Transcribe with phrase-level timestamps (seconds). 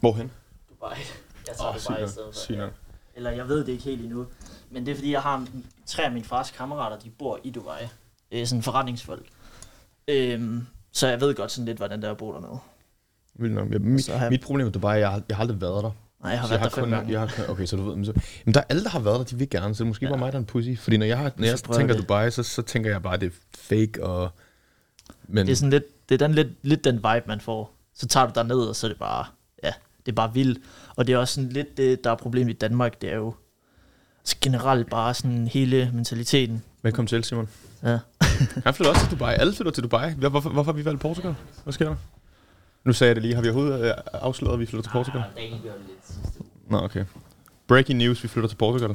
[0.00, 0.30] Hvorhen?
[0.70, 0.96] Dubai.
[1.48, 2.70] Jeg tager oh, Dubai i stedet for.
[3.14, 4.26] Eller jeg ved det ikke helt endnu.
[4.70, 7.50] Men det er fordi, jeg har en- tre af mine fars kammerater, de bor i
[7.50, 7.82] Dubai.
[8.32, 9.26] Er sådan forretningsfolk.
[10.08, 12.58] Øhm, så jeg ved godt sådan lidt, hvordan det er at bo dernede.
[13.34, 13.70] Vildt nok.
[13.72, 15.90] Ja, mit, Så har- mit problem med Dubai, jeg har, jeg har aldrig været der.
[16.22, 17.12] Nej, jeg har Så været der fem kun, gange.
[17.12, 18.12] Jeg har, kun- okay, så du ved, men, så,
[18.44, 20.04] men der er alle, der har været der, de vil gerne, så det er måske
[20.06, 20.10] Ja.
[20.10, 20.70] bare mig, der er en pussy.
[20.78, 22.02] Fordi når jeg, har, når jeg tænker det.
[22.02, 24.30] Dubai, så, så tænker jeg bare, at det er fake og...
[25.28, 27.74] Men Det er sådan lidt, det er den, lidt, lidt den vibe, man får.
[27.94, 29.24] Så tager du ned og så er det bare,
[30.06, 30.58] det er bare vildt.
[30.96, 33.34] Og det er også sådan lidt det, der er problemet i Danmark, det er jo
[34.20, 36.62] altså generelt bare sådan hele mentaliteten.
[36.82, 37.48] velkommen til, Simon.
[37.82, 37.98] Ja.
[38.64, 39.34] Han flytter også til Dubai.
[39.34, 40.12] Alle flytter til Dubai.
[40.12, 41.34] Hvor- Hvorfor, hvorfor har vi valgt Portugal?
[41.64, 41.96] Hvad sker der?
[42.84, 43.34] Nu sagde jeg det lige.
[43.34, 45.22] Har vi overhovedet øh, afsløret, at vi flytter til Portugal?
[46.70, 47.04] Nå, okay.
[47.68, 48.94] Breaking news, vi flytter til Portugal.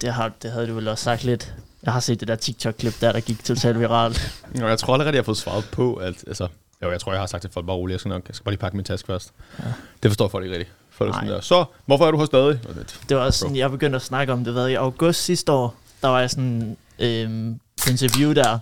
[0.00, 1.54] Det, har, det havde du vel også sagt lidt.
[1.82, 4.44] Jeg har set det der TikTok-klip der, der gik totalt viralt.
[4.54, 6.24] Nå, jeg tror allerede, jeg har fået svaret på, at...
[6.26, 6.48] Altså,
[6.84, 7.92] jo, jeg tror, jeg har sagt til folk bare roligt.
[7.92, 9.32] Jeg skal nok, jeg skal bare lige pakke min taske først.
[9.58, 9.64] Ja.
[10.02, 10.76] Det forstår folk ikke rigtigt.
[10.90, 12.60] Folk sådan der, så, hvorfor er du her stadig?
[13.08, 15.74] Det- var også sådan, jeg begyndte at snakke om det, hvad, i august sidste år,
[16.02, 18.58] der var jeg sådan, øhm, på interview der,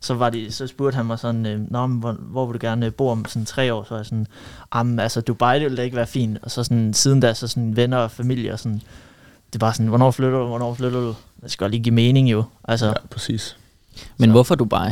[0.00, 2.66] så, var de, så spurgte han mig sådan, øh, Nå, men hvor, hvor vil du
[2.66, 3.82] gerne bo om sådan tre år?
[3.84, 4.26] Så var jeg sådan,
[4.74, 6.38] jamen altså Dubai, det ville da ikke være fint.
[6.42, 8.82] Og så sådan, siden da, så sådan venner og familie og sådan,
[9.52, 11.14] det bare sådan, hvornår flytter du, hvornår flytter du?
[11.42, 12.44] Det skal lige give mening jo.
[12.64, 13.56] Altså, Ja, ja, præcis.
[14.16, 14.90] Men Så- hvorfor Dubai?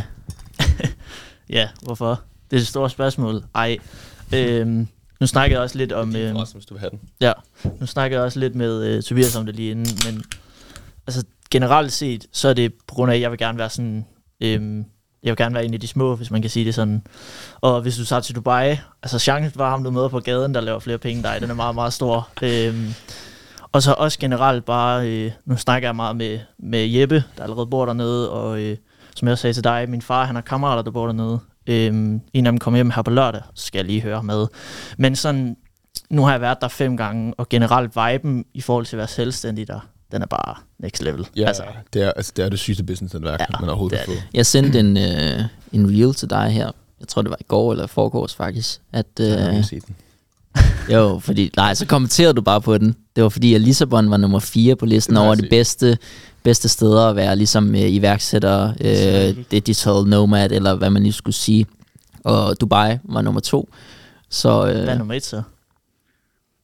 [1.50, 2.20] ja hvorfor?
[2.52, 3.44] Det er et stort spørgsmål.
[3.54, 3.78] Ej,
[4.34, 4.88] øhm,
[5.20, 6.10] nu snakkede jeg også lidt om...
[6.10, 7.00] Din øhm, forresten, hvis du vil have den.
[7.20, 7.32] Ja,
[7.80, 10.24] nu snakkede jeg også lidt med øh, Tobias om det lige inden, men
[11.06, 14.06] altså generelt set, så er det på grund af, at jeg vil gerne være sådan,
[14.40, 14.84] øhm,
[15.22, 17.02] jeg vil gerne være en af de små, hvis man kan sige det sådan.
[17.60, 20.60] Og hvis du tager til Dubai, altså chancen for ham, du møder på gaden, der
[20.60, 22.28] laver flere penge end dig, den er meget, meget stor.
[22.42, 22.94] Øhm,
[23.72, 27.66] og så også generelt bare, øh, nu snakker jeg meget med, med Jeppe, der allerede
[27.66, 28.76] bor dernede, og øh,
[29.16, 31.40] som jeg også sagde til dig, min far, han har kammerater, der bor dernede.
[31.66, 34.46] Øhm, en af dem kommer hjem her på lørdag, så skal jeg lige høre med.
[34.98, 35.56] Men sådan,
[36.10, 39.08] nu har jeg været der fem gange, og generelt viben i forhold til at være
[39.08, 39.80] selvstændig der,
[40.12, 41.26] den er bare next level.
[41.36, 44.06] Ja, altså, det, er, altså, det er det sygeste business-netværk, Ja, ja, man overhovedet det
[44.06, 44.22] kan få.
[44.34, 45.40] Jeg sendte en, øh,
[45.72, 46.70] en reel til dig her.
[47.00, 48.80] Jeg tror, det var i går eller i forgårs faktisk.
[48.92, 49.96] At, Jeg har øh, ikke set den.
[50.94, 52.96] jo, fordi, nej, så kommenterede du bare på den.
[53.16, 55.98] Det var fordi, at Lissabon var nummer 4 på listen over de bedste,
[56.42, 61.34] bedste steder at være ligesom øh, iværksætter, øh, digital nomad, eller hvad man lige skulle
[61.34, 61.66] sige.
[62.24, 63.68] Og Dubai var nummer 2.
[64.28, 65.42] Så øh, hvad er nummer et så?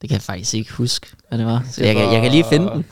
[0.00, 1.64] det kan jeg faktisk ikke huske, hvad det var.
[1.70, 2.84] Så jeg, kan, jeg kan lige finde den.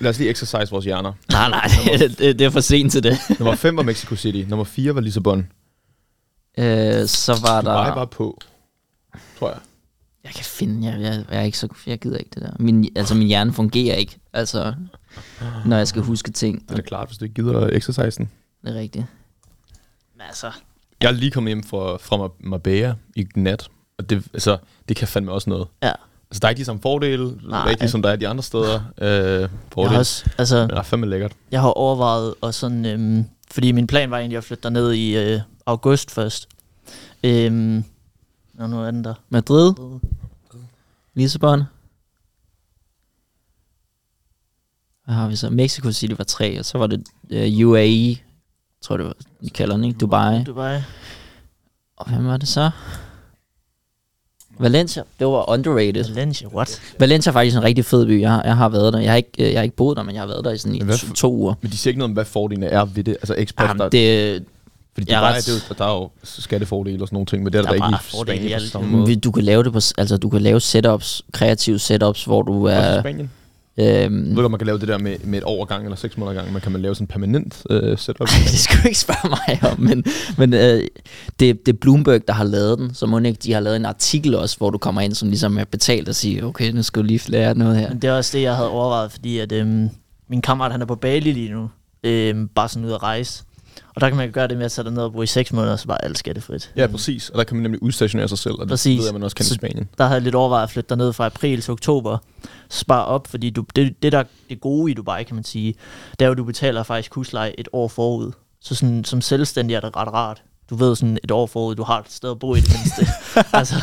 [0.00, 1.12] Lad os lige exercise vores hjerner.
[1.30, 3.18] Nej, nej, det, det, det er for sent til det.
[3.38, 4.48] Nummer 5 var Mexico City.
[4.48, 5.38] Nummer 4 var Lissabon.
[6.58, 7.94] Øh, så var Dubai der...
[7.94, 8.40] var på,
[9.38, 9.58] tror jeg.
[10.24, 12.50] Jeg kan finde, jeg, jeg, jeg er ikke så, jeg gider ikke det der.
[12.58, 14.74] Min, altså min hjerne fungerer ikke, altså
[15.66, 16.62] når jeg skal huske ting.
[16.62, 18.30] Det er da klart, hvis du ikke gider exercisen.
[18.64, 19.04] Det er rigtigt.
[20.14, 20.50] Men altså,
[21.00, 23.68] Jeg er lige kommet hjem fra, fra Marbella i nat,
[23.98, 24.56] og det, altså,
[24.88, 25.66] det kan fandme også noget.
[25.82, 25.92] ja.
[26.30, 27.68] Altså, der er ikke de samme fordele, Nej.
[27.68, 28.80] rigtig som der er de andre steder.
[28.98, 29.08] Øh,
[29.40, 29.90] Jeg fordele.
[29.92, 31.32] har, også, altså, Men det er fandme lækkert.
[31.50, 35.16] jeg har overvejet, og sådan, øhm, fordi min plan var egentlig at flytte derned i
[35.16, 36.48] øh, august først.
[37.24, 37.84] Øhm,
[38.58, 39.14] og nu er den der.
[39.28, 39.72] Madrid,
[41.14, 41.62] Lissabon.
[45.04, 45.50] Hvad har vi så?
[45.50, 47.04] Mexico City var tre, og så var det
[47.62, 48.16] uh, UAE,
[48.80, 49.98] tror det var, de kalder den, ikke?
[49.98, 50.44] Dubai.
[50.44, 50.80] Dubai.
[51.96, 52.70] Og hvem var det så?
[54.58, 56.14] Valencia, det var underrated.
[56.14, 56.80] Valencia, what?
[57.00, 58.20] Valencia er faktisk en rigtig fed by.
[58.20, 58.98] Jeg har, jeg har været der.
[59.00, 60.58] Jeg har, ikke, øh, jeg har ikke boet der, men jeg har været der i
[60.58, 61.54] sådan i to, for- to uger.
[61.60, 63.12] Men de siger ikke noget om, hvad fordelene er ved det.
[63.12, 64.44] Altså expat, Jamen, der, det,
[64.94, 67.26] fordi jeg er Dubai, ret- det er jo, der er jo skattefordele og sådan nogle
[67.26, 68.70] ting, men det er der, Der er ikke i fordele Spanien på alt.
[68.72, 69.06] samme måde.
[69.06, 72.66] vi- du kan lave det på, altså du kan lave setups, kreative setups, hvor du
[72.68, 73.30] Også i er, Spanien.
[73.76, 76.16] Jeg øhm, ved godt, man kan lave det der med, med et overgang eller seks
[76.18, 78.28] måneder gang, men kan man lave sådan en permanent øh, setup?
[78.28, 80.04] det skal du ikke spørge mig om, men,
[80.38, 80.82] men øh,
[81.40, 83.84] det, det er Bloomberg, der har lavet den, så må ikke, de har lavet en
[83.84, 87.02] artikel også, hvor du kommer ind, som ligesom er betalt og siger, okay, nu skal
[87.02, 87.88] du lige lære noget her.
[87.88, 89.88] Men det er også det, jeg havde overvejet, fordi at, øhm,
[90.28, 91.70] min kammerat, han er på Bali lige nu.
[92.04, 93.42] Øhm, bare sådan ud at rejse.
[93.94, 95.76] Og der kan man gøre det med at sætte ned og bo i seks måneder,
[95.76, 96.72] så bare alt skattefrit.
[96.76, 97.30] Ja, præcis.
[97.30, 98.98] Og der kan man nemlig udstationere sig selv, og det Præcis.
[98.98, 99.88] ved jeg, man også kan i Så- Spanien.
[99.98, 102.18] Der havde jeg lidt overvejet at flytte derned fra april til oktober.
[102.70, 105.74] Spare op, fordi du, det, det, der det gode i Dubai, kan man sige,
[106.10, 108.32] det er jo, at du betaler faktisk husleje et år forud.
[108.60, 110.42] Så sådan, som selvstændig er det ret rart.
[110.70, 113.06] Du ved sådan et år forud, du har et sted at bo i det mindste.
[113.58, 113.74] altså,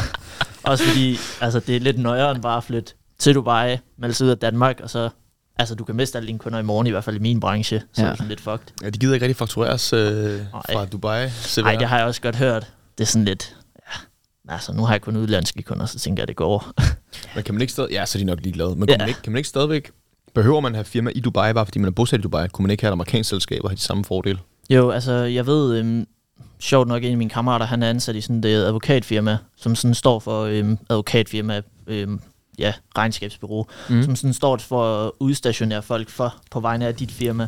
[0.63, 4.25] også fordi altså, det er lidt nøjere end bare at flytte til Dubai, melde sig
[4.25, 5.09] ud af Danmark, og så
[5.61, 7.81] Altså, du kan miste alle dine kunder i morgen, i hvert fald i min branche,
[7.93, 8.05] så ja.
[8.05, 8.67] Er det sådan lidt fucked.
[8.83, 11.29] Ja, de gider ikke rigtig faktureres øh, fra Dubai.
[11.57, 12.67] Nej, det har jeg også godt hørt.
[12.97, 13.55] Det er sådan lidt,
[14.47, 16.71] ja, altså, nu har jeg kun udlandske kunder, så tænker jeg, det går.
[17.35, 17.91] Men kan man ikke stadig...
[17.91, 18.75] Ja, så er de nok ligeglade.
[18.75, 18.93] Men Ja.
[18.95, 19.91] kan, man ikke, kan man ikke stadigvæk...
[20.35, 22.47] Behøver man have firma i Dubai, bare fordi man er bosat i Dubai?
[22.47, 24.39] Kunne man ikke have et amerikansk selskab og have de samme fordele?
[24.69, 26.07] Jo, altså, jeg ved, øhm,
[26.59, 29.95] sjovt nok, en af mine kammerater, han er ansat i sådan et advokatfirma, som sådan
[29.95, 32.07] står for øhm, advokatfirma øh,
[32.61, 34.03] ja, regnskabsbureau, Mm.
[34.03, 37.47] som sådan står for at udstationere folk for på vegne af dit firma.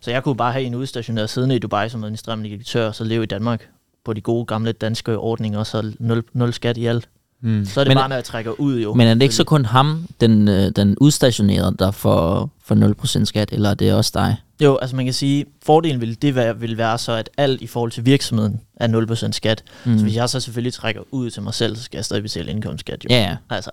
[0.00, 3.04] Så jeg kunne bare have en udstationeret siddende i Dubai som administrerende direktør, og så
[3.04, 3.68] leve i Danmark
[4.04, 7.08] på de gode gamle danske ordninger, og så nul, nul skat i alt.
[7.42, 7.64] Mm.
[7.64, 8.94] Så er det Men- bare, når jeg trækker ud jo.
[8.94, 13.24] Men er det ikke så kun ham, den, øh, den udstationerede, der får, får 0%
[13.26, 14.36] skat, eller er det også dig?
[14.62, 17.66] Jo, altså man kan sige, fordelen vil det være, vil være så, at alt i
[17.66, 19.64] forhold til virksomheden er 0% skat.
[19.84, 19.98] Mm.
[19.98, 22.50] Så hvis jeg så selvfølgelig trækker ud til mig selv, så skal jeg stadig betale
[22.50, 23.08] indkomstskat jo.
[23.10, 23.36] Ja, ja.
[23.50, 23.70] Altså,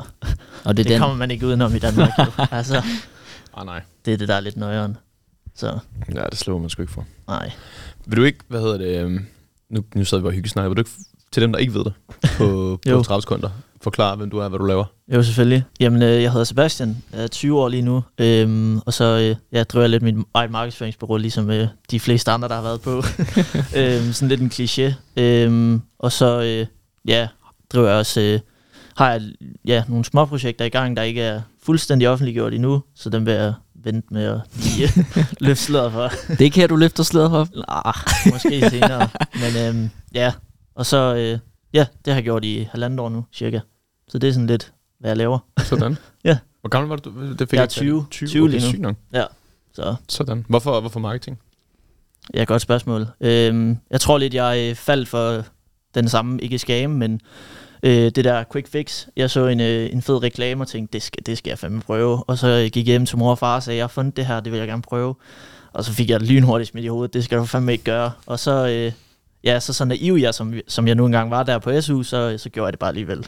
[0.66, 1.00] Og det, det den.
[1.02, 2.26] kommer man ikke udenom i Danmark jo.
[2.52, 2.82] altså,
[3.54, 3.82] Ah, nej.
[4.06, 4.98] det er det, der er lidt nøjeren.
[5.56, 5.80] Så
[6.16, 7.06] Ja, det slår man sgu ikke for.
[7.28, 7.52] nej.
[8.06, 9.26] Vil du ikke, hvad hedder det, øhm,
[9.70, 10.92] nu, nu sidder vi bare hyggesnakker, vil du ikke,
[11.32, 11.94] til dem, der ikke ved det,
[12.38, 13.04] på, på Jo.
[13.04, 13.50] 30 sekunder,
[13.82, 14.86] forklare, hvem du er, hvad du laver?
[15.14, 15.64] Jo, selvfølgelig.
[15.80, 19.36] Jamen, øh, jeg hedder Sebastian, jeg er 20 år lige nu, øhm, og så øh,
[19.52, 22.82] jeg driver jeg lidt mit eget markedsføringsbureau, ligesom øh, de fleste andre, der har været
[22.82, 23.04] på.
[23.80, 24.94] øhm, sådan lidt en kliché.
[25.18, 26.66] Øhm, og så, øh,
[27.08, 27.28] ja,
[27.74, 28.40] driver jeg også, øh,
[28.98, 29.22] har jeg
[29.66, 33.34] ja, nogle små projekter i gang, der ikke er fuldstændig offentliggjort endnu, så dem vil
[33.34, 33.54] jeg
[33.84, 35.06] vente med at lige
[35.48, 36.12] løfte sløret for.
[36.40, 37.48] Det kan du løfte slået for.
[37.56, 39.10] Nah, måske senere.
[39.34, 40.34] Men øhm, ja,
[40.76, 41.40] og så, øh,
[41.74, 43.60] ja, det har jeg gjort i halvandet år nu, cirka.
[44.08, 45.40] Så det er sådan lidt, hvad jeg laver.
[45.64, 45.98] Sådan.
[46.24, 46.38] Ja.
[46.62, 47.10] Hvor gammel var du?
[47.40, 47.86] Det fik Jeg er ikke fat i.
[47.86, 48.06] 20.
[48.12, 48.88] 20, 20 okay, lige nu.
[48.88, 48.96] nok.
[49.74, 50.46] Så Sådan.
[50.50, 51.40] Hvorfor, hvorfor marketing?
[52.34, 53.08] Ja, godt spørgsmål.
[53.22, 55.44] Øhm, jeg tror lidt, jeg øh, faldt for
[55.96, 57.22] den samme, ikke skam, men
[57.84, 59.08] øh, det der quick fix.
[59.16, 61.82] Jeg så en, øh, en fed reklame og tænkte, det skal, det skal jeg fandme
[61.82, 62.24] prøve.
[62.24, 64.18] Og så øh, gik jeg hjem til mor og far og sagde, jeg har fundet
[64.18, 65.16] det her, det vil jeg gerne prøve.
[65.74, 68.12] Og så fik jeg lynhurtigt smidt i hovedet, det skal du fandme ikke gøre.
[68.26, 68.92] Og så, øh,
[69.44, 72.38] ja, så så naiv jeg, som, som jeg nu engang var der på SU, så,
[72.38, 73.28] så gjorde jeg det bare alligevel.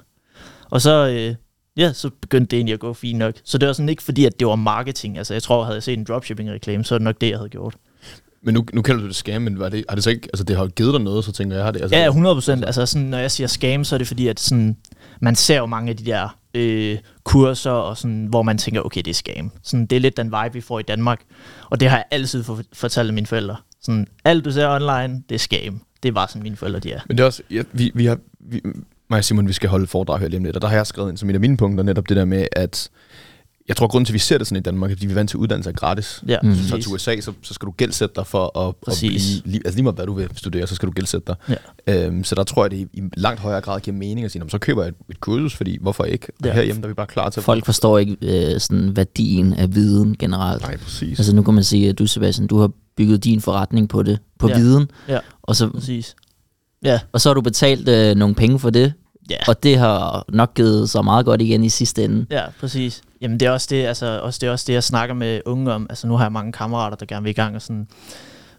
[0.69, 1.35] Og så, øh,
[1.77, 3.35] ja, så begyndte det egentlig at gå fint nok.
[3.43, 5.17] Så det var sådan ikke fordi, at det var marketing.
[5.17, 7.49] Altså jeg tror, havde jeg set en dropshipping-reklame, så er det nok det, jeg havde
[7.49, 7.75] gjort.
[8.43, 10.43] Men nu, nu kalder du det scam, men var det, har det så ikke, altså
[10.43, 12.65] det har jo givet dig noget, så tænker jeg, har det, altså, Ja, 100 procent.
[12.65, 14.77] Altså sådan, når jeg siger scam, så er det fordi, at sådan,
[15.21, 19.01] man ser jo mange af de der øh, kurser, og sådan, hvor man tænker, okay,
[19.01, 19.51] det er scam.
[19.63, 21.21] Sådan, det er lidt den vibe, vi får i Danmark.
[21.69, 23.55] Og det har jeg altid for, fortalt mine forældre.
[23.81, 25.81] Sådan, alt du ser online, det er scam.
[26.03, 26.99] Det er bare sådan, mine forældre de er.
[27.07, 28.61] Men det er også, ja, vi, vi har, vi,
[29.09, 30.87] mig og Simon, vi skal holde foredrag her lige om lidt, og der har jeg
[30.87, 32.89] skrevet ind som et af mine punkter, netop det der med, at
[33.67, 35.13] jeg tror, grunden til, at vi ser det sådan i Danmark, er, at vi er
[35.13, 36.23] vant til at uddanne sig gratis.
[36.27, 36.49] Ja, Mm.
[36.55, 36.85] Tager præcis.
[36.85, 39.13] til USA, så, så skal du gældsætte dig for at, at blive,
[39.65, 41.57] altså lige meget hvad du vil studere, så skal du gældsætte dig.
[41.87, 42.05] Ja.
[42.07, 44.43] Øhm, så der tror jeg, det i, langt højere grad giver mening at sige, "Nå,
[44.43, 46.27] men så køber jeg et, et kursus, fordi hvorfor ikke?
[46.39, 46.53] Og Ja.
[46.53, 47.43] herhjemme der er vi bare klar til at...
[47.43, 50.61] Folk forstår ikke øh, sådan værdien af viden generelt.
[50.61, 51.19] Nej, præcis.
[51.19, 52.71] Altså nu kan man sige, at du, Sebastian, du har
[53.01, 54.57] bygget din forretning på det, på Ja.
[54.57, 55.19] viden, Ja.
[55.41, 56.15] og, så, Præcis.
[56.83, 58.93] Ja, og så har du betalt øh, nogle penge for det,
[59.29, 59.35] ja.
[59.47, 62.25] og det har nok givet så meget godt igen i sidste ende.
[62.31, 63.01] Ja, præcis.
[63.21, 65.71] Jamen det er også det, altså, også, det er også det, jeg snakker med unge
[65.71, 65.87] om.
[65.89, 67.55] Altså nu har jeg mange kammerater, der gerne vil i gang.
[67.55, 67.87] Og sådan.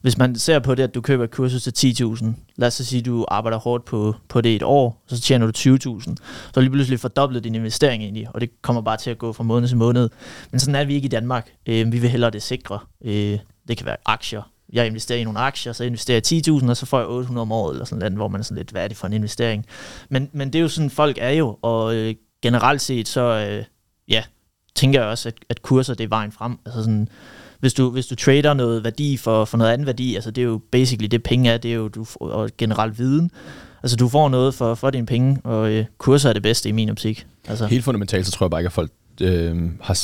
[0.03, 2.85] Hvis man ser på det, at du køber et kursus til 10.000, lad os så
[2.85, 6.01] sige, at du arbejder hårdt på, på det et år, så tjener du 20.000.
[6.01, 6.15] Så
[6.55, 9.45] du lige pludselig fordoblet din investering i, og det kommer bare til at gå fra
[9.45, 10.09] måned til måned.
[10.51, 11.51] Men sådan er vi ikke i Danmark.
[11.67, 12.79] Øh, vi vil hellere det sikre.
[13.05, 13.39] Øh,
[13.69, 14.43] det kan være aktier.
[14.73, 17.53] Jeg investerer i nogle aktier, så investerer jeg 10.000, og så får jeg 800 om
[17.53, 19.67] året, eller sådan noget, hvor man er sådan lidt, hvad er det for en investering?
[20.09, 23.65] Men, men det er jo sådan, folk er jo, og øh, generelt set, så, øh,
[24.09, 24.23] ja,
[24.75, 26.59] tænker jeg også, at, at kurser det er vejen frem.
[26.67, 27.09] Altså sådan,
[27.61, 30.47] hvis du, hvis du trader noget værdi for, for noget andet værdi, altså det er
[30.47, 33.31] jo basically det penge er, det er jo du får, og generelt viden.
[33.83, 36.73] Altså du får noget for, for dine penge, og øh, kurser er det bedste i
[36.73, 37.27] min optik.
[37.49, 39.95] Altså, Helt fundamentalt, så tror jeg bare ikke, at folk øh, har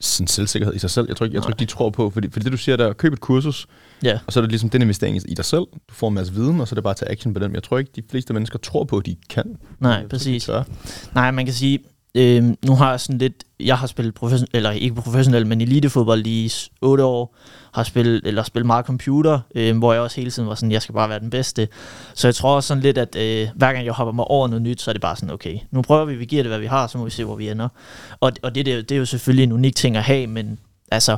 [0.00, 1.06] sådan selvsikkerhed i sig selv.
[1.08, 2.92] Jeg tror ikke, jeg tror ikke de tror på, fordi, fordi det du siger der,
[2.92, 3.66] køb et kursus,
[4.02, 5.66] ja, og så er det ligesom den investering i dig selv.
[5.88, 7.50] Du får en masse viden, og så er det bare at tage action på den.
[7.50, 9.44] Men jeg tror ikke, de fleste mennesker tror på, at de kan.
[9.46, 10.44] Jeg tror nej, ikke, præcis.
[10.44, 10.62] tør.
[11.14, 11.78] Nej, man kan sige,
[12.14, 16.26] øh, nu har jeg sådan lidt, jeg har spillet professionel, eller ikke professionel, men elitefodbold
[16.26, 16.52] i
[16.82, 17.36] 8 år,
[17.74, 20.82] har spillet, eller spillet meget computer, øh, hvor jeg også hele tiden var sådan, jeg
[20.82, 21.68] skal bare være den bedste.
[22.14, 24.62] Så jeg tror også sådan lidt, at øh, hver gang jeg hopper mig over noget
[24.62, 26.66] nyt, så er det bare sådan, okay, nu prøver vi, vi giver det, hvad vi
[26.66, 27.68] har, så må vi se, hvor vi ender.
[28.20, 30.26] Og, og det, det, er jo- det er jo selvfølgelig en unik ting at have,
[30.26, 30.58] men
[30.90, 31.16] altså,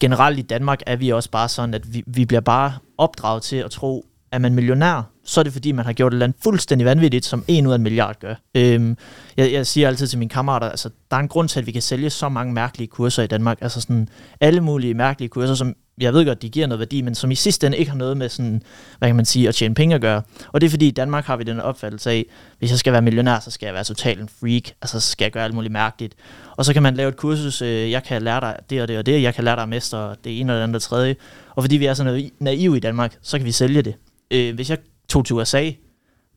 [0.00, 3.56] generelt i Danmark er vi også bare sådan, at vi, vi bliver bare opdraget til
[3.56, 6.42] at tro, er man millionær, så er det fordi, man har gjort et eller andet
[6.42, 8.34] fuldstændig vanvittigt, som en ud af en milliard gør.
[8.54, 8.96] Øhm,
[9.36, 11.72] jeg, jeg siger altid til mine kammerater, altså, der er en grund til, at vi
[11.72, 13.58] kan sælge så mange mærkelige kurser i Danmark.
[13.60, 14.08] Altså sådan
[14.40, 17.34] alle mulige mærkelige kurser, som jeg ved godt, de giver noget værdi, men som i
[17.34, 18.62] sidste ende ikke har noget med sådan,
[18.98, 20.22] hvad kan man sige, at tjene penge at gøre.
[20.52, 22.26] Og det er fordi, i Danmark har vi den opfattelse af,
[22.58, 24.70] hvis jeg skal være millionær, så skal jeg være totalt en freak.
[24.82, 26.14] Altså, så skal jeg gøre alt muligt mærkeligt.
[26.56, 28.98] Og så kan man lave et kursus, øh, jeg kan lære dig det og det
[28.98, 31.16] og det, jeg kan lære dig at mestre det ene og det andet og tredje.
[31.56, 33.94] Og fordi vi er så naive i Danmark, så kan vi sælge det.
[34.30, 34.78] Øh, hvis jeg
[35.10, 35.70] tog til USA,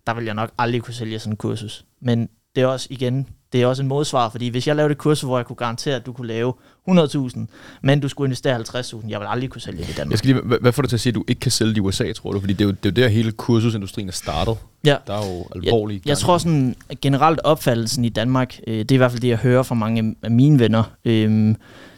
[0.07, 1.85] der ville jeg nok aldrig kunne sælge sådan en kursus.
[2.01, 4.97] Men det er også igen, det er også en modsvar, fordi hvis jeg lavede et
[4.97, 6.53] kursus, hvor jeg kunne garantere, at du kunne lave
[6.89, 7.39] 100.000,
[7.81, 10.11] men du skulle investere 50.000, jeg vil aldrig kunne sælge det i Danmark.
[10.11, 11.69] Jeg skal lige, hvad, hvad får du til at sige, at du ikke kan sælge
[11.69, 12.39] det i USA, tror du?
[12.39, 14.57] Fordi det er jo, det er jo der, hele kursusindustrien er startet.
[14.85, 14.97] Ja.
[15.07, 18.95] Der er jo alvorlige Jeg, jeg tror sådan, generelt opfattelsen i Danmark, øh, det er
[18.95, 21.55] i hvert fald det, jeg hører fra mange af mine venner, øh,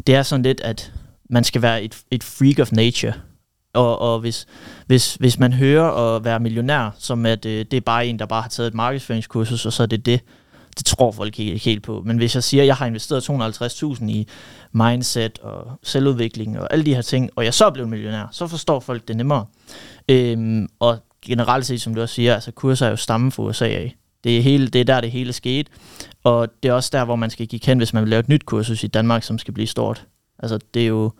[0.07, 0.93] det er sådan lidt, at
[1.29, 3.13] man skal være et, et freak of nature.
[3.75, 4.45] Og, og hvis,
[4.87, 8.25] hvis, hvis man hører at være millionær, som at øh, det er bare en, der
[8.25, 10.21] bare har taget et markedsføringskursus, og så er det det,
[10.77, 12.01] det tror folk ikke helt på.
[12.05, 14.27] Men hvis jeg siger, at jeg har investeret 250.000 i
[14.71, 18.47] mindset og selvudvikling og alle de her ting, og jeg så er blevet millionær, så
[18.47, 19.45] forstår folk det nemmere.
[20.09, 23.65] Øhm, og generelt set, som du også siger, altså kurser er jo stammen fra USA
[23.65, 23.95] af.
[24.23, 25.71] Det er, hele, det er der, det hele skete.
[26.23, 28.29] Og det er også der, hvor man skal give kendt, hvis man vil lave et
[28.29, 30.05] nyt kursus i Danmark, som skal blive stort.
[30.39, 31.11] Altså, det er jo...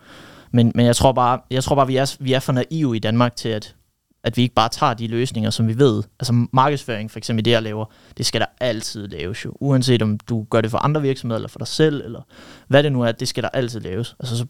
[0.56, 3.00] Men, men jeg tror bare, jeg tror bare vi, er, vi er for naive i
[3.00, 3.76] Danmark til, at,
[4.24, 6.04] at vi ikke bare tager de løsninger, som vi ved.
[6.20, 7.86] Altså markedsføring, for eksempel det, jeg laver,
[8.18, 9.54] det skal der altid laves jo.
[9.60, 12.22] Uanset om du gør det for andre virksomheder, eller for dig selv, eller
[12.68, 14.16] hvad det nu er, det skal der altid laves.
[14.20, 14.46] Altså, så,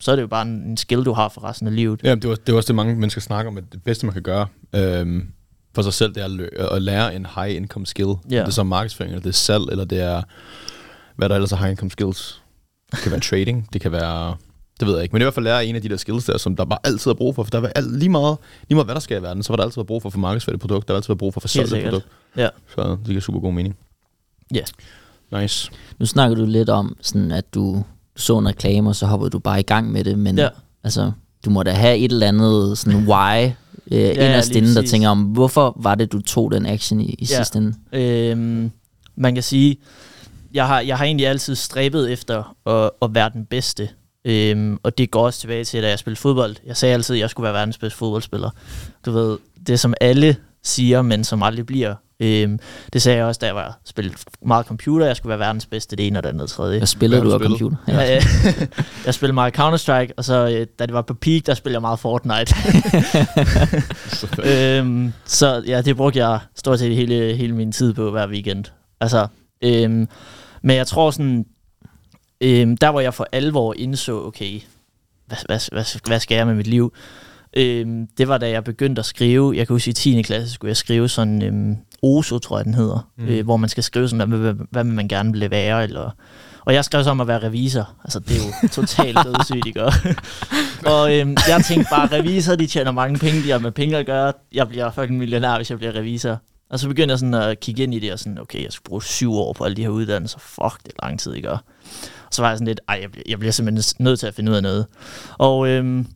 [0.00, 2.00] så er det jo bare en, en skill, du har for resten af livet.
[2.04, 4.12] Ja, det er, det er også det, mange mennesker snakker om, at det bedste, man
[4.12, 5.28] kan gøre øhm,
[5.74, 8.14] for sig selv, det er at, lø- at lære en high income skill.
[8.30, 8.38] Ja.
[8.38, 10.22] Det er så markedsføring, eller det er salg, eller det er,
[11.16, 12.42] hvad der ellers er high income skills.
[12.90, 14.36] Det kan være trading, det kan være,
[14.80, 16.38] det ved jeg ikke, men i hvert fald lære en af de der skills der,
[16.38, 18.36] som der bare altid er brug for, for der er alt, lige meget,
[18.68, 20.60] lige meget hvad der sker i verden, så var der altid brug for for markedsført
[20.60, 21.90] produkt, der er altid været brug for for Helt solgt et sikkert.
[21.92, 22.08] produkt.
[22.36, 22.48] Ja.
[22.74, 23.76] Så det giver super god mening.
[24.54, 24.60] Ja.
[25.40, 25.70] Nice.
[25.98, 27.84] Nu snakker du lidt om, sådan at du,
[28.16, 30.48] så en reklame, og så hoppede du bare i gang med det, men Ja.
[30.84, 31.12] altså,
[31.44, 33.44] du må da have et eller andet sådan why
[33.90, 37.00] øh, ja, inderst lige inde, der tænker om, hvorfor var det, du tog den action
[37.00, 37.36] i, i Ja.
[37.36, 37.74] sidste ende?
[37.92, 38.70] Øhm,
[39.16, 39.76] man kan sige,
[40.54, 43.88] jeg har, jeg har egentlig altid stræbet efter at, at være den bedste.
[44.24, 46.56] Øhm, og det går også tilbage til, da jeg spillede fodbold.
[46.66, 48.50] Jeg sagde altid, at jeg skulle være verdens bedste fodboldspiller.
[49.06, 51.94] Du ved, det som alle siger, men som aldrig bliver.
[52.20, 52.58] Øhm,
[52.92, 55.06] det sagde jeg også, da jeg var spillet meget computer.
[55.06, 56.78] Jeg skulle være verdens bedste, det ene og det andet og tredje.
[56.78, 57.76] Hvad spillede Hvad du af computer?
[57.88, 58.00] Ja.
[58.00, 58.20] Ja,
[59.06, 61.80] jeg spillede meget Counter-Strike, og så øh, da det var på peak, der spillede jeg
[61.80, 62.54] meget Fortnite.
[64.44, 68.64] Øhm, så ja, det brugte jeg stort set hele, hele min tid på hver weekend.
[69.00, 69.26] Altså,
[69.62, 70.08] øhm,
[70.62, 71.44] men jeg tror sådan,
[72.44, 74.60] øhm, der hvor jeg for alvor indså, okay,
[75.26, 76.92] hvad, hvad, hvad, hvad skal jeg med mit liv?
[77.56, 80.22] Øhm, det var da jeg begyndte at skrive, jeg kan huske i 10.
[80.22, 83.24] klasse skulle jeg skrive sådan, øhm, OSO tror jeg den hedder, Mm.
[83.26, 86.10] øh, hvor man skal skrive sådan, hvad, hvad, hvad vil man gerne vil være, eller
[86.66, 87.90] og jeg skrev så om at være revisor.
[88.04, 89.82] Altså, det er jo totalt dødssygt, ikke?
[90.94, 94.06] og øhm, jeg tænkte bare, revisor, de tjener mange penge, de har med penge at
[94.06, 94.32] gøre.
[94.52, 96.38] Jeg bliver fucking millionær, hvis jeg bliver revisor.
[96.70, 98.82] Og så begyndte jeg sådan at kigge ind i det, og sådan, okay, jeg skal
[98.88, 100.38] bruge syv år på alle de her uddannelser.
[100.38, 101.56] Fuck, det er lang tid, ikke?
[102.34, 104.56] Så var jeg sådan lidt, ej, jeg jeg bliver simpelthen nødt til at finde ud
[104.56, 104.86] af noget.
[105.38, 106.06] Og øhm,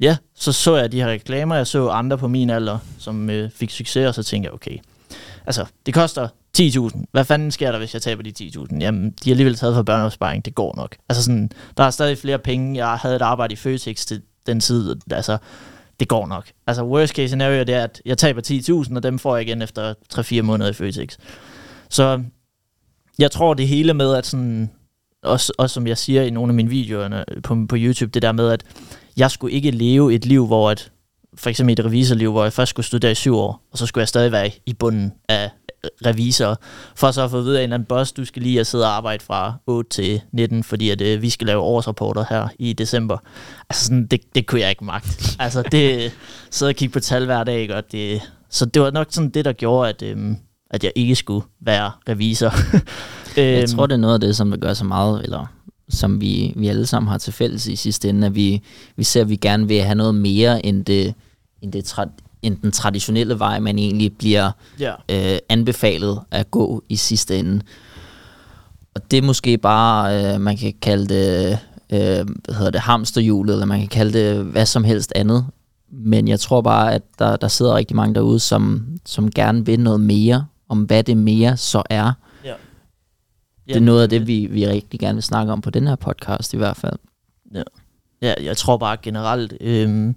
[0.00, 3.50] ja, så så jeg de her reklamer, jeg så andre på min alder, som øh,
[3.50, 4.78] fik succes, og så tænkte jeg, okay,
[5.46, 6.28] altså, det koster
[6.58, 7.04] 10.000.
[7.12, 8.78] Hvad fanden sker der, hvis jeg taber de 10.000?
[8.78, 10.44] Jamen, de har alligevel taget for børneopsparing.
[10.44, 10.96] Det går nok.
[11.08, 12.86] Altså sådan, der er stadig flere penge.
[12.86, 14.96] Jeg havde et arbejde i Føtex til den tid.
[15.10, 15.38] Altså,
[16.00, 16.50] det går nok.
[16.66, 18.40] Altså, worst case scenario, det er, at jeg taber
[18.86, 21.16] 10.000, og dem får jeg igen efter 3-4 måneder i Føtex.
[21.88, 22.22] Så
[23.18, 24.70] jeg tror det hele med, at sådan,
[25.24, 28.22] også, også som jeg siger i nogle af mine videoer øh, på, på YouTube, det
[28.22, 28.64] der med, at
[29.16, 30.90] jeg skulle ikke leve et liv, hvor at,
[31.34, 34.02] for eksempel et revisorliv, hvor jeg først skulle studere i syv år, og så skulle
[34.02, 35.50] jeg stadig være i bunden af
[35.84, 36.60] øh, revisor,
[36.96, 38.66] for så at få at vide af en eller anden boss, du skal lige at
[38.66, 42.48] sidde og arbejde fra 8 til 19, fordi at, øh, vi skal lave årsrapporter her
[42.58, 43.18] i december.
[43.70, 45.36] Altså sådan, det, det kunne jeg ikke magte.
[45.38, 46.12] altså det,
[46.50, 47.76] sidde og kigge på tal hver dag, ikke?
[47.76, 50.16] Og det, så det var nok sådan det, der gjorde, at, øh,
[50.70, 52.52] at jeg ikke skulle være revisor.
[53.36, 55.46] Jeg Øhm, tror, det er noget af det, som der gør så meget, eller
[55.88, 58.62] som vi, vi alle sammen har til fælles i sidste ende, at vi,
[58.96, 61.14] vi ser, at vi gerne vil have noget mere end, det,
[61.62, 64.50] end, det tra- end den traditionelle vej, man egentlig bliver
[64.80, 64.92] Ja.
[65.10, 67.60] øh, anbefalet at gå i sidste ende.
[68.94, 71.58] Og det er måske bare, øh, man kan kalde det,
[71.92, 75.46] øh, hvad hedder det, hamsterhjulet, eller man kan kalde det hvad som helst andet.
[75.92, 79.80] Men jeg tror bare, at der, der sidder rigtig mange derude, som, som gerne vil
[79.80, 82.12] noget mere, om hvad det mere så er
[83.68, 83.72] ja.
[83.72, 85.96] Det er noget af det, vi, vi rigtig gerne vil snakke om på den her
[85.96, 86.98] podcast i hvert fald.
[87.54, 87.62] Ja,
[88.22, 90.16] ja jeg tror bare generelt, øhm,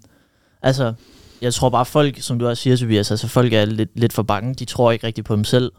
[0.62, 0.94] altså,
[1.42, 4.24] jeg tror bare folk, som du også siger, Tobias, altså folk er lidt, lidt for
[4.24, 5.72] bange, de tror ikke rigtig på dem selv.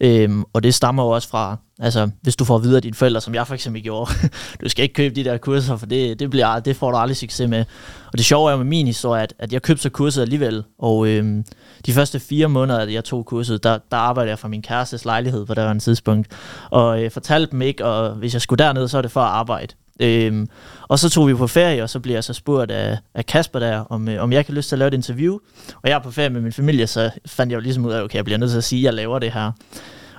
[0.00, 3.34] Øhm, og det stammer jo også fra, altså, hvis du får videre dine forældre, som
[3.34, 4.10] jeg for eksempel gjorde,
[4.62, 7.16] du skal ikke købe de der kurser, for det, det, bliver, det får du aldrig
[7.16, 7.64] succes med.
[8.06, 11.08] Og det sjove er med min historie, at, at jeg købte så kurset alligevel, og
[11.08, 11.44] øhm,
[11.86, 15.04] de første fire måneder, at jeg tog kurset, der, der arbejdede jeg fra min kærestes
[15.04, 16.28] lejlighed på det var en tidspunkt,
[16.70, 19.30] og øh, fortalte dem ikke, og hvis jeg skulle derned, så er det for at
[19.30, 19.74] arbejde.
[20.00, 20.48] Øhm,
[20.88, 23.58] og så tog vi på ferie, og så bliver jeg så spurgt af, af Kasper
[23.58, 25.38] der, om, øh, om jeg kan lyst til at lave et interview.
[25.82, 28.02] Og jeg er på ferie med min familie, så fandt jeg jo ligesom ud af,
[28.02, 29.52] okay, jeg bliver nødt til at sige, at jeg laver det her.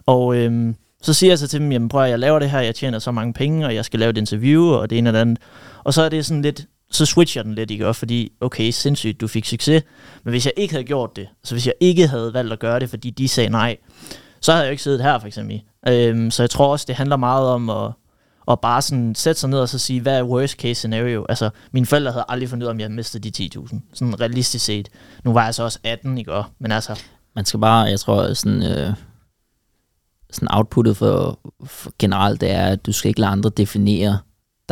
[0.05, 2.59] Og øhm, Så siger jeg så til dem, jamen prøv at jeg laver det her,
[2.59, 5.13] jeg tjener så mange penge, og jeg skal lave et interview, og det ene og
[5.13, 5.37] det andet.
[5.83, 7.93] Og så er det sådan lidt, så switcher den lidt, ikke?
[7.93, 9.83] fordi, okay, sindssygt, du fik succes,
[10.23, 12.79] men hvis jeg ikke havde gjort det, så hvis jeg ikke havde valgt at gøre
[12.79, 13.77] det, fordi de sagde nej,
[14.41, 15.61] så havde jeg jo ikke siddet her, for eksempel.
[15.87, 17.91] Øhm, så jeg tror også, det handler meget om at,
[18.51, 21.25] at bare sådan sætte sig ned og så sige, hvad er worst case scenario?
[21.29, 23.79] Altså, mine forældre havde aldrig fundet ud af, om jeg mistede de 10.000.
[23.93, 24.89] Sådan realistisk set.
[25.23, 26.43] Nu var jeg så også 18, ikke?
[26.59, 26.99] Men altså...
[27.35, 28.93] Man skal bare, jeg tror, sådan, øh,
[30.31, 34.19] sådan outputtet for, for generelt, det er, at du skal ikke lade andre definere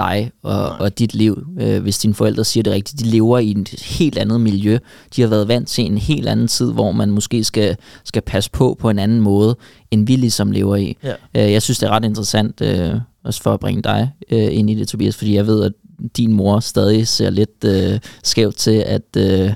[0.01, 1.46] dig og, og dit liv.
[1.60, 4.77] Øh, hvis dine forældre siger det rigtigt, de lever i et helt andet miljø.
[5.15, 8.51] De har været vant til en helt anden tid, hvor man måske skal, skal passe
[8.51, 9.58] på på en anden måde,
[9.91, 10.98] end vi ligesom lever i.
[11.03, 11.13] Ja.
[11.36, 12.93] Øh, jeg synes, det er ret interessant, øh,
[13.24, 15.74] også for at bringe dig øh, ind i det, Tobias, fordi jeg ved, at
[16.17, 19.17] din mor stadig ser lidt øh, skævt til, at...
[19.17, 19.53] Øh,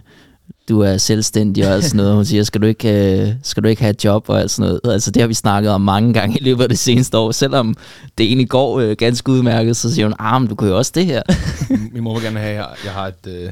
[0.69, 2.15] du er selvstændig og alt sådan noget.
[2.15, 4.69] Hun siger, skal du ikke, øh, skal du ikke have et job og alt sådan
[4.69, 4.93] noget.
[4.93, 7.31] Altså det har vi snakket om mange gange i løbet af det seneste år.
[7.31, 7.75] Selvom
[8.17, 10.91] det egentlig går øh, ganske udmærket, så siger hun, ah, men du kan jo også
[10.95, 11.21] det her.
[11.93, 13.49] Min mor vil gerne have, at jeg, har et, øh,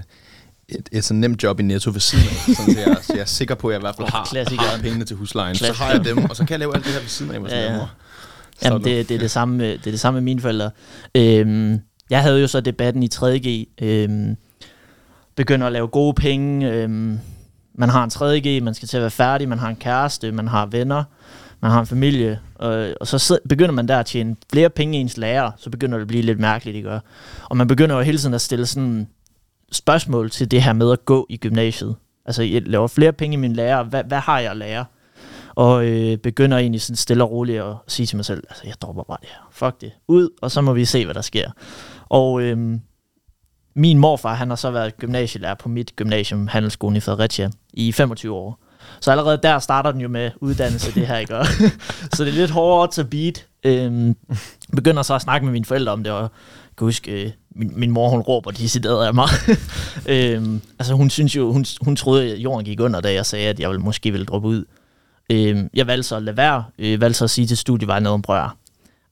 [0.70, 3.22] et, et sådan nemt job i Netto ved siden af, sådan, så, jeg, så jeg
[3.22, 5.56] er sikker på, at jeg i hvert fald har, har pengene til huslejen.
[5.56, 7.50] Så har jeg dem, og så kan jeg lave alt det her ved siden af.
[7.50, 7.80] Ja, ja.
[8.64, 10.72] Jamen, det, det, er det, samme, det er det samme med mine forældre.
[11.16, 11.80] Øhm,
[12.10, 14.36] jeg havde jo så debatten i 3G, øhm,
[15.36, 16.72] begynder at lave gode penge.
[16.72, 17.20] Øhm,
[17.74, 20.48] man har en 3G, man skal til at være færdig, man har en kæreste, man
[20.48, 21.04] har venner,
[21.62, 25.02] man har en familie, og, og så begynder man der at tjene flere penge i
[25.02, 27.00] ens lærer, så begynder det at blive lidt mærkeligt, ikke?
[27.50, 29.08] Og man begynder jo hele tiden at stille sådan
[29.72, 31.96] spørgsmål til det her med at gå i gymnasiet.
[32.26, 34.86] Altså, jeg laver flere penge i min lærer, hvad, hvad har jeg at lære?
[35.56, 38.74] Og øh, begynder egentlig sådan stille og roligt at sige til mig selv, altså, jeg
[38.82, 41.52] dropper bare det her, fuck det, ud, og så må vi se, hvad der sker.
[42.10, 42.80] Og øh,
[43.76, 48.34] min morfar, han har så været gymnasielærer på mit gymnasium, Handelsskolen i Fredericia, i 25
[48.34, 48.60] år.
[49.00, 51.34] Så allerede der starter den jo med uddannelse, det her, ikke?
[52.16, 53.46] så det er lidt hårdere til beat.
[53.64, 54.16] Øhm,
[54.76, 56.30] begynder så at snakke med mine forældre om det, og jeg
[56.78, 59.28] kan huske, øh, min, min mor, hun råber decideret af mig.
[60.14, 63.50] øhm, altså hun synes jo, hun, hun troede, at jorden gik under, da jeg sagde,
[63.50, 64.66] at jeg ville, måske ville droppe ud.
[65.30, 68.58] Øhm, jeg valgte så at lade være, øh, valgte så at sige til studievejlederen, brør,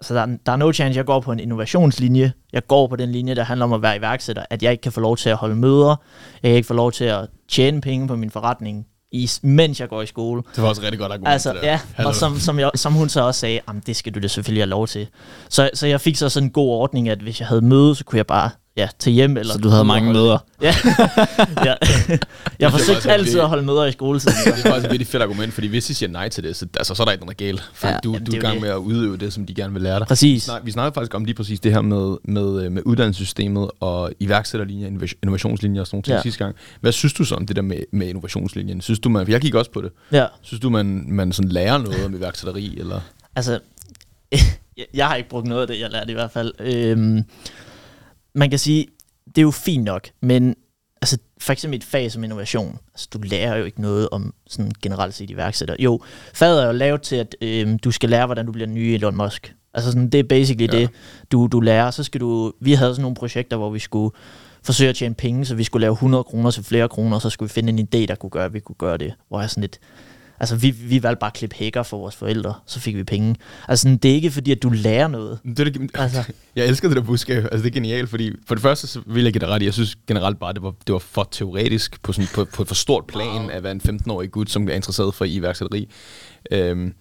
[0.01, 2.33] så der, der er no chance, jeg går på en innovationslinje.
[2.53, 4.45] Jeg går på den linje, der handler om at være iværksætter.
[4.49, 5.95] At jeg ikke kan få lov til at holde møder.
[6.43, 10.01] Jeg ikke få lov til at tjene penge på min forretning, i, mens jeg går
[10.01, 10.43] i skole.
[10.55, 11.33] Det var også rigtig godt argument.
[11.33, 12.09] Altså, ja, Hello.
[12.09, 14.69] og som, som, jeg, som hun så også sagde, det skal du da selvfølgelig have
[14.69, 15.07] lov til.
[15.49, 18.03] Så, så jeg fik så sådan en god ordning, at hvis jeg havde møde, så
[18.03, 19.37] kunne jeg bare ja, til hjem.
[19.37, 20.37] Eller så du havde mange møder?
[20.61, 20.75] Ja.
[21.67, 21.73] ja.
[22.59, 24.37] Jeg forsøgte altid at holde møder i skoletiden.
[24.45, 26.67] det er faktisk et virkelig fedt argument, fordi hvis de siger nej til det, så,
[26.77, 27.69] altså, så er der ikke noget galt.
[27.73, 29.81] For ja, du, du er i gang med at udøve det, som de gerne vil
[29.81, 30.07] lære dig.
[30.07, 30.35] Præcis.
[30.35, 33.71] Vi snakker, vi snakker faktisk om lige præcis det her med, med, øh, med uddannelsessystemet
[33.79, 34.87] og iværksætterlinjer,
[35.23, 36.21] innovationslinjer og sådan noget ja.
[36.21, 36.55] sidste gang.
[36.81, 38.81] Hvad synes du så om det der med, med innovationslinjen?
[38.81, 39.91] Synes du, man, for jeg kigger også på det.
[40.11, 40.25] Ja.
[40.41, 42.77] Synes du, man, man sådan lærer noget om iværksætteri?
[42.77, 42.99] Eller?
[43.35, 43.59] Altså,
[44.93, 46.53] jeg har ikke brugt noget af det, jeg lærte i hvert fald.
[46.59, 47.23] Øhm,
[48.35, 48.87] man kan sige,
[49.25, 50.55] det er jo fint nok, men
[51.01, 54.71] altså, for eksempel et fag som innovation, altså, du lærer jo ikke noget om sådan
[54.81, 55.75] generelt set iværksætter.
[55.79, 56.01] Jo,
[56.33, 59.17] faget er jo lavet til, at øh, du skal lære, hvordan du bliver ny Elon
[59.17, 59.55] Musk.
[59.73, 60.79] Altså sådan, det er basically ja.
[60.79, 60.89] det,
[61.31, 61.91] du, du lærer.
[61.91, 64.15] Så skal du, vi havde sådan nogle projekter, hvor vi skulle
[64.63, 67.29] forsøge at tjene penge, så vi skulle lave 100 kroner til flere kroner, og så
[67.29, 69.13] skulle vi finde en idé, der kunne gøre, at vi kunne gøre det.
[69.27, 69.79] Hvor jeg sådan lidt,
[70.41, 73.35] Altså, vi, vi valgte bare at klippe hækker for vores forældre, så fik vi penge.
[73.67, 75.39] Altså, det er ikke fordi, at du lærer noget.
[75.43, 76.23] Det er det, altså.
[76.55, 77.43] Jeg elsker det der budskab.
[77.43, 79.65] Altså, det er genialt, fordi for det første så vil jeg give dig ret i,
[79.65, 82.67] jeg synes generelt bare, det var, det var for teoretisk på, sådan, på, på et
[82.67, 83.49] for stort plan wow.
[83.49, 85.89] at være en 15-årig gut, som er interesseret for iværksætteri.
[86.51, 86.93] Øhm,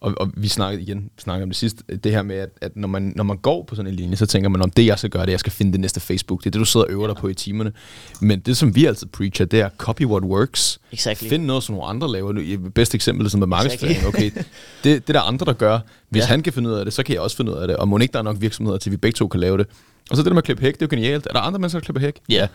[0.00, 2.88] og, og vi snakkede igen snakkede om det sidste, det her med, at, at når,
[2.88, 5.10] man, når man går på sådan en linje, så tænker man, om det jeg skal
[5.10, 6.40] gøre, det jeg skal finde det næste Facebook.
[6.40, 7.72] Det er det, du sidder og øver dig på i timerne.
[8.20, 10.78] Men det, som vi altid preacher, det er copy what works.
[10.92, 11.28] Exactly.
[11.28, 12.32] Find noget, som nogle andre laver.
[12.32, 13.96] Det bedste eksempel er sådan med markedsføring.
[13.96, 14.26] Exactly.
[14.26, 14.30] Okay,
[14.84, 15.78] det, det der andre, der gør.
[16.08, 16.26] Hvis ja.
[16.26, 17.76] han kan finde ud af det, så kan jeg også finde ud af det.
[17.76, 19.66] Og må ikke der er nok virksomheder til, vi begge to kan lave det.
[20.10, 21.26] Og så det der med at klippe hæk, det er jo genialt.
[21.26, 22.20] Er der andre mennesker, der klipper hæk?
[22.28, 22.48] Ja.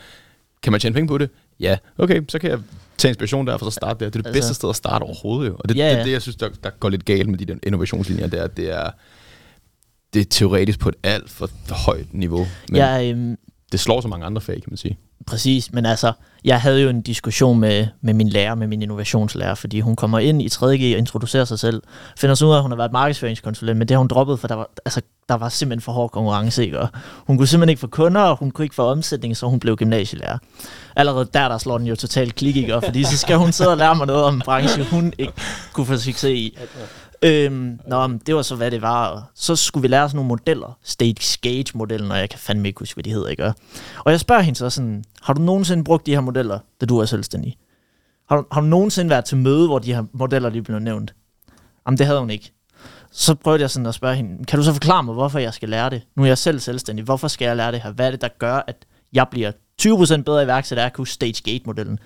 [0.64, 1.30] Kan man tjene penge på det?
[1.60, 1.78] Ja.
[1.98, 2.60] Okay, så kan jeg
[3.00, 4.12] tage inspiration der, for så starte der.
[4.12, 5.56] Det er det altså, bedste sted at starte overhovedet jo.
[5.60, 5.98] Og det, ja, ja.
[5.98, 8.48] det, det, jeg synes, der, der går lidt galt med de der innovationslinjer, det er,
[8.48, 8.92] det er,
[10.14, 11.50] det er teoretisk på et alt for
[11.86, 12.48] højt niveau.
[12.70, 13.38] Men ja, øhm,
[13.72, 14.98] det slår så mange andre fag, kan man sige.
[15.28, 19.56] Præcis, men altså, jeg havde jo en diskussion med, med min lærer, med min innovationslærer,
[19.56, 21.84] fordi hun kommer ind i 3G og introducerer sig selv,
[22.18, 24.48] finder så ud af, at hun har været markedsføringskonsulent, men det har hun droppet, for
[24.48, 26.80] der var, altså, der var simpelthen for hård konkurrence, ikke?
[26.80, 26.88] Og
[27.28, 29.76] hun kunne simpelthen ikke få kunder, og hun kunne ikke få omsætning, så hun blev
[29.76, 30.38] gymnasielærer.
[30.96, 32.82] Allerede der, der slår den jo totalt klik, ikke?
[32.82, 35.34] Fordi så skal hun sidde og lære mig noget om en branche, hun ikke
[35.74, 36.58] kunne få succes i.
[37.24, 39.32] Øhm, nå, det var så, hvad det var.
[39.36, 40.78] Så skulle vi lære sådan nogle modeller.
[40.84, 43.54] Stage Gauge-modellen, og jeg kan fandme ikke huske, hvad de hedder, ikke?
[44.06, 46.98] Og jeg spørger hende så sådan, har du nogensinde brugt de her modeller, da du
[46.98, 47.58] er selvstændig?
[48.30, 51.14] Har du, har du nogensinde været til møde, hvor de her modeller lige blev nævnt?
[51.88, 52.54] Jamen, det havde hun ikke.
[53.12, 55.70] Så prøvede jeg sådan at spørge hende, kan du så forklare mig, hvorfor jeg skal
[55.70, 56.02] lære det?
[56.16, 57.06] Nu er jeg selv selvstændig.
[57.06, 57.92] Hvorfor skal jeg lære det her?
[57.92, 61.52] Hvad er det, der gør, at jeg bliver 20% bedre iværksætter af at kunne stage
[61.52, 62.00] gate-modellen?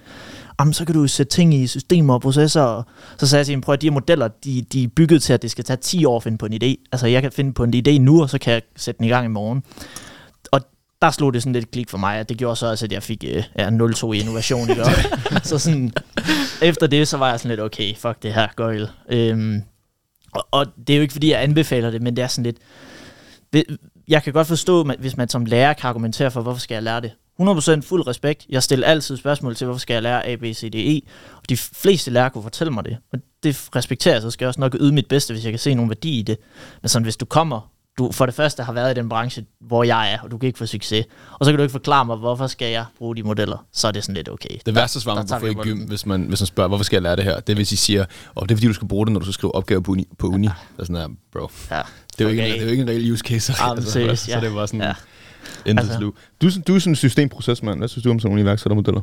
[0.60, 2.84] Jamen, så kan du sætte ting i systemer og processer.
[3.18, 5.34] Så sagde jeg til hende, prøv at de her modeller, de, de er bygget til,
[5.34, 6.88] at det skal tage 10 år at finde på en idé.
[6.92, 9.10] Altså, jeg kan finde på en idé nu, og så kan jeg sætte den i
[9.10, 9.64] gang i morgen.
[10.52, 10.62] Og
[11.02, 13.04] der slog det sådan lidt klik for mig, at det gjorde så også, at jeg
[13.04, 14.70] fik øh, ja, 0-2 i innovation.
[14.70, 14.84] Ikke?
[15.44, 15.94] så sådan,
[16.62, 18.88] efter det, så var jeg sådan lidt, okay, fuck det her, gøjl.
[19.10, 19.64] Øhm,
[20.34, 22.58] og, og det er jo ikke, fordi jeg anbefaler det, men det er sådan lidt...
[24.08, 27.02] Jeg kan godt forstå, hvis man som lærer kan argumentere for, hvorfor skal jeg lære
[27.02, 27.12] det.
[27.42, 28.46] 100% fuld respekt.
[28.50, 31.02] Jeg stiller altid spørgsmål til, hvorfor skal jeg lære A, B, C, D, E?
[31.36, 32.98] Og de fleste lærere kunne fortælle mig det.
[33.14, 35.60] Og det respekterer jeg, så skal jeg også nok yde mit bedste, hvis jeg kan
[35.60, 36.38] se nogen værdi i det.
[36.82, 39.84] Men sådan, hvis du kommer, du for det første har været i den branche, hvor
[39.84, 41.06] jeg er, og du kan ikke få succes,
[41.40, 43.92] og så kan du ikke forklare mig, hvorfor skal jeg bruge de modeller, så er
[43.92, 44.58] det sådan lidt okay.
[44.66, 46.96] Det værste svar, man kan få i gym, hvis man, hvis man spørger, hvorfor skal
[46.96, 48.74] jeg lære det her, det er, hvis I siger, og oh, det er fordi, du
[48.74, 50.08] skal bruge det, når du skal skrive opgaver på uni.
[50.18, 50.48] På uni.
[50.48, 50.54] Ja.
[50.76, 51.52] Det er sådan her, bro.
[51.72, 51.82] Ja.
[52.18, 52.54] Det er, jo ikke, okay.
[52.54, 53.54] det er jo ikke en reel use case.
[53.60, 54.40] Ja, altså, seriøs, så, ja.
[54.40, 54.94] så det var sådan, ja.
[55.66, 56.00] Altså.
[56.00, 56.14] Du,
[56.68, 57.80] du er sådan en systemprocesmand.
[57.80, 59.02] Hvad synes du om sådan nogle iværksættermodeller?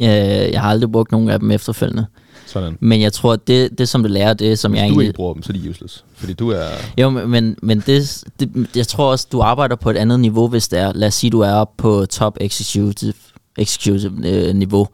[0.00, 2.06] Ja, jeg har aldrig brugt nogen af dem efterfølgende.
[2.46, 2.78] Sådan.
[2.80, 5.06] Men jeg tror, at det, det som det lærer, det som Hvis jeg du egentlig...
[5.06, 6.04] ikke bruger dem, så er de useless.
[6.14, 6.68] Fordi du er...
[6.98, 10.68] Jo, men, men det, det, jeg tror også, du arbejder på et andet niveau, hvis
[10.68, 10.92] det er...
[10.92, 13.12] Lad os sige, du er oppe på top executive,
[13.58, 14.88] executive øh, niveau.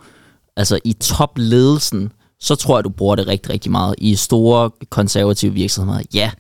[0.57, 3.95] Altså i topledelsen, så tror jeg, du bruger det rigtig, rigtig meget.
[3.99, 6.31] I store konservative virksomheder, ja.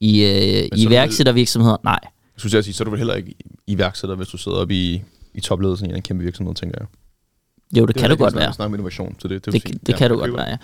[0.00, 1.98] I, øh, i iværksættervirksomheder, nej.
[2.02, 3.34] Jeg synes, jeg sige, så er du vel heller ikke
[3.66, 5.02] iværksætter, hvis du sidder oppe i,
[5.34, 6.86] i topledelsen i en kæmpe virksomhed, tænker jeg.
[7.76, 8.50] Jo, det, det kan du godt være.
[8.50, 10.56] Det om innovation, så det, det, det, det ja, kan du godt være, ja.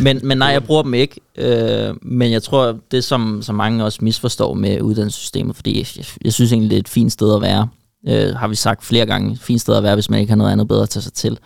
[0.00, 1.20] Men, men nej, jeg bruger dem ikke.
[1.36, 6.04] Øh, men jeg tror, det som, som mange også misforstår med uddannelsessystemet, fordi jeg, jeg,
[6.24, 7.68] jeg synes egentlig, det er et fint sted at være.
[8.08, 9.36] Øh, har vi sagt flere gange.
[9.36, 11.38] Fint sted at være, hvis man ikke har noget andet bedre at tage sig til.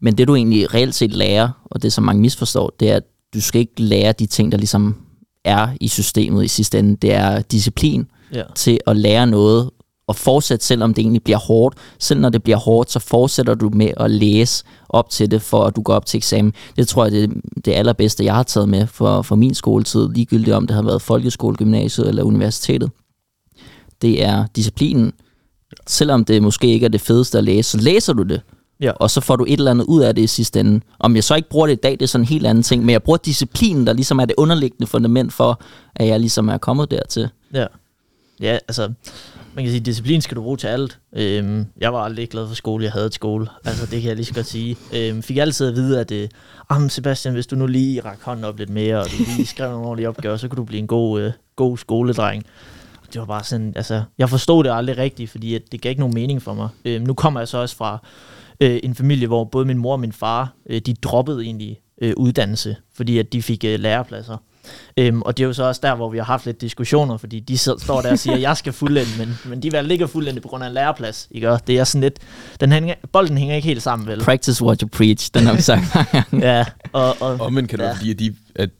[0.00, 3.02] Men det du egentlig reelt set lærer, og det som mange misforstår, det er, at
[3.34, 4.96] du skal ikke lære de ting, der ligesom
[5.44, 6.96] er i systemet i sidste ende.
[6.96, 8.42] Det er disciplin ja.
[8.54, 9.70] til at lære noget,
[10.06, 11.76] og fortsætte, selvom det egentlig bliver hårdt.
[11.98, 15.64] Selv når det bliver hårdt, så fortsætter du med at læse op til det, for
[15.64, 16.52] at du går op til eksamen.
[16.76, 17.28] Det tror jeg, det er
[17.64, 21.02] det allerbedste, jeg har taget med for, for min skoletid, ligegyldigt om det har været
[21.02, 22.90] folkeskole, gymnasiet eller universitetet.
[24.02, 25.12] Det er disciplinen.
[25.86, 28.40] Selvom det måske ikke er det fedeste at læse, så læser du det.
[28.80, 28.90] Ja.
[28.90, 30.80] Og så får du et eller andet ud af det i sidste ende.
[30.98, 32.84] Om jeg så ikke bruger det i dag, det er sådan en helt anden ting,
[32.84, 35.60] men jeg bruger disciplinen, der ligesom er det underliggende fundament for,
[35.96, 37.28] at jeg ligesom er kommet dertil.
[37.54, 37.66] Ja.
[38.40, 38.92] Ja, altså,
[39.54, 40.98] man kan sige, disciplin skal du bruge til alt.
[41.12, 43.46] Øhm, jeg var aldrig glad for skole, jeg havde et skole.
[43.64, 44.76] Altså, det kan jeg lige så godt sige.
[44.94, 46.28] Øhm, fik altid at vide, at øh,
[46.70, 49.70] ah, Sebastian, hvis du nu lige rak hånden op lidt mere, og du lige skrev
[49.70, 52.44] nogle ordentlige opgaver, så kunne du blive en god, øh, god skoledreng.
[53.12, 56.00] Det var bare sådan, altså, jeg forstod det aldrig rigtigt, fordi at det gav ikke
[56.00, 56.68] nogen mening for mig.
[56.84, 57.98] Øhm, nu kommer jeg så også fra
[58.60, 62.12] øh, en familie, hvor både min mor og min far, øh, de droppede egentlig øh,
[62.16, 64.36] uddannelse, fordi at de fik øh, lærepladser.
[64.96, 67.40] Øhm, og det er jo så også der, hvor vi har haft lidt diskussioner, fordi
[67.40, 70.40] de står der og siger, at jeg skal fuldende, men, men de vil ikke fuldende
[70.40, 71.28] på grund af en læreplads.
[71.30, 71.58] Ikke?
[71.66, 72.18] det er sådan lidt,
[72.60, 74.20] den hænger, bolden hænger ikke helt sammen, vel?
[74.20, 75.84] Practice what you preach, den har vi sagt
[76.32, 77.92] Ja, og, og, og men kan ja.
[77.92, 78.70] du sige, at de, at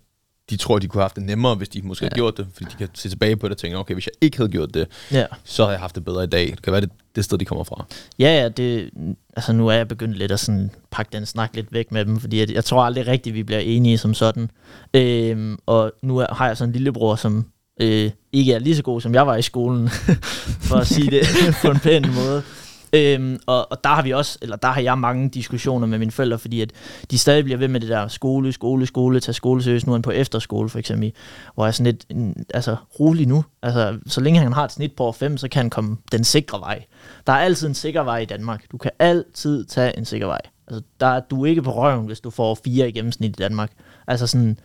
[0.50, 2.08] de tror, de kunne have haft det nemmere, hvis de måske ja.
[2.08, 4.12] havde gjort det, fordi de kan se tilbage på det og tænke, okay, hvis jeg
[4.20, 5.26] ikke havde gjort det, ja.
[5.44, 6.46] så havde jeg haft det bedre i dag.
[6.46, 7.84] Det kan være det, det sted, de kommer fra.
[8.18, 8.90] Ja, ja, det,
[9.36, 12.20] altså nu er jeg begyndt lidt at sådan pakke den snak lidt væk med dem,
[12.20, 14.50] fordi jeg, jeg tror aldrig rigtigt, vi bliver enige som sådan.
[14.94, 17.46] Øhm, og nu er, har jeg sådan en lillebror, som
[17.80, 19.88] øh, ikke er lige så god, som jeg var i skolen,
[20.68, 21.26] for at sige det
[21.62, 22.42] på en pæn måde.
[22.94, 26.10] Øhm, og, og der har vi også, eller der har jeg mange diskussioner med mine
[26.10, 26.72] forældre, fordi at
[27.10, 29.86] de stadig bliver ved med det der skole, skole, skole, tage skole seriøst.
[29.86, 31.12] Nu er han på efterskole for eksempel,
[31.54, 33.44] hvor jeg er sådan lidt, mm, altså rolig nu.
[33.62, 36.60] Altså, så længe han har et snit på 5, så kan han komme den sikre
[36.60, 36.84] vej.
[37.26, 38.64] Der er altid en sikker vej i Danmark.
[38.72, 40.40] Du kan altid tage en sikker vej.
[40.68, 43.42] Altså, der er du er ikke på røven, hvis du får fire i gennemsnit i
[43.42, 43.70] Danmark.
[44.06, 44.58] Altså sådan,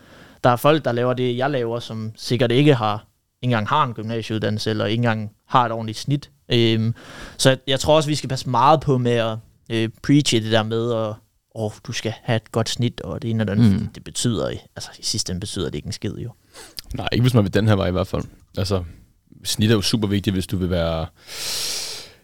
[0.43, 3.05] der er folk, der laver det, jeg laver, som sikkert ikke har,
[3.41, 6.95] engang har en gymnasieuddannelse, eller ikke engang har et ordentligt snit Øhm,
[7.37, 9.37] så jeg, jeg tror også, vi skal passe meget på med at
[9.69, 11.13] øh, preache det der med, at
[11.51, 13.81] oh, du skal have et godt snit, og det ene det andet.
[13.81, 13.87] Mm.
[13.87, 16.31] Det betyder, altså i sidste ende betyder det ikke en skid jo.
[16.93, 18.23] Nej, ikke hvis man vil den her vej i hvert fald.
[18.57, 18.83] Altså,
[19.43, 21.05] snit er jo super vigtigt, hvis du vil være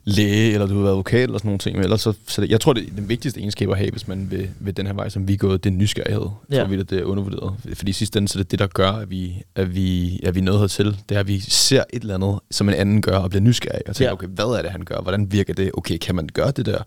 [0.05, 1.75] læge, eller du vil være advokat, eller sådan nogle ting.
[1.75, 4.07] Men ellers så, så det, jeg tror, det er den vigtigste egenskab at have, hvis
[4.07, 6.27] man vil, vil den her vej, som vi er gået, det er nysgerrighed.
[6.51, 6.55] Ja.
[6.55, 7.53] Så vi, det er undervurderet.
[7.73, 10.35] Fordi i sidste ende, så det er det, der gør, at vi, at vi, at
[10.35, 10.97] vi nået hertil.
[11.09, 13.81] Det er, at vi ser et eller andet, som en anden gør, og bliver nysgerrig.
[13.89, 14.13] Og tænker, ja.
[14.13, 15.01] okay, hvad er det, han gør?
[15.01, 15.71] Hvordan virker det?
[15.73, 16.79] Okay, kan man gøre det der?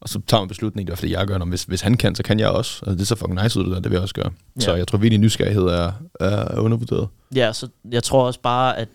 [0.00, 2.14] Og så tager man beslutningen, det er fordi jeg gør, når hvis, hvis han kan,
[2.14, 2.82] så kan jeg også.
[2.86, 4.30] Altså, det er så fucking nice ud, det, der, det vil jeg også gøre.
[4.56, 4.60] Ja.
[4.60, 7.08] Så jeg tror virkelig, nysgerrighed er, er undervurderet.
[7.34, 8.88] Ja, så jeg tror også bare, at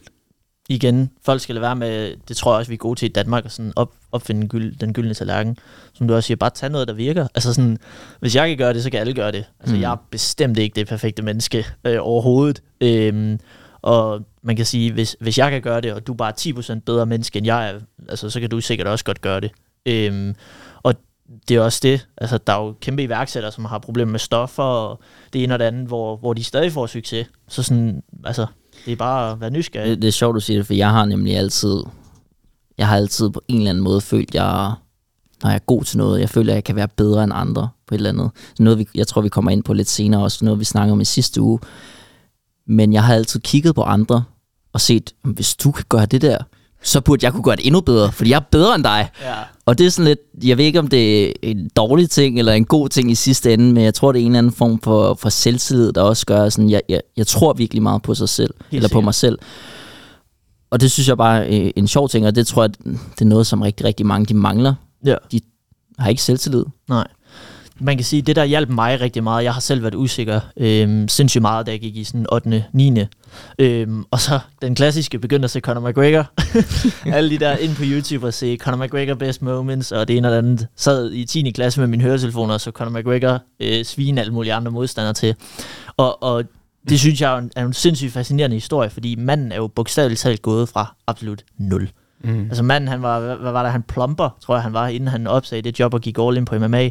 [0.69, 3.11] igen, folk skal lade være med, det tror jeg også, vi er gode til i
[3.11, 5.57] Danmark, at sådan op, opfinde gyld, den gyldne tallerken.
[5.93, 7.27] Som du også siger, bare tag noget, der virker.
[7.35, 7.77] Altså sådan,
[8.19, 9.45] hvis jeg kan gøre det, så kan alle gøre det.
[9.59, 9.81] Altså, mm.
[9.81, 12.61] jeg er bestemt ikke det perfekte menneske øh, overhovedet.
[12.81, 13.39] Øhm,
[13.81, 16.79] og man kan sige, hvis, hvis jeg kan gøre det, og du er bare 10%
[16.79, 19.51] bedre menneske, end jeg er, altså, så kan du sikkert også godt gøre det.
[19.85, 20.35] Øhm,
[20.83, 20.95] og
[21.47, 22.07] det er også det.
[22.17, 24.99] Altså, der er jo kæmpe iværksættere, som har problemer med stoffer, og
[25.33, 27.27] det ene og det andet, hvor, hvor de stadig får succes.
[27.47, 28.45] Så sådan, altså,
[28.85, 29.89] det er bare at være nysgerrig.
[29.89, 31.83] Det, det er sjovt, du siger det, for jeg har nemlig altid,
[32.77, 34.73] jeg har altid på en eller anden måde følt, jeg,
[35.43, 37.69] når jeg er god til noget, jeg føler, at jeg kan være bedre end andre
[37.87, 38.31] på et eller andet.
[38.59, 41.01] Noget, vi, jeg tror, vi kommer ind på lidt senere også, noget vi snakker om
[41.01, 41.59] i sidste uge.
[42.67, 44.23] Men jeg har altid kigget på andre
[44.73, 46.37] og set, hvis du kan gøre det der,
[46.83, 49.09] så burde jeg kunne gøre det endnu bedre, fordi jeg er bedre end dig.
[49.21, 49.35] Ja.
[49.65, 52.53] Og det er sådan lidt, jeg ved ikke, om det er en dårlig ting, eller
[52.53, 54.79] en god ting i sidste ende, men jeg tror, det er en eller anden form
[54.81, 58.29] for, for selvtillid, der også gør sådan, jeg, jeg, jeg tror virkelig meget på sig
[58.29, 59.39] selv, Helt eller på mig selv.
[60.69, 63.25] Og det synes jeg bare er en sjov ting, og det tror jeg, det er
[63.25, 64.73] noget, som rigtig, rigtig mange, de mangler.
[65.05, 65.15] Ja.
[65.31, 65.39] De
[65.99, 66.65] har ikke selvtillid.
[66.89, 67.07] Nej.
[67.79, 71.07] Man kan sige, det der hjalp mig rigtig meget, jeg har selv været usikker øhm,
[71.07, 72.65] sindssygt meget, da jeg gik i sådan 8.
[72.73, 72.99] 9.
[73.59, 76.25] Øhm, og så den klassiske begyndte at se Conor McGregor.
[77.15, 80.27] Alle de der ind på YouTube og se Conor McGregor best moments, og det ene
[80.27, 80.67] og det andet.
[80.75, 81.51] Sad i 10.
[81.51, 85.35] klasse med mine høretelefoner, og så Conor McGregor øh, svine alle mulige andre modstandere til.
[85.97, 86.43] Og, og
[86.89, 90.21] det synes jeg er en, er en sindssygt fascinerende historie, fordi manden er jo bogstaveligt
[90.21, 91.89] talt gået fra absolut nul.
[92.23, 92.41] Mm.
[92.41, 95.07] Altså manden, han var, hvad, hvad var der, han plumper, tror jeg han var, inden
[95.07, 96.89] han opsagde det job og gik all in på MMA.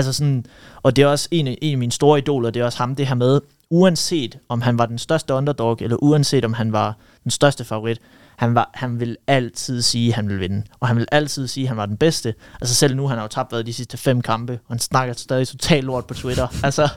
[0.00, 0.44] Altså sådan,
[0.82, 3.06] og det er også en, en af mine store idoler, det er også ham, det
[3.06, 7.30] her med, uanset om han var den største underdog, eller uanset om han var den
[7.30, 8.00] største favorit,
[8.36, 10.62] han, var, han vil altid sige, at han vil vinde.
[10.80, 12.34] Og han vil altid sige, at han var den bedste.
[12.60, 15.14] Altså selv nu, han har jo tabt været de sidste fem kampe, og han snakker
[15.14, 16.46] stadig totalt lort på Twitter.
[16.66, 16.88] altså,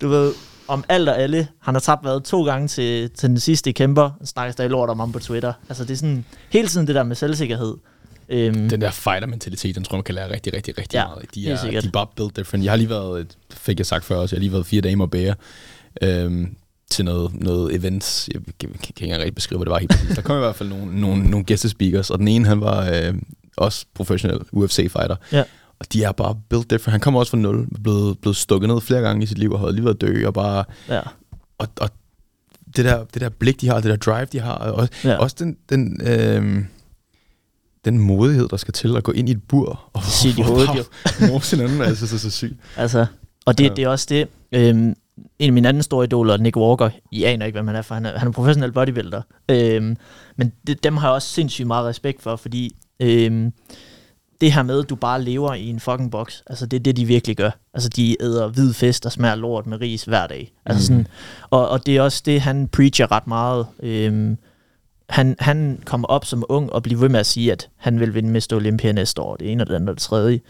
[0.00, 0.32] du ved,
[0.68, 1.48] om alt og alle.
[1.60, 4.10] Han har tabt været to gange til, til den sidste kæmper.
[4.18, 5.52] Han snakker stadig lort om ham på Twitter.
[5.68, 7.74] Altså det er sådan, hele tiden det der med selvsikkerhed.
[8.30, 11.34] Øhm, Den der fighter-mentalitet, den tror jeg, man kan lære rigtig, rigtig, rigtig Ja, meget.
[11.34, 12.64] De er, de er bare built different.
[12.64, 14.80] Jeg har lige været, et- fik jeg sagt før også, jeg har lige været fire
[14.80, 15.34] dage med Bære
[16.02, 16.56] øhm,
[16.90, 18.28] til noget, noget events.
[18.34, 20.16] Jeg kan, kan, ikke engang rigtig beskrive, hvad det var helt præcis.
[20.16, 23.14] Der kom i hvert fald nogle, nogle, nogle gæstespeakers, og den ene, han var øh,
[23.56, 25.16] også professionel UFC-fighter.
[25.32, 25.42] Ja.
[25.78, 26.92] Og de er bare built different.
[26.92, 29.60] Han kommer også fra nul, blevet, blevet stukket ned flere gange i sit liv, og
[29.60, 31.00] havde lige været død, og bare ja,
[31.58, 31.90] og, og
[32.76, 35.16] det, der, det der blik, de har, det der drive, de har, og ja.
[35.16, 36.64] også den, den, øh,
[37.84, 39.80] den modighed, der skal til at gå ind i et bur.
[39.92, 40.84] Og siger de hovedet jo.
[41.32, 42.54] Mose hinanden, altså, så, så sygt.
[42.76, 43.06] altså,
[43.46, 43.68] og det, Ja.
[43.74, 44.28] det er også det.
[44.52, 44.94] Øhm,
[45.38, 47.94] en af mine andre store idoler, Nick Walker, I aner ikke, hvem han er, for
[47.94, 49.22] han er, han er professionel bodybuilder.
[49.48, 49.96] Øhm,
[50.36, 53.52] men det, dem har jeg også sindssygt meget respekt for, fordi øhm,
[54.40, 56.96] det her med, at du bare lever i en fucking boks, altså det er det,
[56.96, 57.50] de virkelig gør.
[57.74, 60.52] Altså de æder hvid fisk, der smager lort med ris hver dag.
[60.66, 61.06] Altså sådan,
[61.50, 63.66] og, og det er også det, han preacher ret meget.
[63.82, 64.36] Øhm,
[65.10, 68.14] han, han kommer op som ung og bliver ved med at sige, at han vil
[68.14, 68.56] vinde Mr.
[68.56, 69.36] Olympia næste år.
[69.36, 70.40] Det ene og det andet og det tredje.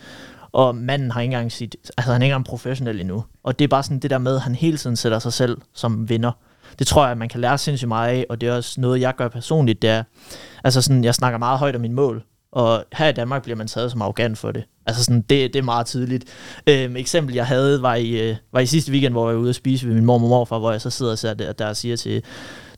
[0.53, 3.25] Og manden har ikke engang sit, altså han er ikke engang professionel endnu.
[3.44, 5.59] Og det er bare sådan det der med, at han hele tiden sætter sig selv
[5.75, 6.33] som vinder.
[6.79, 9.16] Det tror jeg, man kan lære sindssygt meget af, og det er også noget, jeg
[9.16, 10.03] gør personligt, det er,
[10.64, 13.66] altså sådan, jeg snakker meget højt om min mål, og her i Danmark bliver man
[13.66, 14.64] taget som arrogant for det.
[14.87, 16.25] Altså sådan, det, det er meget tidligt.
[16.66, 19.49] Øhm, eksempel, jeg havde, var i, øh, var i sidste weekend, hvor jeg var ude
[19.49, 21.66] at spise ved min mor og morfar, hvor jeg så sidder og ser der, der
[21.66, 22.23] og siger til,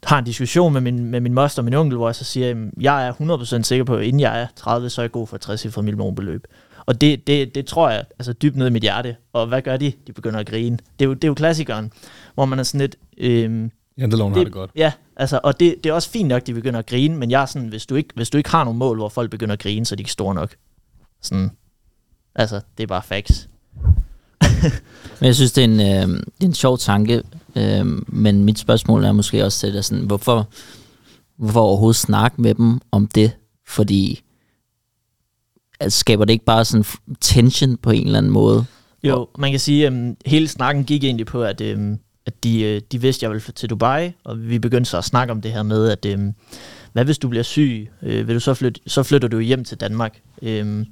[0.04, 2.48] har en diskussion med min, med min moster og min onkel, hvor jeg så siger,
[2.48, 3.12] jamen, jeg er
[3.60, 5.76] 100% sikker på, at inden jeg er 30, så er jeg god for et 60
[5.76, 6.46] millionbeløb.
[6.86, 9.16] Og det, det, det tror jeg altså dybt ned i mit hjerte.
[9.32, 9.92] Og hvad gør de?
[10.06, 10.76] De begynder at grine.
[10.98, 11.92] Det er jo, det er jo klassikeren,
[12.34, 12.96] hvor man er sådan lidt...
[13.18, 14.70] Øhm, Janteloven har det godt.
[14.76, 17.30] Ja, altså, og det, det er også fint nok, at de begynder at grine, men
[17.30, 19.52] jeg er sådan, hvis du, ikke, hvis du ikke har nogen mål, hvor folk begynder
[19.52, 20.54] at grine, så er de ikke store nok.
[21.20, 21.50] Sådan,
[22.34, 23.48] altså, det er bare facts.
[25.20, 27.22] Men jeg synes, det er en, øh, det er en sjov tanke,
[27.56, 30.48] øh, men mit spørgsmål er måske også til dig sådan, hvorfor,
[31.36, 33.32] hvorfor overhovedet snakke med dem om det?
[33.66, 34.22] Fordi
[35.80, 36.84] altså, skaber det ikke bare sådan
[37.20, 38.64] tension på en eller anden måde?
[39.04, 42.62] Jo, man kan sige, at um, hele snakken gik egentlig på, at, um, at de,
[42.62, 45.40] øh, de vidste, at jeg ville til Dubai, og vi begyndte så at snakke om
[45.40, 46.34] det her med, at um,
[46.92, 47.90] hvad hvis du bliver syg?
[48.02, 50.20] Øh, vil du så, flytte, så flytter du hjem til Danmark.
[50.42, 50.86] Um,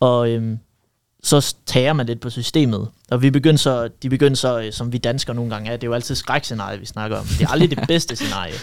[0.00, 0.58] og um,
[1.24, 2.88] så tager man lidt på systemet.
[3.10, 5.84] Og vi begyndte så, de begyndte så, øh, som vi danskere nogle gange er, det
[5.84, 7.26] er jo altid skrækscenarie, vi snakker om.
[7.26, 8.54] Det er aldrig det bedste scenarie.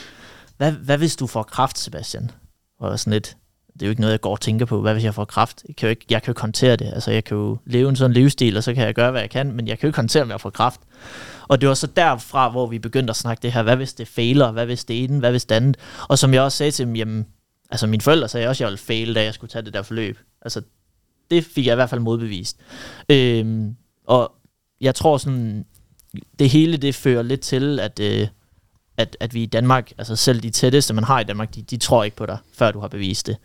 [0.57, 2.31] Hvad, hvad hvis du får kraft, Sebastian?
[2.79, 3.37] Og sådan lidt,
[3.73, 4.81] det er jo ikke noget, jeg går og tænker på.
[4.81, 5.63] Hvad hvis jeg får kraft?
[5.67, 6.91] Jeg kan jo ikke, jeg kan jo håndtere det.
[6.93, 9.29] Altså, jeg kan jo leve en sådan livsstil, og så kan jeg gøre, hvad jeg
[9.29, 10.81] kan, men jeg kan jo ikke håndtere, om jeg får kraft.
[11.47, 14.07] Og det var så derfra, hvor vi begyndte at snakke det her, hvad hvis det
[14.07, 15.77] fejler, hvad hvis det ene, hvad hvis det andet.
[16.07, 17.25] Og som jeg også sagde til dem, jamen,
[17.69, 19.81] altså mine forældre sagde også, at jeg ville fail, da jeg skulle tage det der
[19.81, 20.17] forløb.
[20.41, 20.61] Altså,
[21.31, 22.57] det fik jeg i hvert fald modbevist.
[23.09, 23.75] Øhm,
[24.07, 24.31] og
[24.81, 25.65] jeg tror sådan,
[26.39, 28.27] det hele det fører lidt til, at, øh,
[28.97, 31.77] at, at vi i Danmark, altså selv de tætteste, man har i Danmark, de, de
[31.77, 33.37] tror ikke på dig, før du har bevist det.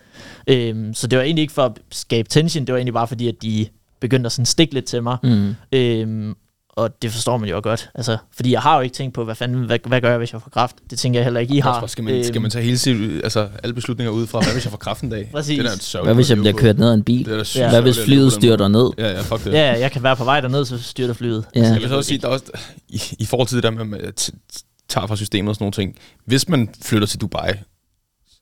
[0.46, 3.28] Øhm, så det var egentlig ikke for at skabe tension, det var egentlig bare fordi,
[3.28, 3.68] at de
[4.00, 5.18] begyndte at sådan stikke lidt til mig.
[5.22, 5.54] Mm.
[5.72, 6.36] Øhm,
[6.76, 7.90] og det forstår man jo godt.
[7.94, 10.32] Altså, fordi jeg har jo ikke tænkt på, hvad fanden, hvad, hvad gør jeg, hvis
[10.32, 10.76] jeg får kraft?
[10.90, 11.80] Det tænker jeg heller ikke, I har.
[11.80, 14.64] Også, skal, man, skal man tage hele sit, altså, alle beslutninger ud fra, hvad hvis
[14.64, 15.28] jeg får kraft en dag?
[15.32, 15.58] Præcis.
[15.64, 17.24] Det er Hvad hvis jeg liv bliver kørt ned af en bil?
[17.26, 17.68] Det er Ja.
[17.70, 18.90] Hvad hvis flyet styrter ned?
[18.98, 19.52] Ja, ja, fuck det.
[19.52, 21.44] Ja, jeg kan være på vej derned, så styrter flyet.
[21.54, 21.58] Ja.
[21.60, 22.44] Altså, Jeg vil så også sige, der er også,
[22.88, 25.72] i, i forhold til det der med, at t- tager fra systemet og sådan nogle
[25.72, 25.96] ting.
[26.24, 27.52] Hvis man flytter til Dubai,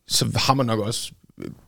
[0.08, 1.10] så har man nok også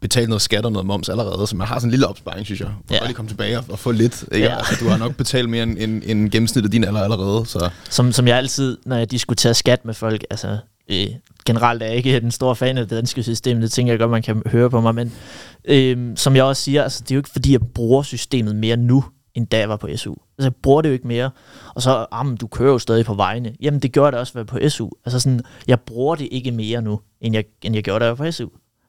[0.00, 2.60] betalt noget skat og noget moms allerede, så man har sådan en lille opsparing, synes
[2.60, 2.68] jeg.
[2.86, 2.98] For Ja.
[3.00, 3.06] ja.
[3.06, 4.24] lige komme tilbage og, og få lidt.
[4.32, 4.46] Ikke?
[4.46, 4.56] Ja.
[4.56, 7.46] Altså, du har nok betalt mere end, end, end gennemsnittet din alder allerede.
[7.46, 7.70] Så.
[7.90, 10.58] som, som jeg altid, når jeg diskuterer skat med folk, altså
[10.90, 11.06] øh,
[11.46, 14.10] generelt er jeg ikke den store fan af det danske system, det tænker jeg godt,
[14.10, 15.12] man kan høre på mig, men
[15.64, 18.76] øh, som jeg også siger, altså, det er jo ikke fordi, jeg bruger systemet mere
[18.76, 20.12] nu, end da jeg var på SU.
[20.12, 21.30] Altså, jeg bruger det jo ikke mere.
[21.74, 23.54] Og så, ah, du kører jo stadig på vejene.
[23.60, 24.88] Jamen, det gjorde det også, at være på SU.
[25.04, 28.18] Altså sådan, jeg bruger det ikke mere nu, end jeg, end jeg gjorde, da jeg
[28.18, 28.46] var på SU.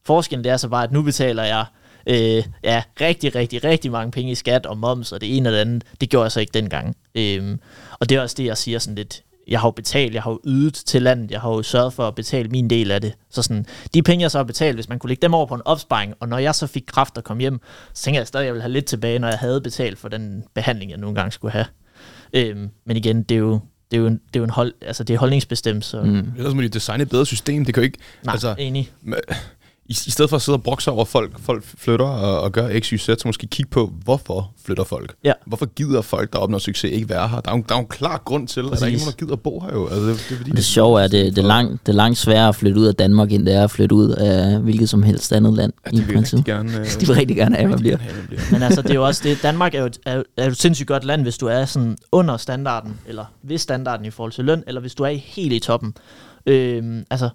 [0.07, 1.65] Forskellen det er så bare, at nu betaler jeg
[2.07, 5.53] øh, ja, rigtig, rigtig, rigtig mange penge i skat og moms og det ene og
[5.53, 5.83] det andet.
[6.01, 6.97] Det gjorde jeg så ikke dengang.
[7.15, 7.59] Øhm,
[7.99, 10.31] og det er også det, jeg siger sådan lidt, jeg har jo betalt, jeg har
[10.31, 13.13] jo ydet til landet, jeg har jo sørget for at betale min del af det.
[13.29, 15.55] Så sådan, de penge, jeg så har betalt, hvis man kunne lægge dem over på
[15.55, 17.59] en opsparing, og når jeg så fik kraft at komme hjem,
[17.93, 20.09] så tænker jeg stadig, at jeg ville have lidt tilbage, når jeg havde betalt for
[20.09, 21.65] den behandling, jeg nogle gange skulle have.
[22.33, 23.59] Øhm, men igen, det er jo,
[23.91, 26.31] det er jo, en, det er jo en hold, altså det er holdningsbestemt, så mm.
[26.37, 27.65] Ellers må de designe et bedre system.
[27.65, 27.97] Det kan jo ikke...
[28.23, 28.91] nej, altså, altså, enig.
[29.89, 32.79] I, I stedet for at sidde og brokse over, folk, folk flytter og, og gør
[32.79, 35.15] x, y, z, så måske kigge på, hvorfor flytter folk?
[35.23, 35.33] Ja.
[35.45, 37.39] Hvorfor gider folk, der opnår succes, ikke være her?
[37.41, 39.01] Der er jo, der er jo en klar grund til, at der er Præcis.
[39.05, 39.87] nogen, der gider bo her jo.
[39.87, 42.17] Altså, det, det, fordi, Det sjove er, at det, det, er langt, det er langt
[42.17, 45.03] sværere at flytte ud af Danmark, end det er at flytte ud af hvilket som
[45.03, 46.45] helst andet land Ja, de vil rigtig princippet.
[46.45, 46.79] gerne...
[46.79, 47.97] Øh, De vil rigtig gerne have, man bliver.
[48.51, 49.39] Men altså, det er jo også det.
[49.43, 52.37] Danmark er jo, er, er jo et sindssygt godt land, hvis du er sådan under
[52.37, 55.93] standarden, eller ved standarden i forhold til løn, eller hvis du er helt i toppen.
[56.45, 57.29] Øhm, altså,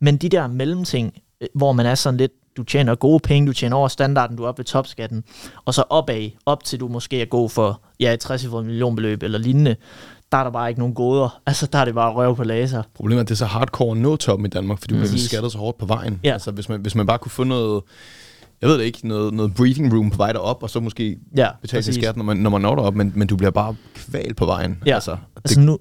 [0.00, 1.12] men de der mellemting,
[1.54, 4.48] hvor man er sådan lidt, du tjener gode penge, du tjener over standarden, du er
[4.48, 5.24] oppe ved topskatten,
[5.64, 9.38] og så opad, op til du måske er god for ja, et 60 millionbeløb eller
[9.38, 9.76] lignende,
[10.32, 11.40] der er der bare ikke nogen goder.
[11.46, 12.82] Altså, der er det bare røv på laser.
[12.94, 15.10] Problemet er, at det er så hardcore at nå toppen i Danmark, fordi du bliver
[15.10, 15.22] Præcis.
[15.28, 16.20] beskattet så hårdt på vejen.
[16.24, 16.32] Ja.
[16.32, 17.82] Altså, hvis man, hvis man bare kunne få noget,
[18.60, 21.48] jeg ved det ikke, noget, noget briefing room på vej derop, og så måske Ja,
[21.62, 24.36] betale sin skat, når man, når man når derop, men, men du bliver bare kvalt
[24.36, 24.82] på vejen.
[24.86, 24.94] Ja.
[24.94, 25.78] Altså, det, Altså nu,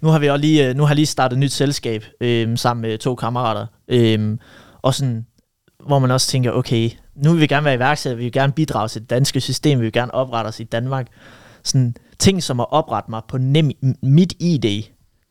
[0.00, 2.58] nu har vi også lige, øh, nu har jeg lige startet et nyt selskab øh,
[2.58, 3.66] sammen med to kammerater.
[3.88, 4.38] Øh,
[4.82, 5.26] og sådan,
[5.86, 8.88] hvor man også tænker, okay, nu vil vi gerne være iværksætter, vi vil gerne bidrage
[8.88, 11.06] til det danske system, vi vil gerne oprette os i Danmark.
[11.62, 13.70] Sådan ting som at oprette mig på nem,
[14.02, 14.82] mit ID,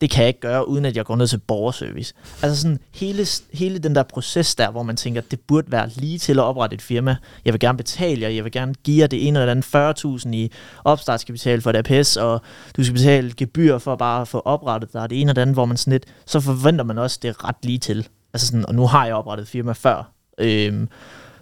[0.01, 2.13] det kan jeg ikke gøre, uden at jeg går ned til borgerservice.
[2.41, 6.17] Altså sådan hele, hele den der proces der, hvor man tænker, det burde være lige
[6.17, 7.15] til at oprette et firma.
[7.45, 10.31] Jeg vil gerne betale jer, jeg vil gerne give jer det ene eller andet 40.000
[10.31, 10.51] i
[10.83, 12.41] opstartskapital for et APS, og
[12.77, 15.65] du skal betale gebyr for bare at få oprettet der det ene eller andet, hvor
[15.65, 18.07] man sådan lidt, så forventer man også, det er ret lige til.
[18.34, 20.12] Altså sådan, og nu har jeg oprettet et firma før.
[20.38, 20.89] Øhm,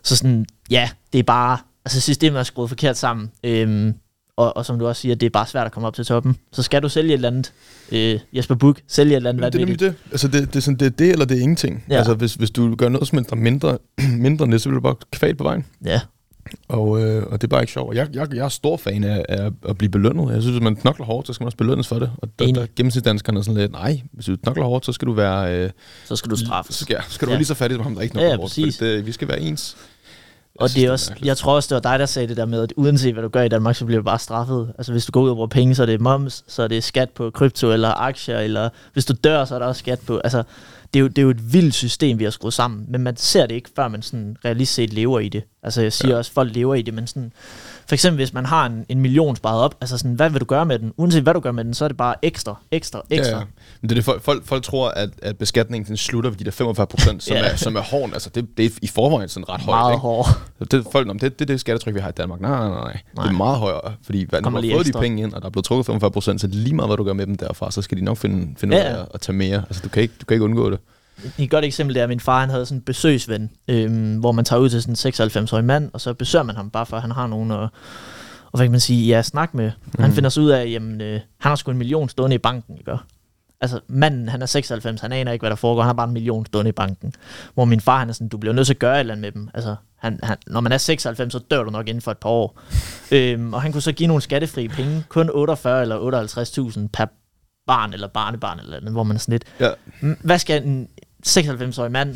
[0.04, 3.32] så sådan, ja, det er bare, altså systemet er skruet forkert sammen.
[3.43, 3.93] Øhm,
[4.38, 6.38] og, og som du også siger, det er bare svært at komme op til toppen.
[6.52, 7.54] Så skal du sælge et eller andet,
[7.91, 10.06] øh, Jesper Buch, sælge et eller andet det er nemlig vanvittigt.
[10.06, 10.12] det.
[10.12, 11.86] Altså, det, det, er sådan, det er det, eller det er ingenting.
[11.89, 11.97] Ja.
[11.97, 13.78] Altså, hvis, hvis du gør noget som er mindre,
[14.28, 15.65] mindre end det, så bliver du bare kvalt på vejen.
[15.86, 16.02] Ja,
[16.67, 17.95] Og, øh, og det er bare ikke sjovt.
[17.95, 20.33] Jeg, jeg, jeg er stor fan af, af at blive belønnet.
[20.33, 22.12] Jeg synes, at man knokler hårdt, så skal man også belønnes for det.
[22.17, 22.55] Og der, Enig.
[22.62, 25.55] der gennemsnitsdanskerne er sådan lidt, nej, hvis du knokler hårdt, så skal du være...
[25.55, 25.69] Øh,
[26.05, 26.75] Så skal du straffes.
[26.75, 27.33] så skal, ja, skal du Ja.
[27.33, 28.49] være lige så fattig som ham, der ikke Ja, knokler ja, hårdt.
[28.49, 28.77] præcis.
[28.77, 29.77] fordi Det, vi skal være ens.
[30.55, 31.27] Jeg og synes, det er også, mærkeligt.
[31.27, 33.29] jeg tror også, det var dig, der sagde det der med, at uanset hvad du
[33.29, 34.71] gør i Danmark, så bliver du bare straffet.
[34.77, 36.83] Altså hvis du går ud og bruger penge, så er det moms, så er det
[36.83, 40.17] skat på krypto eller aktier, eller hvis du dør, så er der også skat på.
[40.17, 40.43] Altså
[40.93, 43.17] det er jo, det er jo et vildt system, vi har skruet sammen, men man
[43.17, 45.43] ser det ikke, før man sådan realistisk set lever i det.
[45.63, 46.17] Altså jeg siger ja.
[46.17, 47.34] også, at folk lever i det, men sådan,
[47.89, 50.45] for eksempel hvis man har en, en million sparet op, altså sådan, hvad vil du
[50.45, 50.93] gøre med den?
[50.97, 53.32] Uanset hvad du gør med den, så er det bare ekstra, ekstra, ekstra.
[53.34, 53.43] Ja, ja.
[53.82, 56.43] Men det er det, folk, folk, folk tror, at, at beskatningen den slutter ved de
[56.43, 57.43] der 45 procent, som, Ja.
[57.52, 58.10] er, som er hård.
[58.13, 59.75] Altså, det, det er i forvejen sådan ret højt.
[59.78, 60.02] Meget ikke?
[60.02, 60.25] hård.
[60.60, 62.41] Så Det, folk, men det, det er det skattetryk, vi har i Danmark.
[62.41, 62.80] Nej, nej, nej.
[63.15, 63.23] nej.
[63.25, 65.47] Det er meget højere, fordi hvad, når man har fået de penge ind, og der
[65.47, 67.82] er blevet trukket 45 procent, så lige meget, hvad du gør med dem derfra, så
[67.82, 69.58] skal de nok finde, finde Ja, ud af at tage mere.
[69.58, 70.80] Altså, du kan ikke, du kan ikke undgå det.
[71.38, 74.32] Et godt eksempel det er, at min far han havde sådan en besøgsven, øhm, hvor
[74.32, 76.95] man tager ud til sådan en 96-årig mand, og så besøger man ham bare for,
[76.95, 77.62] at han har nogen og,
[78.51, 79.71] og hvad kan man sige, ja, snak med.
[79.86, 79.91] Mm.
[79.99, 80.15] Han Mhm.
[80.15, 82.97] finder så ud af, jamen, øh, han har sgu en million stående i banken, ikke?
[83.62, 86.13] Altså, manden, han er 96, han aner ikke, hvad der foregår, han har bare en
[86.13, 87.13] million stående i banken.
[87.53, 89.21] Hvor min far, han er sådan, du bliver nødt til at gøre et eller andet
[89.21, 89.49] med dem.
[89.53, 92.29] Altså, han, han, når man er 96, så dør du nok inden for et par
[92.29, 92.60] år.
[93.12, 95.97] øhm, og han kunne så give nogle skattefri penge, kun 48 eller
[96.75, 97.06] 58.000 per
[97.67, 99.69] barn eller barnebarn eller andet, hvor man er sådan lidt, Ja.
[100.02, 100.87] "Mm, hvad skal en
[101.27, 102.15] 96-årig mand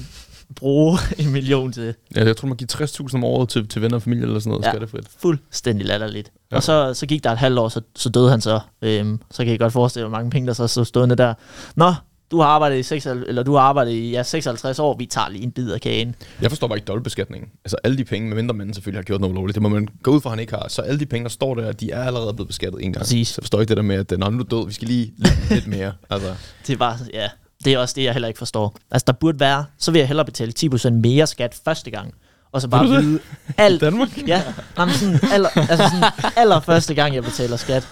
[0.55, 1.93] bruge en million til?
[2.15, 4.49] ja jeg tror, man giver 60.000 om året til, til venner og familie eller sådan
[4.51, 4.71] noget Ja.
[4.71, 5.07] skattefrit.
[5.19, 6.31] Fuldstændig latterligt.
[6.51, 6.55] Ja.
[6.55, 8.59] Og så, så gik der et halvt år, så, så døde han så.
[8.81, 11.33] Øhm, så kan jeg godt forestille mig, hvor mange penge der så stod stående der.
[11.75, 11.93] Nå,
[12.31, 15.29] du har arbejdet i 6, eller du har arbejdet i ja, 56 år, vi tager
[15.29, 16.15] lige en bid af kagen.
[16.41, 17.49] Jeg forstår bare ikke dobbeltbeskatningen.
[17.65, 20.11] Altså alle de penge, medmindre man selvfølgelig har gjort noget lovligt, det må man gå
[20.11, 20.65] ud fra, at han ikke har.
[20.69, 23.01] Så alle de penge, der står der, de er allerede blevet beskattet en gang.
[23.03, 23.27] Præcis.
[23.27, 25.13] Så jeg forstår ikke det der med, at når nu er død, vi skal lige
[25.49, 25.93] lidt mere.
[26.09, 26.35] Altså,
[26.67, 27.29] Det er bare, ja,
[27.66, 28.76] det er også det, jeg heller ikke forstår.
[28.91, 32.14] Altså, der burde være, så vil jeg hellere betale 10% mere skat første gang,
[32.51, 33.20] og så bare vide
[33.57, 33.82] alt.
[33.82, 34.28] Danmark?
[34.28, 34.41] Ja,
[34.78, 37.88] nej, men sådan, aller, altså sådan, aller første gang, jeg betaler skat.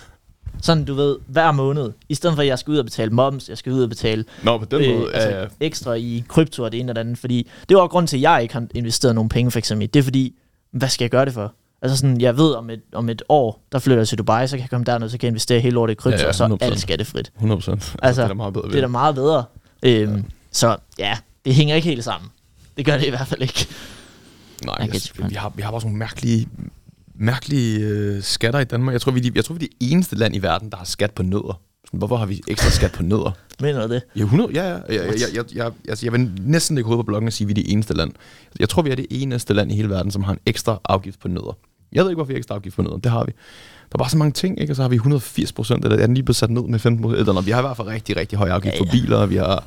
[0.61, 1.91] Sådan, du ved, hver måned.
[2.09, 4.25] I stedet for, at jeg skal ud og betale moms, jeg skal ud og betale
[4.43, 5.47] Nå, på den måde, altså, ja, ja.
[5.59, 7.17] ekstra i krypto og det ene og det andet.
[7.17, 9.89] Fordi det var grund til, at jeg ikke har investeret nogen penge, for eksempel.
[9.93, 10.35] Det er fordi,
[10.71, 11.53] hvad skal jeg gøre det for?
[11.81, 14.55] Altså sådan, jeg ved, om et, om et år, der flytter jeg til Dubai, så
[14.57, 16.35] kan jeg komme derned, så kan jeg investere hele året i krypto, Ja, ja, og
[16.35, 16.57] så 100%.
[16.61, 17.31] alt skattefrit.
[17.35, 17.95] 100 procent.
[18.01, 18.67] Altså, det er da meget bedre.
[18.67, 19.43] Det er da meget bedre.
[19.83, 20.21] Øhm, ja.
[20.51, 22.29] Så ja, det hænger ikke helt sammen.
[22.77, 23.67] Det gør det i hvert fald ikke.
[24.65, 26.47] Nej, jeg, your vi, har, vi har bare sådan nogle mærkelige,
[27.15, 28.93] mærkelige øh, skatter i Danmark.
[28.93, 30.77] Jeg tror, vi er, de, jeg tror, vi er det eneste land i verden, der
[30.77, 31.61] har skat på nødder.
[31.85, 33.31] Sådan, Hvorfor har vi ekstra skat på nødder?
[33.59, 34.01] Mener du det?
[34.15, 34.73] Ja, 100, ja, ja.
[34.73, 37.45] Jeg, jeg, jeg, jeg, jeg, altså, jeg vil næsten ikke hovedet på bloggen og sige,
[37.45, 38.11] at vi er det eneste land.
[38.59, 41.19] Jeg tror, vi er det eneste land i hele verden, som har en ekstra afgift
[41.19, 41.57] på nødder.
[41.91, 42.97] Jeg ved ikke, hvorfor vi har ekstra afgift på nødder.
[42.97, 43.31] Det har vi.
[43.91, 44.73] Der er bare så mange ting, ikke?
[44.73, 47.01] Og så har vi 180 procent, eller er den lige blevet sat ned med 15
[47.03, 47.27] procent?
[47.29, 49.29] Eller, vi har i hvert fald rigtig, rigtig høj afgift Ja, ja, på biler, og
[49.29, 49.63] vi har...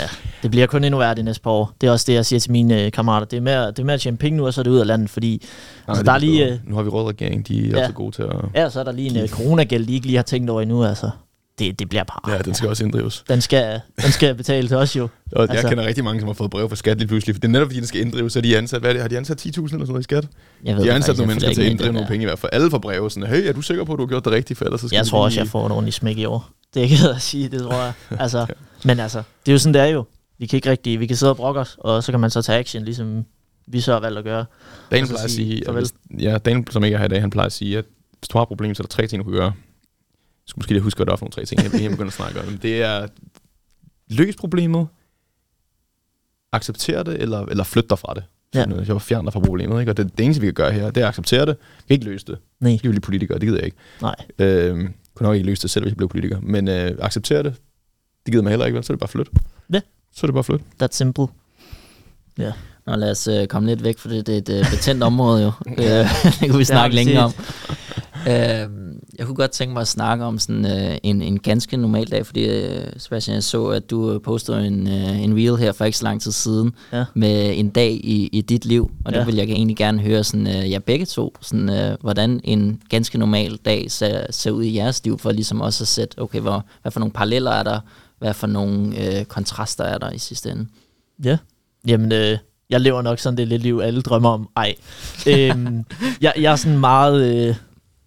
[0.00, 0.08] Ja.
[0.42, 1.72] Det bliver kun endnu værre de næste par år.
[1.80, 3.26] Det er også det, jeg siger til mine øh, kammerater.
[3.26, 4.78] Det er, med, det er med at tjene penge nu, og så er det ud
[4.78, 5.42] af landet, fordi
[5.88, 6.48] altså, det der er lige...
[6.52, 7.80] Øh, Nu har vi rød regering, de er Ja.
[7.82, 8.32] også gode til at...
[8.54, 10.84] ja, så er der lige en øh, coronagæld, de ikke lige har tænkt over endnu,
[10.84, 11.10] altså.
[11.58, 12.32] Det, det bliver bare...
[12.34, 13.24] Ja, den skal også inddrives.
[13.28, 15.02] Den skal, den skal betale til os jo.
[15.02, 15.08] Og
[15.40, 17.34] altså, Altså- jeg kender rigtig mange, som har fået brev fra skat lige pludselig.
[17.36, 19.08] Det er netop fordi, den skal inddrives, så er de ansat, hvad er det, har
[19.08, 20.28] de ansat 10.000 eller sådan noget i skat?
[20.64, 22.50] Jeg ved De har ansat nogle mennesker til at inddrive nogle penge i hvert fald.
[22.52, 24.58] Alle får breve sådan, hey, er du sikker på, at du har gjort det rigtigt,
[24.58, 25.44] for ellers så skal Jeg tror også, lige...
[25.44, 26.50] jeg får et ordentligt smæk i år.
[26.74, 27.92] Det er ikke at sige, det tror jeg.
[28.20, 28.46] Altså,
[28.84, 30.04] men altså, det er jo sådan, det er jo.
[30.38, 32.42] Vi kan ikke rigtig, vi kan sidde og brokke os, og så kan man så
[32.42, 33.24] tage action, ligesom
[33.66, 34.44] vi så har valgt at gøre.
[34.90, 37.20] Daniel og så plejer at sige at ja, Daniel, som ikke er her i dag,
[37.20, 37.84] han plejer at sige, at
[38.18, 39.52] hvis du har et problem, så er der tre ting, du kan gøre.
[40.46, 42.12] Jeg skulle måske lige huske, hvad der er for nogle tre ting, jeg begynder at
[42.12, 42.58] snakke om.
[42.58, 43.06] Det er
[44.08, 44.88] løs problemet,
[46.52, 48.24] acceptere det, eller, eller flytte dig fra det.
[48.54, 48.64] Ja.
[48.86, 49.92] Jeg var fjern dig fra problemet, ikke?
[49.92, 51.56] Og det, det eneste, vi kan gøre her, det er at acceptere det.
[51.58, 52.38] Vi kan ikke løse det.
[52.60, 53.76] Nej, Vi kan blive politikere, det gider jeg ikke.
[54.02, 54.14] nej.
[54.38, 54.74] Øh,
[55.14, 56.40] kunne nok ikke løse det selv, hvis jeg blev politiker.
[56.40, 57.54] Men øh, acceptere det,
[58.26, 58.84] det gider man heller ikke, vel?
[58.84, 59.28] så er det bare flyt.
[59.72, 59.80] Ja.
[60.14, 60.60] Så er det bare flyt.
[60.82, 61.26] That's simple.
[62.86, 65.42] Nå, lad os øh, komme lidt væk, for det, det er et øh, betændt område
[65.42, 65.52] jo.
[65.78, 66.08] Øh,
[66.40, 67.32] det kunne vi snakke vi længe om.
[68.26, 68.60] Set.
[68.64, 68.68] Øh,
[69.18, 72.26] jeg kunne godt tænke mig at snakke om sådan øh, en, en ganske normal dag,
[72.26, 75.84] fordi øh, Sebastian, jeg så, at du øh, postede en, øh, en reel her for
[75.84, 77.04] ikke så lang tid siden, Ja.
[77.14, 79.24] med en dag i, i dit liv, og der Ja.
[79.24, 83.18] vil jeg egentlig gerne høre sådan, øh, jer begge to, sådan, øh, hvordan en ganske
[83.18, 86.64] normal dag ser, ser ud i jeres liv, for ligesom også at sætte, okay, hvor,
[86.82, 87.80] hvad for nogle paralleller er der,
[88.18, 90.66] hvad for nogle øh, kontraster er der i sidste ende.
[91.24, 91.36] Ja.
[91.88, 92.38] Jamen, øh,
[92.70, 94.48] jeg lever nok sådan det lidt liv, alle drømmer om.
[94.56, 94.74] Ej.
[95.32, 95.84] øhm,
[96.20, 97.46] jeg, jeg er sådan meget...
[97.48, 97.54] Øh,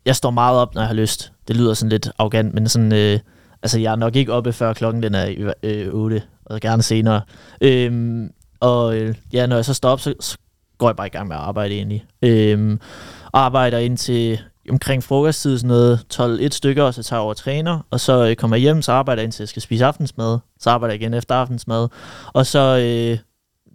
[0.09, 1.31] jeg står meget op, når jeg har lyst.
[1.47, 2.93] Det lyder sådan lidt arrogant, men sådan...
[2.93, 3.19] Øh,
[3.63, 7.21] altså, jeg er nok ikke oppe, før klokken den er øh, 8, og gerne senere.
[7.61, 10.37] Øhm, og øh, ja, når jeg så står op, så, så
[10.77, 12.05] går jeg bare i gang med at arbejde egentlig.
[12.21, 12.79] Øhm,
[13.33, 14.39] arbejder indtil
[14.69, 18.29] omkring frokosttid, sådan noget 12-1 stykker, og så tager jeg over og træner, og så
[18.29, 21.01] øh, kommer jeg hjem, så arbejder jeg indtil jeg skal spise aftensmad, så arbejder jeg
[21.01, 21.87] igen efter aftensmad,
[22.33, 23.19] og så øh,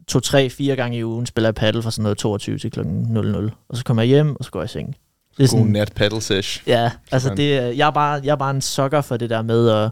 [0.08, 3.02] to, tre, fire gange i ugen spiller jeg paddle fra sådan noget 22 til klokken
[3.10, 4.96] 00, og så kommer jeg hjem, og så går jeg i seng.
[5.36, 6.62] Det er God sådan, nat paddle sesh.
[6.66, 7.36] Ja, altså Sådan.
[7.36, 9.90] det, er- jeg, er bare, jeg er bare en sokker for det der med, at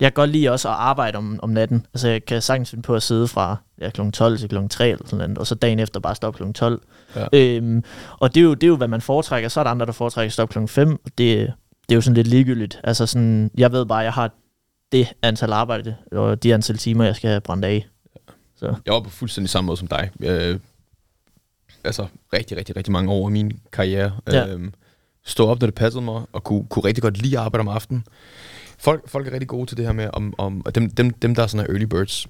[0.00, 1.86] jeg kan godt lide også at arbejde om, om natten.
[1.94, 4.10] Altså jeg kan sagtens finde på at sidde fra ja, kl.
[4.10, 4.56] 12 til kl.
[4.70, 6.52] 3 eller sådan noget, og så dagen efter bare stoppe kl.
[6.52, 6.82] 12.
[7.16, 7.26] Ja.
[7.32, 7.84] Øhm,
[8.18, 9.48] og det er, jo, det er jo, hvad man foretrækker.
[9.48, 10.66] Så er der andre, der foretrækker at stoppe kl.
[10.66, 11.38] 5, og det,
[11.88, 12.80] det er jo sådan lidt ligegyldigt.
[12.84, 14.30] Altså sådan, jeg ved bare, at jeg har
[14.92, 17.86] det antal arbejde, og de antal timer, jeg skal have brændt af.
[18.56, 20.10] Så Jeg var på fuldstændig samme måde som dig.
[20.22, 20.58] Øh,
[21.86, 24.12] altså rigtig, rigtig, rigtig mange år i min karriere.
[24.32, 24.46] Ja.
[24.46, 24.60] Øh,
[25.24, 27.68] stå op, når det passede mig, og kunne, kunne rigtig godt lide at arbejde om
[27.68, 28.04] aftenen.
[28.78, 31.34] Folk, folk er rigtig gode til det her med, om, om og dem, dem, dem,
[31.34, 32.26] der er sådan er early birds,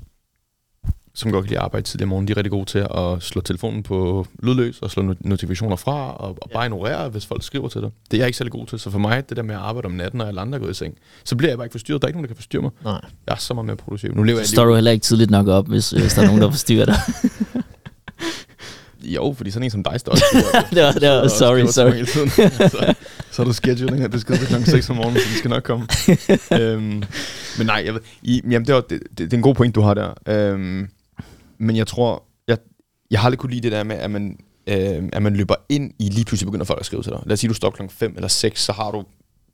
[1.15, 3.23] som godt kan lide at arbejde tidligere om morgenen, de er rigtig gode til at
[3.23, 7.43] slå telefonen på lydløs og slå no- notifikationer fra, og, og bare ignorere, hvis folk
[7.43, 7.91] skriver til dig.
[8.11, 9.87] Det er jeg ikke særlig god til, så for mig, det der med at arbejde
[9.87, 10.95] om natten, når alle andre er gået i seng,
[11.25, 12.03] så bliver jeg bare ikke forstyrret.
[12.03, 12.71] Der er ikke nogen, der kan forstyrre mig.
[12.85, 13.01] nej.
[13.27, 14.15] Jeg er så meget mere produktiv.
[14.15, 16.27] Nu lever jeg Så står du heller ikke tidligt nok op, hvis, hvis der er
[16.27, 16.97] nogen, der forstyrrer dig.
[19.15, 20.25] Jo, fordi sådan en som dig står også.
[20.75, 22.05] det var, det var, sorry, sorry.
[22.71, 22.95] så,
[23.33, 25.51] så er du scheduling, at det skal til klokken 6 om morgenen, så det skal
[25.51, 25.87] nok komme.
[26.63, 27.03] øhm,
[27.59, 29.75] men nej, jeg ved, i, jamen det, var, det, det, det, er en god point,
[29.75, 30.15] du har der.
[30.29, 30.89] Øhm,
[31.59, 32.59] men jeg tror, jeg,
[33.11, 35.93] jeg har aldrig kunne lide det der med, at man, øh, at man løber ind
[35.99, 37.21] i lige pludselig begynder folk at skrive til dig.
[37.27, 39.05] Lad os sige, du står klokken 5 eller 6, så har du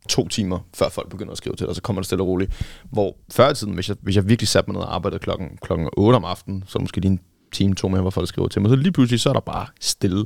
[0.09, 2.29] to timer, før folk begynder at skrive til dig, og så kommer det stille og
[2.29, 2.81] roligt.
[2.91, 5.59] Hvor før i tiden, hvis jeg, hvis jeg virkelig satte mig ned og arbejdede klokken,
[5.63, 7.21] klokken 8 om aftenen, så er det måske lige en
[7.53, 8.69] time, to mere, hvor folk skriver til mig.
[8.71, 10.25] Så lige pludselig, så er der bare stille.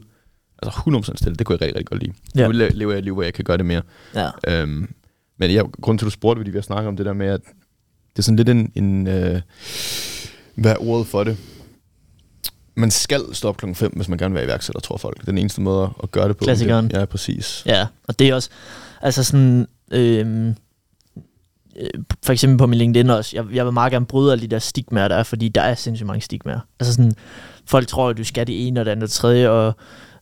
[0.63, 1.37] Altså 100% stille.
[1.37, 2.13] Det kunne jeg rigtig, rigtig godt lide.
[2.35, 2.41] Ja.
[2.41, 2.47] Ja.
[2.47, 3.83] Nu le- lever jeg et liv, hvor jeg kan gøre det mere.
[4.15, 4.31] Ja.
[4.49, 4.95] Øhm,
[5.39, 7.27] men jeg, grunden til, at du spurgte, fordi vi har snakket om det der med,
[7.27, 7.41] at
[8.13, 9.41] det er sådan lidt en, en øh,
[10.55, 11.37] hvad er ordet for det?
[12.75, 15.17] Man skal stoppe klokken 5, hvis man gerne vil være iværksætter, tror folk.
[15.17, 16.45] Det er den eneste måde at gøre det på.
[16.45, 16.91] Klassikeren.
[16.95, 17.63] Ja, præcis.
[17.67, 18.51] Ja, og det er også,
[19.03, 20.55] altså sådan, øh,
[21.79, 24.49] Øh, for eksempel på min LinkedIn også, jeg, jeg vil meget gerne bryde alle de
[24.49, 26.61] der stigmaer, der er, fordi der er sindssygt mange stigmaer.
[26.81, 27.13] Altså sådan,
[27.67, 29.75] folk tror, at du skal det ene og det andet og det tredje, og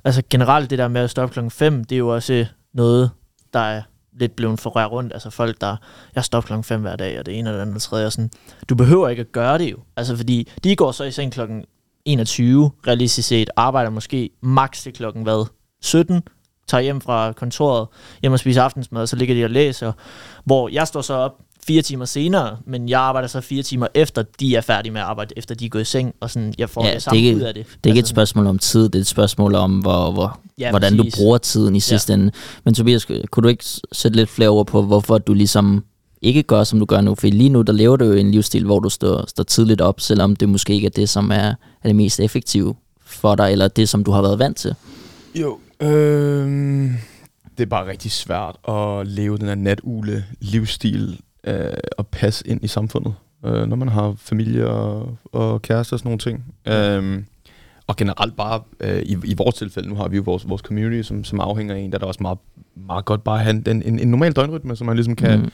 [0.04, 3.10] altså generelt det der med at stoppe klokken 5, det er jo også noget,
[3.52, 3.82] der er
[4.18, 5.12] lidt blevet forrørt rundt.
[5.12, 5.76] Altså folk, der,
[6.14, 8.06] jeg stopper klokken 5 hver dag, og det ene og det andet og det tredje,
[8.06, 8.30] og sådan,
[8.68, 9.76] du behøver ikke at gøre det jo.
[9.96, 11.64] Altså fordi, de går så i seng klokken
[12.04, 15.46] 21, realistisk set, arbejder måske maks til klokken hvad,
[15.82, 16.22] 17,
[16.68, 17.88] tager hjem fra kontoret,
[18.22, 19.92] hjem og spiser aftensmad, og så ligger de og læser,
[20.44, 24.22] hvor jeg står så op fire timer senere, men jeg arbejder så fire timer efter,
[24.40, 26.70] de er færdige med at arbejde, efter de er gået i seng, og sådan, jeg
[26.70, 27.66] får Ja, det samme det ikke- ud af det.
[27.66, 30.40] Det er ikke et Altså, spørgsmål om tid, det er et spørgsmål om, hvor, hvor,
[30.58, 31.14] Ja, hvordan præcis.
[31.14, 32.30] du bruger tiden i sidste ende.
[32.64, 35.84] Men Tobias, kunne du ikke sætte lidt flere ord på, hvorfor du ligesom
[36.22, 37.14] ikke gør, som du gør nu?
[37.14, 40.00] For lige nu, der lever du jo en livsstil, hvor du står, står tidligt op,
[40.00, 41.54] selvom det måske ikke er det, som er, er
[41.84, 42.74] det mest effektive
[43.06, 44.74] for dig, eller det, som du har været vant til.
[45.34, 46.90] Jo, øh,
[47.58, 52.64] det er bare rigtig svært at leve den her natule livsstil øh, og passe ind
[52.64, 53.14] i samfundet,
[53.44, 56.44] øh, når man har familie og, og kæreste og sådan nogle ting.
[56.68, 57.22] Øh,
[57.86, 61.06] og generelt bare, øh, i, i vores tilfælde, nu har vi jo vores, vores community,
[61.08, 62.38] som, som afhænger af en, der er det også meget,
[62.86, 65.50] meget godt bare at have en, en, en normal døgnrytme, så man ligesom kan, mm.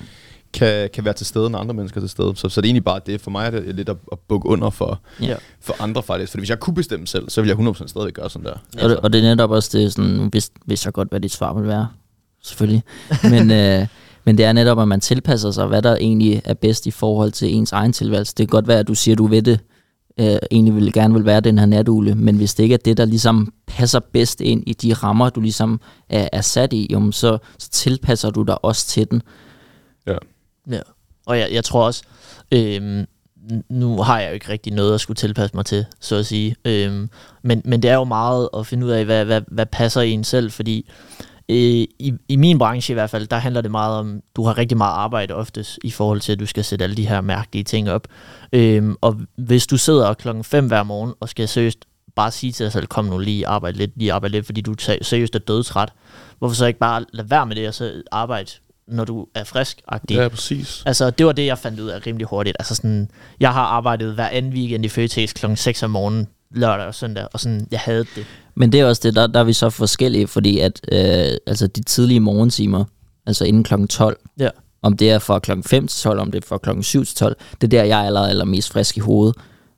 [0.52, 2.32] kan, kan være til stede, når andre mennesker er til stede.
[2.36, 3.20] Så, så det er egentlig bare det.
[3.20, 5.36] For mig er det lidt at, at bukke under for, Ja.
[5.60, 6.32] for andre faktisk.
[6.32, 8.82] Fordi hvis jeg kunne bestemme selv, så ville jeg 100% stadigvæk gøre sådan der.
[8.82, 11.32] Og, det, og det er netop også det, sådan, vidste, vidste jeg godt, hvad dit
[11.32, 11.88] svar vil være,
[12.42, 12.82] selvfølgelig.
[13.22, 13.86] Men, øh,
[14.30, 17.32] men det er netop, at man tilpasser sig, hvad der egentlig er bedst i forhold
[17.32, 18.34] til ens egen tilværelse.
[18.36, 19.60] Det kan godt være, at du siger, at du ved det,
[20.20, 22.96] øh, egentlig vil gerne vil være den her natule, men hvis det ikke er det,
[22.96, 27.12] der ligesom passer bedst ind i de rammer, du ligesom er, er sat i, jamen,
[27.12, 29.22] så, så tilpasser du dig også til den.
[30.06, 30.16] Ja.
[30.70, 30.80] Ja,
[31.26, 32.02] og jeg, jeg tror også,
[32.54, 36.26] n- nu har jeg jo ikke rigtig noget at skulle tilpasse mig til, så at
[36.26, 36.56] sige.
[36.64, 37.10] Øhm,
[37.42, 40.24] men, men det er jo meget at finde ud af, hvad, hvad, hvad passer en
[40.24, 44.20] selv, fordi øh, i, i min branche i hvert fald, der handler det meget om,
[44.36, 47.08] du har rigtig meget arbejde oftest i forhold til, at du skal sætte alle de
[47.08, 48.08] her mærkelige ting op.
[48.52, 51.78] Øhm, og hvis du sidder klokken 5 hver morgen og skal seriøst
[52.16, 54.72] bare sige til dig selv, kom nu lige arbejde lidt, lige arbejde lidt, fordi du
[54.72, 55.92] er seriøst er dødtræt.
[56.38, 58.50] Hvorfor så ikke bare lade være med det, og så arbejde,
[58.88, 60.14] når du er frisk -agtig?
[60.14, 60.82] Ja, præcis.
[60.86, 62.56] Altså, det var det, jeg fandt ud af rimelig hurtigt.
[62.58, 65.46] Altså sådan, jeg har arbejdet hver anden weekend i Føtex kl.
[65.54, 68.26] 6 om morgenen, lørdag og søndag, og sådan, jeg havde det.
[68.54, 71.66] Men det er også det, der, der er vi så forskellige, fordi at øh, altså
[71.66, 72.84] de tidlige morgentimer,
[73.26, 74.48] altså inden klokken 12, Ja.
[74.82, 77.16] om det er fra klokken 5 til 12, om det er fra klokken 7 til
[77.16, 79.36] 12, det er der, jeg er aller, aller mest frisk i hovedet.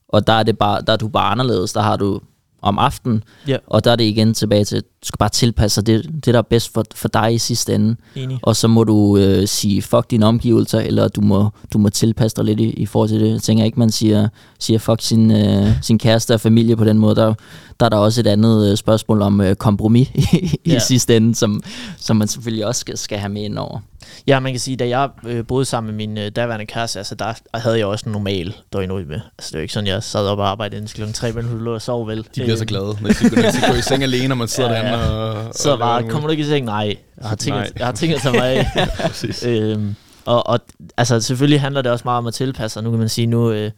[0.08, 1.72] Og der er, det bare, der er du bare anderledes.
[1.72, 2.20] Der har du
[2.62, 3.56] om aftenen, Ja.
[3.66, 6.38] og der er det igen tilbage til, du skal bare tilpasse dig det, det der
[6.38, 7.96] er bedst for, for dig i sidste ende.
[8.16, 8.38] Enig.
[8.42, 12.36] Og så må du øh, sige fuck dine omgivelser, eller du må, du må tilpasse
[12.36, 13.32] dig lidt i, i forhold til det.
[13.32, 14.28] Jeg tænker ikke, man siger,
[14.58, 17.16] siger fuck sin, øh, sin kæreste og familie på den måde.
[17.16, 17.34] Der,
[17.80, 20.78] der er der også et andet øh, spørgsmål om øh, kompromis i, i Ja.
[20.78, 21.62] sidste ende, som,
[21.98, 23.78] som man selvfølgelig også skal, skal have med ind over.
[24.26, 27.14] Ja, man kan sige, da jeg øh, boede sammen med min øh, daværende kæreste, altså
[27.14, 29.14] der havde jeg også en normal døgnrytme.
[29.14, 31.60] Altså det var ikke sådan, jeg sad op og arbejdede indtil klokken 3, men hun
[31.60, 32.18] lå og sov vel.
[32.18, 34.02] De bliver så Øhm, glade, når de skal gå, når de skal gå i seng
[34.02, 35.10] alene, og man sidder Ja, ja, ja.
[35.10, 35.54] og...
[35.54, 36.64] Så og bare, kommer du ikke i seng?
[36.66, 38.66] Nej, jeg har at- jeg har ting at tage mig af.
[39.06, 39.44] Præcis.
[39.44, 40.60] øhm, og, og
[40.96, 42.82] altså, selvfølgelig handler det også meget om at tilpasse sig.
[42.82, 43.50] Nu kan man sige, nu...
[43.50, 43.70] Øh,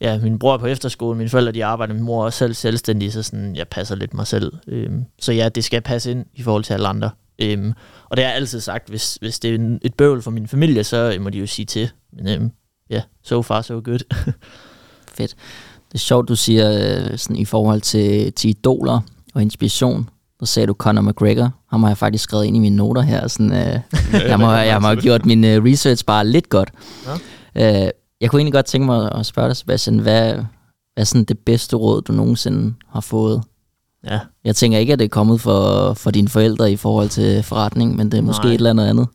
[0.00, 2.54] ja, min bror er på efterskole, mine forældre de arbejder, min mor er også selv
[2.54, 4.52] selvstændig, så sådan, jeg passer lidt mig selv.
[4.68, 7.10] Øhm, så ja, det skal passe ind i forhold til alle andre.
[7.38, 7.72] Øhm,
[8.10, 10.48] og det har jeg altid sagt, hvis, hvis det er en- et bøvl for min
[10.48, 11.90] familie, så må de jo sige til.
[12.12, 12.50] Men øhm,
[12.90, 13.98] ja, so far so good.
[15.14, 15.34] Fedt.
[15.88, 19.00] Det er sjovt, du siger øh, sådan, i forhold til, til idoler
[19.34, 20.08] og inspiration.
[20.40, 21.50] Så sagde du Conor McGregor.
[21.70, 23.28] Ham har jeg faktisk skrevet ind i mine noter her.
[23.28, 23.80] Sådan, øh,
[24.12, 26.70] jeg, må, jeg må have gjort min øh, research bare lidt godt.
[27.54, 27.62] Øh,
[28.20, 30.44] jeg kunne egentlig godt tænke mig at spørge dig, Sebastian, hvad, hvad
[30.96, 33.42] er sådan det bedste råd, du nogensinde har fået?
[34.06, 37.42] ja, Jeg tænker ikke, at det er kommet for, for dine forældre i forhold til
[37.42, 38.52] forretning, men det er måske Nej.
[38.52, 39.06] et eller andet andet.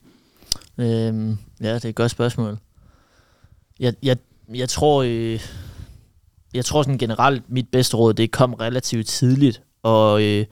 [0.78, 2.57] Øhm, ja, det er et godt spørgsmål.
[3.80, 4.17] Jeg, jeg,
[4.55, 5.39] jeg tror, øh,
[6.53, 10.45] jeg tror sådan generelt, mit bedste råd, det kom relativt tidligt, og øh,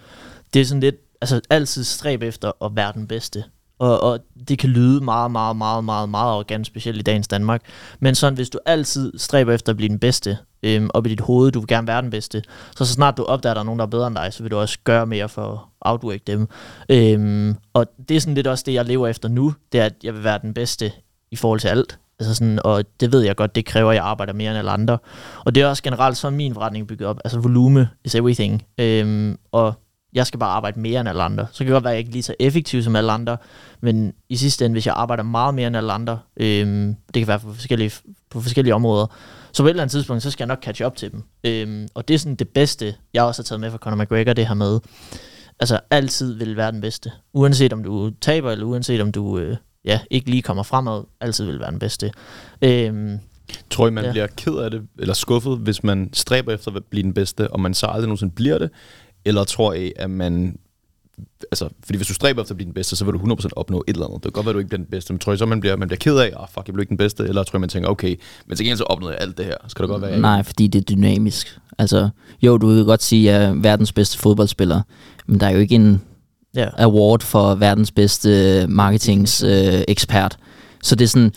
[0.53, 3.43] det er sådan lidt, altså altid stræb efter at være den bedste.
[3.79, 7.61] Og, og det kan lyde meget, meget, meget, meget, meget arrogant, specielt i dagens Danmark.
[7.99, 11.21] Men sådan, hvis du altid stræber efter at blive den bedste, øhm, op i dit
[11.21, 12.43] hoved, du vil gerne være den bedste,
[12.75, 14.43] så så snart du opdager, at der er nogen, der er bedre end dig, så
[14.43, 16.47] vil du også gøre mere for at outwork dem.
[16.89, 19.93] Øhm, og det er sådan lidt også det, jeg lever efter nu, det er, at
[20.03, 20.91] jeg vil være den bedste
[21.31, 21.99] i forhold til alt.
[22.19, 24.71] Altså sådan, og det ved jeg godt, det kræver, at jeg arbejder mere end alle
[24.71, 24.97] andre.
[25.45, 27.19] Og det er også generelt sådan min forretning bygget op.
[27.25, 28.63] Altså volume is everything.
[28.77, 29.73] Øhm, og
[30.15, 31.47] jeg skal bare arbejde mere end alle andre.
[31.51, 33.37] Så kan det godt være, at jeg ikke lige så effektiv som alle andre,
[33.81, 37.27] men i sidste ende, hvis jeg arbejder meget mere end alle andre, øhm, det kan
[37.27, 37.91] være på forskellige,
[38.29, 39.05] på forskellige områder,
[39.51, 41.23] så på et eller andet tidspunkt, så skal jeg nok catch up til dem.
[41.43, 44.33] Øhm, og det er sådan det bedste, jeg også har taget med fra Conor McGregor,
[44.33, 44.79] det her med,
[45.59, 47.11] altså altid vil være den bedste.
[47.33, 51.45] Uanset om du taber, eller uanset om du øh, ja, ikke lige kommer fremad, altid
[51.45, 52.11] vil være den bedste.
[52.61, 53.19] Øhm,
[53.69, 54.07] Tror I, man Ja.
[54.07, 54.11] ja.
[54.11, 57.59] bliver ked af det, eller skuffet, hvis man stræber efter at blive den bedste, og
[57.59, 58.69] man så aldrig nogensinde bliver det?
[59.25, 60.57] Eller tror I, at man...
[61.51, 63.83] Altså, fordi hvis du stræber efter at blive den bedste, så vil du 100% opnå
[63.87, 64.23] et eller andet.
[64.23, 65.59] Det kan godt være, at du ikke bliver den bedste, men tror I så, man
[65.59, 67.23] bliver, man bliver ked af, ah, fuck, jeg blev ikke den bedste?
[67.23, 68.15] Eller tror I, man tænker, okay,
[68.45, 69.55] men til gengæld så opnåede jeg alt det her.
[69.67, 71.59] Skal det godt være, Nej, fordi det er dynamisk.
[71.77, 72.09] Altså,
[72.41, 74.81] jo, du kan godt sige, at jeg er verdens bedste fodboldspiller,
[75.27, 76.01] men der er jo ikke en
[76.55, 76.67] ja.
[76.77, 79.79] award for verdens bedste marketingsekspert.
[79.79, 80.37] Øh, ekspert.
[80.83, 81.31] så det er sådan,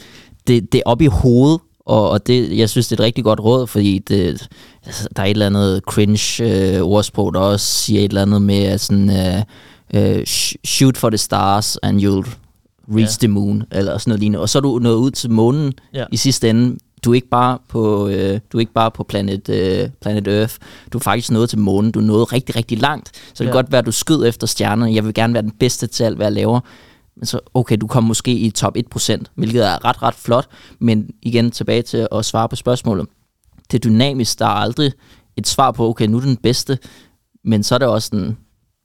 [0.46, 3.24] det, det er op i hovedet, og, og det, jeg synes, det er et rigtig
[3.24, 4.48] godt råd, fordi det,
[4.86, 6.78] altså, der er et eller andet cringe øh,
[7.34, 9.42] der også siger et eller andet med, at sådan, øh,
[9.94, 12.30] øh, sh- shoot for the stars, and you'll
[12.96, 13.26] reach Ja.
[13.26, 14.40] the moon, eller sådan noget lignende.
[14.40, 16.04] Og så er du nået ud til månen Ja.
[16.12, 16.78] i sidste ende.
[17.04, 20.54] Du er ikke bare på, øh, du er ikke bare på planet, øh, planet Earth.
[20.92, 21.90] Du er faktisk nået til månen.
[21.92, 23.08] Du er nået rigtig, rigtig langt.
[23.08, 23.52] Så det kan Ja.
[23.52, 24.94] godt være, at du skød efter stjernerne.
[24.94, 26.60] Jeg vil gerne være den bedste til alt, hvad jeg laver.
[27.16, 30.48] Men så, okay, du kom måske i top 1%, hvilket er ret, ret flot.
[30.78, 33.06] Men igen, tilbage til at svare på spørgsmålet.
[33.70, 34.38] Det er dynamisk.
[34.38, 34.92] Der er aldrig
[35.36, 36.78] et svar på, okay, nu er den bedste.
[37.44, 38.36] Men så er det også den,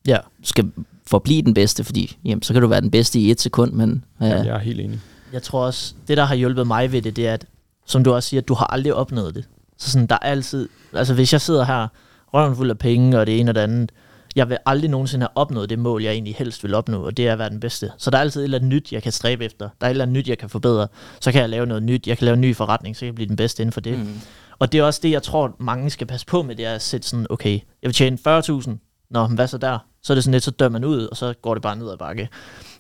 [0.08, 0.18] ja.
[0.18, 0.72] du skal
[1.08, 4.04] forblive den bedste, fordi jamen, så kan du være den bedste i et sekund, men
[4.22, 5.00] ja, Ja, jeg er helt enig.
[5.34, 7.46] Jeg tror også, det der har hjulpet mig ved det, det er, at,
[7.86, 9.46] som du også siger, at du har aldrig opnået det.
[9.78, 11.88] Så sådan, der er altid, altså hvis jeg sidder her,
[12.34, 13.92] røven fuld af penge og det ene og det andet,
[14.36, 17.28] jeg vil aldrig nogensinde have opnået det mål, jeg egentlig helst vil opnå, og det
[17.28, 17.92] er at være den bedste.
[17.98, 19.70] Så der er altid et eller andet nyt, jeg kan stræbe efter.
[19.82, 20.88] Der er et eller andet nyt, jeg kan forbedre.
[21.22, 22.08] Så kan jeg lave noget nyt.
[22.08, 24.00] Jeg kan lave en ny forretning, så kan jeg blive den bedste inden for det.
[24.00, 24.22] Mm.
[24.60, 26.82] Og det er også det, jeg tror, mange skal passe på med, det er at
[26.82, 28.72] sætte sådan, okay, jeg vil tjene 40.000.
[29.10, 29.78] Nå, men hvad så der?
[30.04, 31.92] Så er det sådan lidt, så dør man ud, og så går det bare ned
[31.92, 32.30] ad bakke.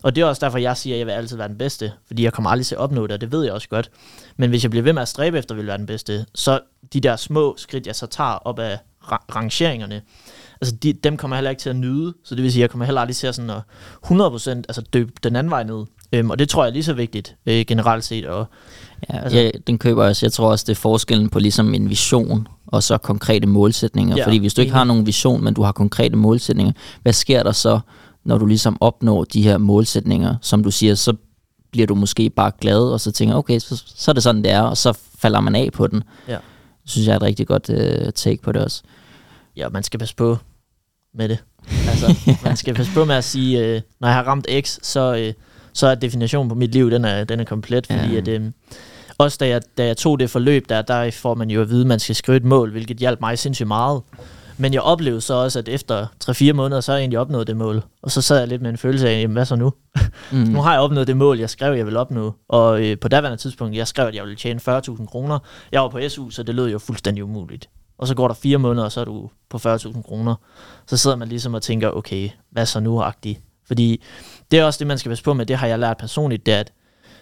[0.03, 2.23] Og det er også derfor, jeg siger, at jeg vil altid være den bedste, fordi
[2.23, 3.91] jeg kommer aldrig til at opnå det, og det ved jeg også godt.
[4.37, 6.59] Men hvis jeg bliver ved med at stræbe efter at ville være den bedste, så
[6.93, 10.01] de der små skridt, jeg så tager op af ra- rangeringerne,
[10.61, 12.69] altså de, dem kommer jeg heller ikke til at nyde, så det vil sige, jeg
[12.69, 13.61] kommer heller aldrig til at sådan at
[14.05, 15.85] 100% altså døbe den anden vej ned.
[16.13, 18.25] Øhm, og det tror jeg er lige så vigtigt øh, generelt set.
[18.25, 18.45] Og,
[19.09, 20.25] Ja, Altså- ja, den køber jeg også.
[20.25, 24.15] Jeg tror også, det er forskellen på ligesom en vision og så konkrete målsætninger.
[24.17, 27.43] Ja, Fordi hvis du ikke har nogen vision, men du har konkrete målsætninger, hvad sker
[27.43, 27.79] der så,
[28.23, 30.35] når du ligesom opnår de her målsætninger?
[30.41, 31.13] Som du siger, så
[31.71, 34.51] bliver du måske bare glad, og så tænker okay, så, så er det sådan, det
[34.51, 36.03] er, og så falder man af på den.
[36.27, 36.37] Ja.
[36.83, 38.81] Det synes jeg er et rigtig godt uh, take på det også.
[39.57, 40.37] ja, man skal passe på
[41.15, 41.37] med det.
[41.89, 45.15] Altså, man skal passe på med at sige, øh, når jeg har ramt X, så,
[45.15, 45.33] øh,
[45.73, 48.17] så er definitionen på mit liv, den er, den er komplet, fordi Ja.
[48.17, 48.41] at, øh,
[49.17, 51.81] også da jeg, da jeg tog det forløb, der, der får man jo at vide,
[51.81, 54.01] at man skal skrive et mål, hvilket hjalp mig sindssygt meget.
[54.57, 57.57] Men jeg oplevede så også, at efter 3-4 måneder, så har jeg egentlig opnået det
[57.57, 57.83] mål.
[58.01, 59.73] Og så sad jeg lidt med en følelse af, jamen, hvad så nu?
[60.31, 60.37] Mm.
[60.53, 62.33] Nu har jeg opnået det mål, jeg skrev, jeg vil opnå.
[62.49, 65.39] Og øh, på daværende tidspunkt, jeg skrev, at jeg ville tjene 40.000 kroner.
[65.71, 67.69] Jeg var på SU, så det lød jo fuldstændig umuligt.
[68.01, 70.35] Og så går der fire måneder, og så er du på 40.000 kroner.
[70.87, 73.41] Så sidder man ligesom og tænker, okay, hvad så nu agtigt?
[73.67, 74.03] Fordi
[74.51, 76.53] det er også det, man skal passe på med, det har jeg lært personligt, det
[76.53, 76.71] er, at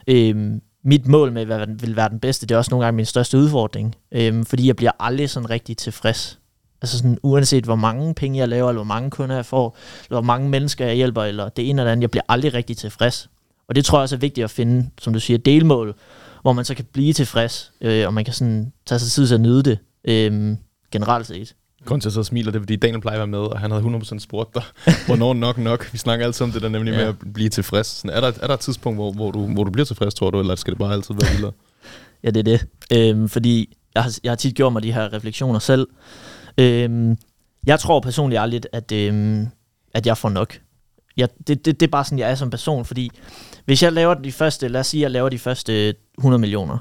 [0.08, 3.06] øhm, mit mål med, hvad vil være den bedste, det er også nogle gange min
[3.06, 3.96] største udfordring.
[4.12, 6.40] øhm, fordi jeg bliver aldrig sådan rigtig tilfreds.
[6.82, 10.16] Altså sådan, uanset hvor mange penge jeg laver, eller hvor mange kunder jeg får, eller
[10.16, 13.30] hvor mange mennesker jeg hjælper, eller det ene eller andet, jeg bliver aldrig rigtig tilfreds.
[13.68, 15.96] Og det tror jeg også er vigtigt at finde, som du siger, delmål,
[16.42, 19.36] hvor man så kan blive tilfreds, øh, og man kan sådan tage sig tid til
[19.36, 20.58] at nyde det, øh,
[20.92, 21.56] generelt set.
[21.86, 23.60] Grunden til, at jeg så smiler, det er, fordi Daniel plejer at være med, og
[23.60, 24.64] han havde 100% spurgt dig,
[25.08, 25.90] hvornår nok nok.
[25.94, 26.98] Vi snakker altid om det der nemlig Ja.
[26.98, 27.88] med at blive tilfreds.
[27.88, 30.30] Sådan, er, der, er der et tidspunkt, hvor, hvor, du, hvor du bliver tilfreds, tror
[30.32, 31.52] du, eller skal det bare altid være vildere?
[32.24, 32.66] Ja, det er det.
[32.94, 35.88] Øhm, fordi jeg har, jeg har tit gjort mig de her refleksioner selv.
[36.58, 37.18] Øhm,
[37.66, 39.48] jeg tror personligt aldrig, at, øhm,
[39.94, 40.60] at jeg får nok.
[41.18, 43.10] Jeg, det, det, det er bare sådan, jeg er som person, fordi
[43.66, 46.78] hvis jeg laver de første, lad os sige, jeg laver de første 100 millioner,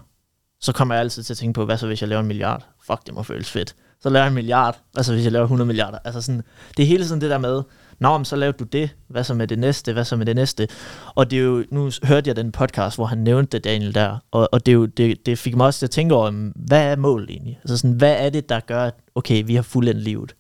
[0.61, 2.67] så kommer jeg altid til at tænke på, hvad så hvis jeg laver en milliard?
[2.87, 3.75] Fuck, det må føles fedt.
[4.01, 5.99] Så laver jeg en milliard, hvad så hvis jeg laver 100 milliarder?
[6.05, 6.43] Altså sådan,
[6.77, 7.63] det er hele tiden det der med,
[8.01, 10.37] Nå, men så lavede du det, hvad så med det næste, hvad så med det
[10.37, 10.69] næste?
[11.15, 14.19] Og det er jo, nu hørte jeg den podcast, hvor han nævnte det, Daniel, der,
[14.31, 16.93] og, og det, er jo, det, det fik mig også til at tænke over, hvad
[16.93, 17.59] er målet egentlig?
[17.63, 20.35] Altså sådan, hvad er det, der gør, at okay, vi har fuldendt livet?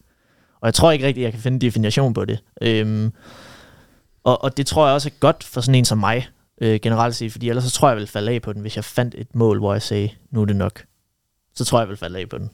[0.61, 2.39] Og jeg tror ikke rigtigt, jeg kan finde en definition på det.
[2.62, 3.12] Øhm,
[4.25, 6.29] og, og det tror jeg også er godt for sådan en som mig,
[6.61, 8.76] øh, generelt set, fordi ellers så tror jeg, jeg ville falde af på den, hvis
[8.76, 10.82] jeg fandt et mål, hvor jeg sagde, nu er det nok.
[11.54, 12.50] Så tror jeg, jeg ville falde af på den.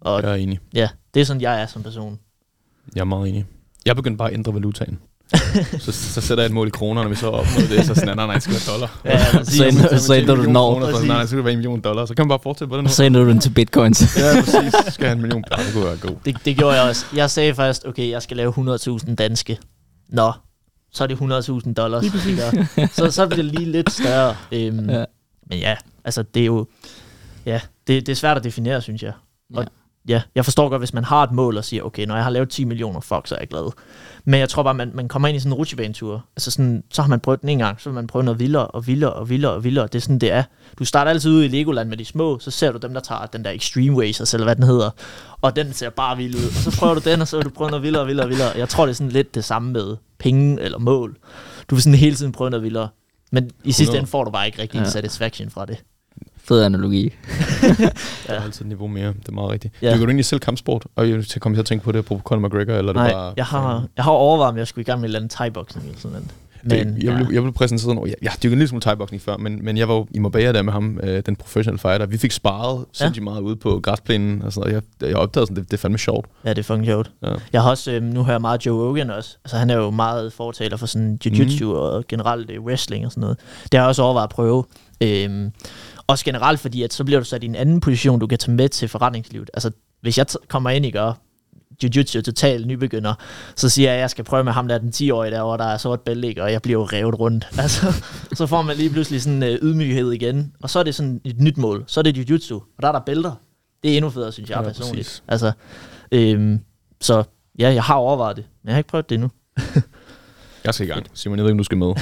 [0.00, 0.60] Og Jeg er enig.
[0.74, 2.18] ja, det er sådan, jeg er som person.
[2.94, 3.46] Jeg er meget enig.
[3.86, 4.98] Jeg begyndte bare at ændre valutaen.
[5.78, 8.16] så, så sætter jeg et mål i kroner, når vi så opnår det, så sådan,
[8.16, 9.00] nej, nej, det skal være dollar.
[9.04, 9.56] Ja, præcis.
[9.56, 10.72] Så ender- så du når.
[10.72, 12.06] Kroner, så, nej, nej, så skal det være en million dollar.
[12.06, 14.16] Så kan man bare fortsætte på den så ender du den til bitcoins.
[14.16, 14.72] Ja, præcis.
[14.86, 15.44] Så skal jeg have en million.
[15.58, 16.16] Ja, det kunne være god.
[16.24, 17.06] Det, det gjorde jeg også.
[17.16, 19.58] Jeg sagde først, okay, jeg skal lave 100.000 danske.
[20.08, 20.32] Nå,
[20.92, 22.04] så er det 100.000 dollars.
[22.94, 24.36] så, så bliver det lige lidt større.
[24.52, 25.04] Øhm, ja.
[25.46, 26.66] Men ja, altså det er jo...
[27.46, 29.12] Ja, det, det er svært at definere, synes jeg.
[29.54, 29.68] Og ja,
[30.08, 32.48] jeg forstår godt, hvis man har et mål og siger, okay, når jeg har lavet
[32.48, 33.72] 10 millioner, fuck, så er jeg glad.
[34.24, 36.24] Men jeg tror bare, man, man kommer ind i sådan en rutsjebanetur.
[36.36, 38.66] Altså sådan, så har man prøvet den en gang, så vil man prøve noget vildere
[38.66, 39.86] og vildere og vildere og vildere.
[39.86, 40.42] Det er sådan, det er.
[40.78, 43.26] Du starter altid ud i Legoland med de små, så ser du dem, der tager
[43.26, 44.90] den der Extreme Racers, eller hvad den hedder.
[45.42, 46.44] Og den ser bare vild ud.
[46.46, 48.30] Og så prøver du den, og så vil du prøve noget vildere og vildere og
[48.30, 48.52] vildere.
[48.56, 51.16] Jeg tror, det er sådan lidt det samme med penge eller mål.
[51.70, 52.88] Du vil sådan hele tiden prøve noget vildere.
[53.32, 53.98] Men i sidste 100.
[53.98, 54.90] ende får du bare ikke rigtig en Ja.
[54.90, 55.82] satisfaction fra det.
[56.44, 57.02] Fed analogi.
[58.26, 59.08] Der er altid et niveau mere.
[59.08, 59.74] Det er meget rigtigt.
[59.82, 59.90] Ja.
[59.90, 59.96] Ja.
[59.96, 62.48] Du egentlig selv kampsport, og jeg til komme til at tænke på det på Conor
[62.48, 63.32] McGregor, eller er det Nej, bare...
[63.36, 65.82] jeg har, jeg har overvejet, om jeg skulle i gang med et eller andet thai-boxing
[65.84, 66.28] eller sådan noget.
[66.64, 69.18] Men, Men, jeg, blev, jeg blev præsenteret over, jeg, jeg dyrkede en lille smule thai
[69.18, 72.06] før, men, men jeg var jo i Marbella der med ham, øh, den professional fighter.
[72.06, 74.84] Vi fik sparet sindssygt meget ude på græsplænen og sådan noget.
[75.00, 76.26] Jeg, jeg opdagede sådan, det, det er fandme sjovt.
[76.44, 77.10] ja, det er fucking sjovt.
[77.22, 77.28] Ja.
[77.52, 79.36] Jeg har også, øh, nu hører jeg meget Joe Rogan også.
[79.44, 81.70] Altså, han er jo meget fortaler for sådan jiu-jitsu mm.
[81.70, 83.38] og generelt øh, wrestling og sådan noget.
[83.62, 84.64] Det har jeg også overvejet at prøve.
[85.00, 85.50] Øhm,
[86.06, 88.52] også generelt, fordi at så bliver du sat i en anden position, du kan tage
[88.56, 89.50] med til forretningslivet.
[89.54, 91.12] Altså, hvis jeg t- kommer ind i gør
[91.84, 93.14] jiu-jitsu total nybegynder,
[93.56, 95.76] så siger jeg, at jeg skal prøve med ham der, den 10-årige derovre, der er
[95.76, 96.42] sort bælte, ikke?
[96.42, 97.48] og jeg bliver jo revet rundt.
[97.58, 97.86] Altså,
[98.34, 101.40] så får man lige pludselig sådan øh, ydmyghed igen, og så er det sådan et
[101.40, 101.84] nyt mål.
[101.86, 103.32] Så er det jiu-jitsu, og der er der bælter.
[103.82, 105.06] Det er endnu federe, synes jeg Ja, personligt.
[105.06, 105.22] præcis.
[105.28, 105.52] Altså,
[106.12, 106.60] øhm,
[107.00, 107.24] så
[107.58, 109.30] ja, jeg har overvejet det, men jeg har ikke prøvet det endnu.
[110.64, 111.06] Jeg skal i gang.
[111.14, 111.94] Simon, jeg ved ikke, om du skal med.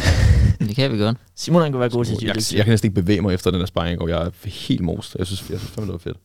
[0.69, 1.17] Det kan vi godt.
[1.35, 2.57] Simon han kunne være god til jeg, jiu-jitsu.
[2.57, 5.17] jeg, kan næsten ikke bevæge mig efter den der sparring, og jeg er helt most.
[5.19, 6.17] Jeg synes, jeg synes fandme, det var fedt.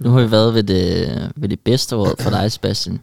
[0.00, 3.00] Nu har vi været ved det, ved det bedste råd for dig, Sebastian.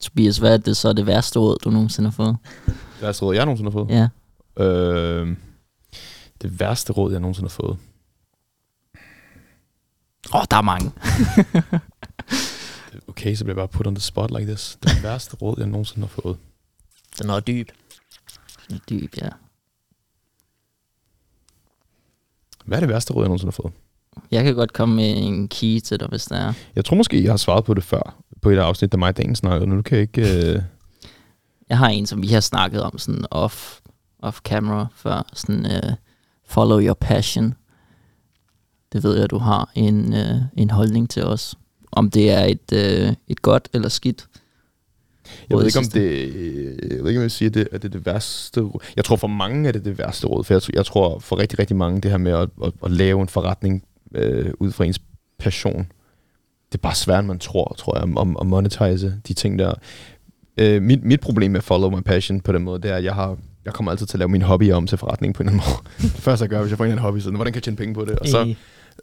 [0.00, 2.36] Tobias, hvad er det så det værste råd, du nogensinde har fået?
[2.66, 3.90] Det værste råd, jeg nogensinde har fået.
[4.58, 4.64] Ja.
[4.64, 5.36] Øh,
[6.42, 7.76] det værste råd, jeg nogensinde har fået.
[10.34, 10.92] Åh, oh, der er mange.
[13.08, 14.78] Okay, så bliver jeg bare put on the spot like this.
[14.82, 16.36] Det værste råd, jeg nogensinde har fået.
[17.18, 17.68] Den er dyb.
[18.90, 19.28] Dyb, ja.
[22.64, 23.72] Hvad er det værste råd, jeg nogensinde har fået?
[24.30, 26.52] Jeg kan godt komme med en key til dig, hvis der er.
[26.76, 29.16] Jeg tror måske, jeg har svaret på det før, på et afsnit, der mig og
[29.16, 29.70] Dan snakkede.
[29.70, 30.52] Nu kan jeg ikke...
[30.54, 30.62] Øh...
[31.68, 33.80] Jeg har en, som vi har snakket om sådan off,
[34.18, 35.26] off camera før.
[35.32, 35.92] Sådan, uh,
[36.46, 37.54] follow your passion.
[38.92, 41.54] Det ved jeg, du har en, uh, en holdning til os.
[41.92, 44.26] Om det er et, uh, et godt eller skidt.
[45.50, 46.22] Jeg ved ikke, om det,
[46.90, 48.64] jeg ved ikke, om jeg vil sige, at det, at det er det værste.
[48.96, 51.58] Jeg tror for mange er det det værste råd, for jeg, jeg tror for rigtig,
[51.58, 55.00] rigtig mange, det her med at, at, at lave en forretning øh, ud fra ens
[55.38, 55.86] passion,
[56.72, 59.74] det er bare svært, end man tror, tror jeg, om at monetize de ting der.
[60.60, 63.14] Øh, mit, mit problem med follow my passion på den måde, det er, at jeg
[63.14, 65.62] har jeg kommer altid til at lave min hobby om til forretning på en eller
[65.62, 66.12] anden måde.
[66.14, 67.62] det første, jeg gør, hvis jeg får en eller anden hobby, så hvordan kan jeg
[67.62, 68.18] tjene penge på det?
[68.18, 68.54] Og så, øh,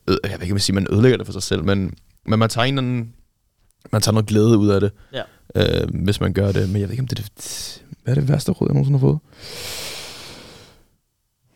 [0.08, 1.94] jeg ved ikke, om jeg siger, man ødelægger det for sig selv, men,
[2.26, 3.14] men man tager en eller anden,
[3.92, 5.22] man tager noget glæde ud af det, Ja.
[5.56, 6.70] Øh, hvis man gør det.
[6.70, 9.00] Men jeg ved ikke, om det er det, hvad er det værste råd, jeg nogensinde
[9.00, 9.20] har fået?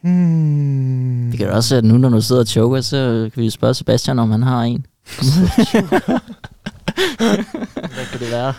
[0.01, 1.27] Hmm.
[1.31, 3.73] Det kan også være, at nu når du sidder og choker, så kan vi spørge
[3.73, 4.85] Sebastian, om han har en.
[7.95, 8.53] Hvad kan det være?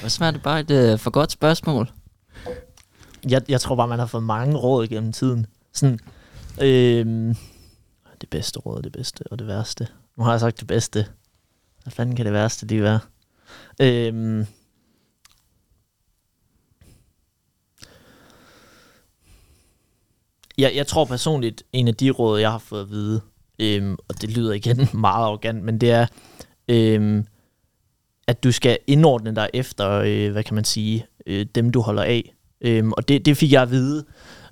[0.00, 1.90] Hvad smager det bare et uh, for godt spørgsmål?
[3.28, 5.46] Jeg, jeg tror bare, man har fået mange råd gennem tiden.
[5.72, 5.98] Sådan,
[6.60, 7.36] øhm,
[8.20, 9.86] det bedste råd, det bedste og det værste.
[10.16, 11.06] Nu har jeg sagt det bedste.
[11.82, 13.00] Hvad fanden kan det værste lige være?
[13.80, 14.46] Øhm,
[20.58, 23.20] jeg, jeg tror personligt, en af de råd, jeg har fået at vide,
[23.58, 26.06] øhm, og det lyder igen meget arrogant, men det er,
[26.68, 27.26] øhm,
[28.26, 32.02] at du skal indordne dig efter, øh, hvad kan man sige, øh, dem du holder
[32.02, 32.34] af.
[32.60, 34.04] Øhm, og det, det fik jeg at vide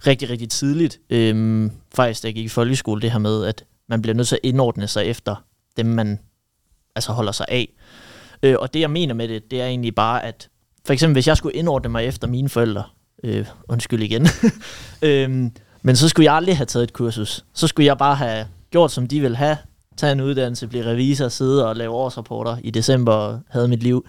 [0.06, 4.02] rigtig, rigtig tidligt, øhm, faktisk da jeg gik i folkeskole, det her med, at man
[4.02, 5.44] bliver nødt til at indordne sig efter
[5.76, 6.18] dem, man
[6.94, 7.74] altså holder sig af.
[8.42, 10.48] Øh, og det jeg mener med det, det er egentlig bare, at
[10.84, 12.84] for eksempel hvis jeg skulle indordne mig efter mine forældre,
[13.24, 14.26] øh, undskyld igen,
[15.02, 15.50] øh,
[15.82, 17.44] men så skulle jeg aldrig have taget et kursus.
[17.54, 19.56] Så skulle jeg bare have gjort, som de ville have,
[19.96, 24.06] tage en uddannelse, blive revisor, sidde og lave årsrapporter i december og havde mit liv.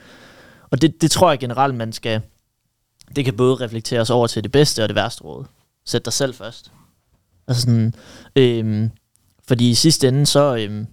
[0.71, 2.21] Og det, det tror jeg generelt, man skal,
[3.15, 5.45] det kan både reflekteres over til det bedste og det værste råd.
[5.85, 6.71] Sæt dig selv først.
[7.47, 7.93] Altså sådan,
[8.35, 8.91] øhm,
[9.47, 10.87] fordi i sidste ende, så, øhm,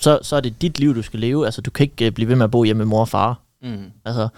[0.00, 1.44] så, så er det dit liv, du skal leve.
[1.44, 3.40] Altså, du kan ikke øh, blive ved med at bo hjemme med mor og far.
[3.62, 3.92] Mm.
[4.04, 4.28] Altså,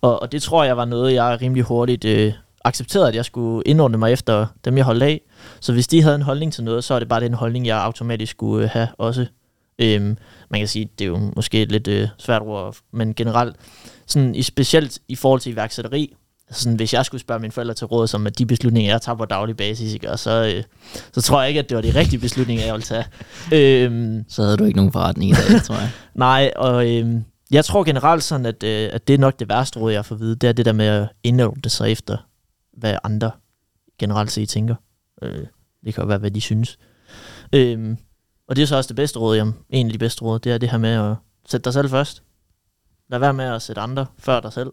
[0.00, 2.32] og, og det tror jeg var noget, jeg rimelig hurtigt øh,
[2.64, 5.20] accepterede, at jeg skulle indordne mig efter dem, jeg holdt af.
[5.60, 7.78] Så hvis de havde en holdning til noget, så er det bare den holdning, jeg
[7.82, 9.26] automatisk skulle øh, have også.
[9.78, 13.56] Øhm, man kan sige, det er jo måske et lidt øh, svært ord, men generelt,
[14.06, 16.14] sådan i, specielt i forhold til iværksætteri,
[16.50, 19.16] sådan, hvis jeg skulle spørge mine forældre til råd, som at de beslutninger, jeg tager
[19.16, 20.64] på daglig basis, ikke, og så, øh,
[21.12, 23.04] så tror jeg ikke, at det var de rigtige beslutninger, jeg ville tage.
[23.52, 25.90] Øhm, Så havde du ikke nogen forretning i dag, tror jeg.
[26.14, 29.78] nej, og øhm, jeg tror generelt sådan, at, øh, at det er nok det værste
[29.80, 32.16] råd, jeg får at vide, det er det der med at indordne sig efter,
[32.76, 33.30] hvad andre
[33.98, 34.74] generelt set tænker.
[35.22, 35.46] Øh,
[35.84, 36.78] det kan jo være, hvad de synes.
[37.52, 37.96] Øhm,
[38.48, 40.52] og det er så også det bedste råd, jamen, en af de bedste råd, det
[40.52, 41.14] er det her med at
[41.48, 42.22] sætte dig selv først.
[43.10, 44.72] Lad være med at sætte andre før dig selv.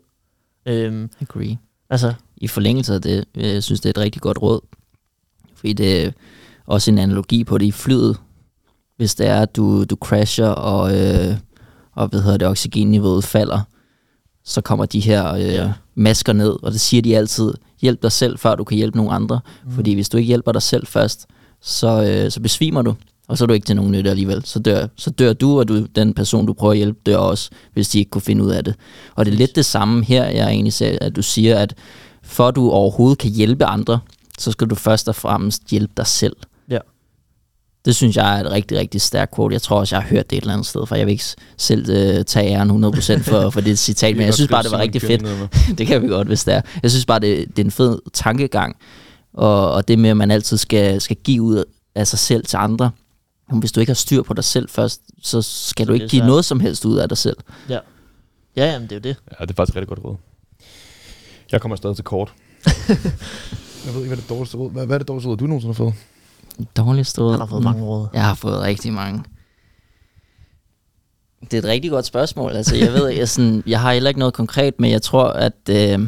[0.66, 1.58] Øhm, Agree.
[1.90, 4.62] altså, I forlængelse af det, øh, jeg synes det er et rigtig godt råd.
[5.56, 6.12] Fordi det er
[6.66, 8.18] også en analogi på det i flyet.
[8.98, 11.38] Hvis det er, at du, du crasher, og, øh,
[11.96, 13.62] og hvad hedder det, oxygenniveauet falder,
[14.44, 15.74] så kommer de her øh, Ja.
[15.96, 19.14] masker ned, og det siger de altid, hjælp dig selv, før du kan hjælpe nogen
[19.14, 19.40] andre.
[19.66, 19.72] Mm.
[19.72, 21.28] Fordi hvis du ikke hjælper dig selv først,
[21.62, 22.96] så, øh, så besvimer du,
[23.34, 24.46] og så er du ikke til nogen nytte alligevel.
[24.46, 27.50] Så dør, så dør du, og du, den person, du prøver at hjælpe, dør også,
[27.74, 28.76] hvis de ikke kunne finde ud af det.
[29.16, 31.74] Og det er lidt det samme her, jeg egentlig siger, at du siger, at
[32.24, 34.00] for at du overhovedet kan hjælpe andre,
[34.40, 36.36] så skal du først og fremmest hjælpe dig selv.
[36.70, 36.78] Ja.
[37.86, 39.54] Det synes jeg er et rigtig, rigtig stærkt quote.
[39.54, 41.26] Jeg tror også, jeg har hørt det et eller andet sted, for jeg vil ikke
[41.58, 44.80] selv øh, tage æren 100% for, for det citat, men jeg synes bare, det var
[44.80, 45.50] rigtig fedt.
[45.78, 46.62] det kan vi godt, hvis det er.
[46.84, 48.76] Jeg synes bare, det, det er en fed tankegang,
[49.34, 51.64] og, og det med, at man altid skal, skal give ud
[51.96, 52.92] af sig selv til andre.
[53.54, 56.08] Men hvis du ikke har styr på dig selv først, så skal du Det ikke
[56.12, 56.28] give svært.
[56.28, 57.38] noget som helst ud af dig selv.
[57.70, 57.80] ja.
[58.56, 59.16] Ja, jamen, det er jo det.
[59.40, 60.16] Ja, det er faktisk et rigtig godt råd.
[61.52, 62.34] Jeg kommer stadig til kort.
[63.86, 65.74] jeg ved ikke, hvad det dårligste råd hvad, hvad er det dårligste råd, du nogensinde
[65.74, 65.94] har fået?
[66.78, 67.32] Dårligst råd.
[67.32, 68.08] Han har fået mange råd.
[68.14, 69.24] Jeg har fået rigtig mange.
[71.42, 72.52] Det er et rigtig godt spørgsmål.
[72.52, 75.54] Altså, jeg ved, jeg, sådan, jeg har heller ikke noget konkret, men jeg tror, at
[75.70, 76.00] øh,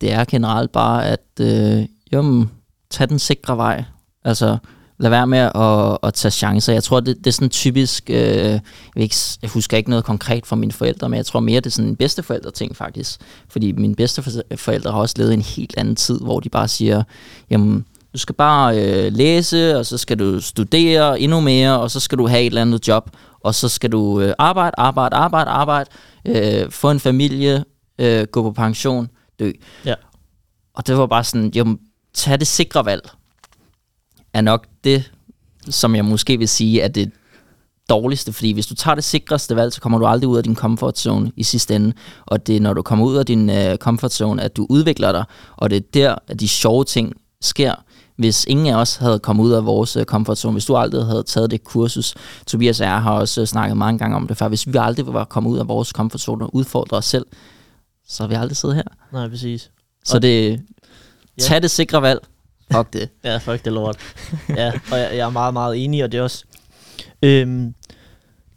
[0.00, 2.46] det er generelt bare, at øh, jo,
[2.90, 3.84] tag den sikre vej.
[4.24, 4.56] Altså,
[5.02, 6.72] lad være med at, at tage chancer.
[6.72, 8.60] Jeg tror, det, det er sådan typisk, øh, jeg,
[8.96, 11.70] ikke, jeg husker ikke noget konkret fra mine forældre, men jeg tror mere, det er
[11.70, 13.20] sådan en bedsteforældre ting faktisk.
[13.48, 17.02] Fordi mine bedsteforældre har også levet en helt anden tid, hvor de bare siger,
[17.50, 22.00] jamen, du skal bare øh, læse, og så skal du studere endnu mere, og så
[22.00, 25.50] skal du have et eller andet job, og så skal du øh, arbejde, arbejde, arbejde,
[25.50, 25.90] arbejde,
[26.24, 27.64] øh, få en familie,
[27.98, 29.50] øh, gå på pension, dø.
[29.84, 29.94] Ja.
[30.74, 31.78] Og det var bare sådan, jo,
[32.14, 33.10] tag det sikre valg,
[34.34, 35.12] er nok det,
[35.70, 37.10] som jeg måske vil sige, er det
[37.88, 40.56] dårligste, fordi hvis du tager det sikreste valg, så kommer du aldrig ud af din
[40.56, 41.92] comfort zone i sidste ende,
[42.26, 45.12] og det er når du kommer ud af din øh, comfort zone, at du udvikler
[45.12, 45.24] dig,
[45.56, 47.74] og det er der, at de sjove ting sker.
[48.16, 51.04] Hvis ingen af os havde kommet ud af vores øh, comfort zone, hvis du aldrig
[51.06, 52.14] havde taget det kursus,
[52.46, 55.06] Tobias og jeg har også øh, snakket mange gange om det før, hvis vi aldrig
[55.06, 57.26] var kommet ud af vores comfort zone og udfordret os selv,
[58.08, 58.82] så har vi aldrig siddet her.
[59.12, 59.70] Nej, præcis.
[60.04, 60.60] Så det,
[61.40, 62.20] tag det sikre valg.
[62.72, 63.08] Fuck det.
[63.24, 63.96] Ja, fuck det lort.
[64.48, 66.44] ja, og jeg, jeg er meget, meget enig, og det er også...
[67.22, 67.74] Øhm,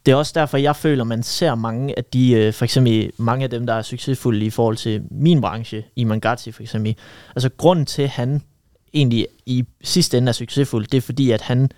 [0.05, 3.43] det er også derfor, jeg føler, man ser mange af de, øh, for eksempel mange
[3.43, 6.95] af dem, der er succesfulde i forhold til min branche, i Mangati for eksempel.
[7.35, 8.41] Altså grunden til, at han
[8.93, 11.69] egentlig i sidste ende er succesfuld, det er fordi, at han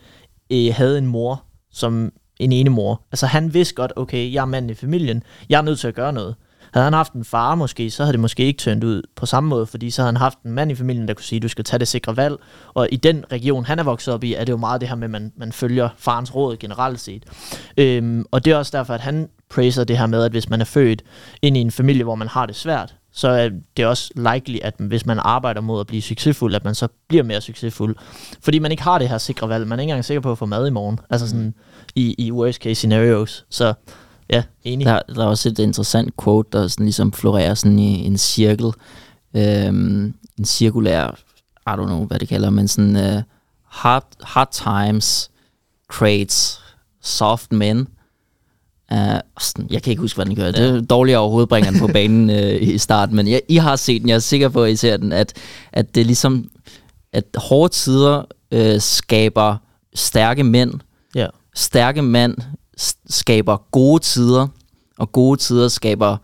[0.51, 3.01] øh, havde en mor, som en ene mor.
[3.11, 5.95] Altså han vidste godt, okay, jeg er manden i familien, jeg er nødt til at
[5.95, 6.35] gøre noget.
[6.73, 9.49] Havde han haft en far måske, så havde det måske ikke tønt ud på samme
[9.49, 11.63] måde, fordi så havde han haft en mand i familien, der kunne sige, du skal
[11.63, 12.35] tage det sikre valg.
[12.73, 14.95] Og i den region, han er vokset op i, er det jo meget det her
[14.95, 17.23] med, at man, man følger farens råd generelt set.
[17.77, 20.61] Øhm, og det er også derfor, at han praiser det her med, at hvis man
[20.61, 21.03] er født
[21.41, 24.73] ind i en familie, hvor man har det svært, så er det også likely, at
[24.79, 27.95] hvis man arbejder mod at blive succesfuld, at man så bliver mere succesfuld.
[28.41, 29.67] Fordi man ikke har det her sikre valg.
[29.67, 30.99] Man er ikke engang sikker på at få mad i morgen.
[31.09, 31.53] Altså sådan
[31.95, 33.45] i, i worst case scenarios.
[33.49, 33.73] Så
[34.29, 34.85] ja, enig.
[34.85, 38.71] Der, der er også et interessant quote, der sådan ligesom florerer sådan i en cirkel.
[39.35, 41.07] Øhm, en cirkulær,
[41.67, 43.21] I don't know, hvad det kalder, men sådan uh,
[43.69, 45.29] hard, hard times
[45.89, 46.59] creates
[47.01, 47.87] soft men.
[48.91, 48.97] Uh,
[49.39, 50.51] sådan, jeg kan ikke huske, hvad den gør.
[50.51, 53.55] Det er dårligt at overhovedet bringe den på banen uh, i starten, men jeg, I
[53.55, 55.33] har set den, jeg er sikker på, at I ser den, at,
[55.71, 56.49] at det er ligesom,
[57.13, 58.23] at hårde tider
[58.55, 59.57] uh, skaber
[59.95, 60.73] stærke mænd,
[61.15, 61.27] Ja.
[61.55, 62.35] stærke mænd
[63.09, 64.47] skaber gode tider,
[64.97, 66.17] og gode tider skaber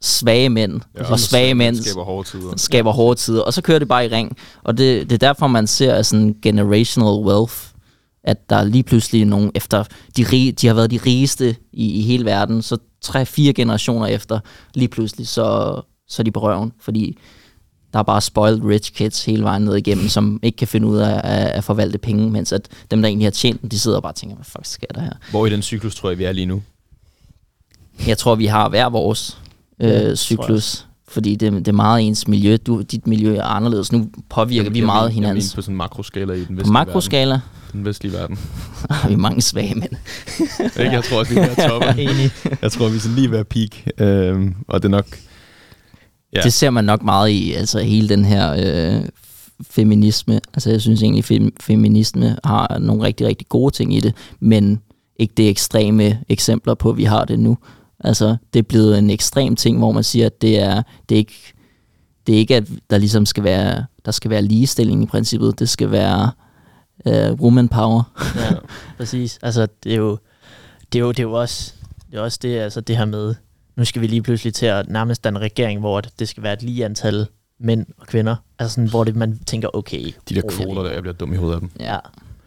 [0.00, 2.56] svage mænd, ja, og svage mænd skaber hårde tider.
[2.56, 4.36] skaber hårde tider, og så kører det bare i ring.
[4.62, 7.54] Og det, det er derfor, man ser sådan generational wealth,
[8.24, 9.84] at der er lige pludselig nogen efter,
[10.16, 14.40] de, rige, de har været de rigeste i, i hele verden, så tre-fire generationer efter,
[14.74, 17.18] lige pludselig, så, så er de på røven, fordi
[17.94, 20.98] der er bare spoiled rich kids hele vejen ned igennem, som ikke kan finde ud
[20.98, 23.96] af at, at forvalte penge, mens at dem, der egentlig har tjent dem, de sidder
[23.96, 25.12] og bare tænker, hvad fuck sker der her?
[25.30, 26.62] Hvor i den cyklus tror jeg, vi er lige nu?
[28.06, 29.38] Jeg tror, vi har hver vores
[29.80, 32.56] øh, cyklus, fordi det, det er meget ens miljø.
[32.66, 33.92] Du, dit miljø er anderledes.
[33.92, 36.52] Nu påvirker vi Jeg meget mener- Jeg mener på sådan en makroskala i den På
[36.52, 37.42] vestlige makroskala verden.
[37.72, 38.38] Den vestlige verden.
[38.90, 39.92] har vi mange svage mænd.
[40.80, 40.90] Ikke?
[40.92, 41.88] Jeg tror også, vi er ved at toppe.
[42.02, 42.30] Enig.
[42.62, 43.70] Jeg tror, vi er sådan lige ved at peak.
[43.98, 45.06] Øhm, og det er nok...
[46.34, 46.40] Ja.
[46.42, 49.04] Det ser man nok meget i, altså hele den her øh,
[49.70, 50.40] feminisme.
[50.54, 54.80] Altså jeg synes egentlig, fem, feminisme har nogle rigtig, rigtig gode ting i det, men
[55.16, 57.58] ikke det ekstreme eksempler på, at vi har det nu.
[58.00, 61.18] Altså det er blevet en ekstrem ting, hvor man siger, at det er, det er
[61.18, 61.52] ikke,
[62.26, 65.58] det er ikke, at der ligesom skal være, der skal være ligestilling i princippet.
[65.58, 66.30] Det skal være
[67.06, 68.02] uh, woman power.
[68.36, 68.50] ja,
[68.98, 69.38] præcis.
[69.42, 70.18] Altså det er jo,
[70.92, 71.72] det er jo, det er jo også,
[72.10, 73.34] det er også det, altså det her med,
[73.76, 76.62] nu skal vi lige pludselig til at nærmest danne regering, hvor det skal være et
[76.62, 77.26] lige antal
[77.60, 78.36] mænd og kvinder.
[78.58, 80.12] Altså sådan, hvor det, man tænker, okay.
[80.28, 81.70] De der kvoter der, jeg bliver dum i hovedet af dem.
[81.80, 81.98] Ja.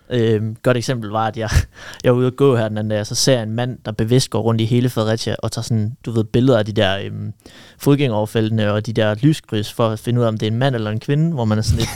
[0.09, 1.49] Øhm, godt eksempel var, at jeg,
[2.03, 3.77] jeg var ude at gå her den anden dag, og så ser jeg en mand,
[3.85, 6.71] der bevidst går rundt i hele Fredericia og tager sådan, du ved, billeder af de
[6.71, 7.33] der øhm,
[7.77, 10.75] fodgængeroverfældene og de der lyskryds for at finde ud af, om det er en mand
[10.75, 11.89] eller en kvinde, hvor man er sådan lidt,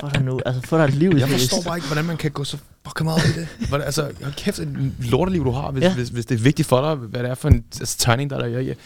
[0.00, 1.12] få dig nu, altså få dig et liv.
[1.18, 3.48] Jeg forstår bare ikke, hvordan man kan gå så fucking meget i det.
[3.68, 5.94] Hvordan, altså, kæft, et lorteliv du har, hvis, ja.
[5.94, 8.36] hvis, hvis, det er vigtigt for dig, hvad det er for en altså, tegning, der
[8.36, 8.48] er der.
[8.48, 8.76] Jeg,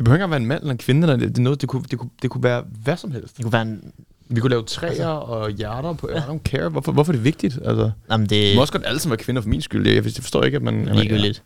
[0.00, 1.68] det behøver ikke at være en mand eller en kvinde, eller det, det, noget, det,
[1.68, 3.36] kunne, det, kunne, det kunne være hvad som helst.
[3.36, 3.92] Det kunne være en
[4.30, 6.08] vi kunne lave træer altså, og hjerter på.
[6.08, 6.68] I don't care.
[6.68, 7.58] Hvorfor, hvorfor er det vigtigt?
[7.64, 8.54] Altså, Jamen det...
[8.54, 9.86] må også godt alle sammen være kvinder for min skyld.
[9.86, 10.88] Jeg, jeg forstår ikke, at man...
[10.92, 11.42] Ligegyldigt.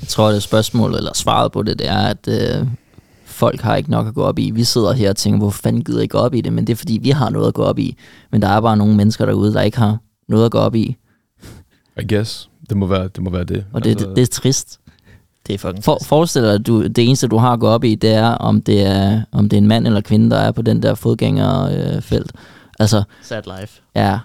[0.00, 2.66] Jeg tror, det spørgsmål, eller svaret på det, det er, at øh,
[3.24, 4.50] folk har ikke nok at gå op i.
[4.50, 6.52] Vi sidder her og tænker, hvor fanden gider I gå op i det?
[6.52, 7.96] Men det er, fordi vi har noget at gå op i.
[8.32, 10.96] Men der er bare nogle mennesker derude, der ikke har noget at gå op i.
[12.00, 12.50] I guess.
[12.68, 13.22] Det må være det.
[13.22, 13.64] Må være det.
[13.72, 14.79] Og det, altså, det, det er trist.
[15.46, 17.84] Det er fucking For, forestil dig, at du, det eneste, du har at gå op
[17.84, 20.52] i, det er, om det er, om det er en mand eller kvinde, der er
[20.52, 22.32] på den der fodgængerfelt.
[22.34, 22.40] Øh,
[22.80, 23.80] Altså, Sad life.
[23.94, 24.18] Ja,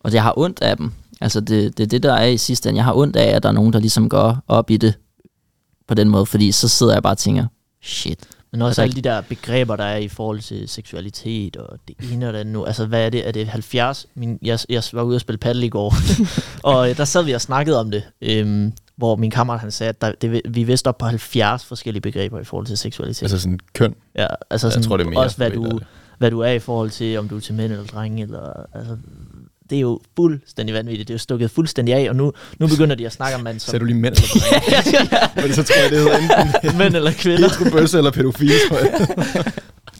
[0.00, 0.92] og jeg har ondt af dem.
[1.20, 2.76] Altså, det, det er det, der er i sidste ende.
[2.78, 4.94] Jeg har ondt af, at der er nogen, der ligesom går op i det
[5.88, 7.46] på den måde, fordi så sidder jeg bare og tænker,
[7.82, 8.18] shit.
[8.52, 11.96] Men også altså, alle de der begreber, der er i forhold til seksualitet og det
[12.12, 12.64] ene og det andet nu.
[12.64, 13.28] Altså, hvad er det?
[13.28, 14.06] Er det 70?
[14.14, 15.94] Min, jeg, jeg var ude og spille paddle i går,
[16.70, 19.88] og øh, der sad vi og snakkede om det, øhm, hvor min kammerat han sagde,
[19.88, 23.22] at der, det, vi vidste op på 70 forskellige begreber i forhold til seksualitet.
[23.22, 23.94] Altså sådan køn?
[24.16, 25.80] Ja, altså sådan, jeg tror, det er mere også hvad du,
[26.18, 28.96] hvad du er i forhold til, om du er til mænd eller drenge, eller, altså,
[29.70, 31.08] det er jo fuldstændig vanvittigt.
[31.08, 33.60] Det er jo stukket fuldstændig af, og nu, nu begynder de at snakke om mand
[33.60, 33.70] som...
[33.70, 35.42] Sagde du lige mænd eller drenge?
[35.46, 36.78] Men så tror jeg, det hedder enten...
[36.78, 37.48] mænd eller kvinder.
[37.48, 39.12] Heterobøsse eller pædofil, tror jeg.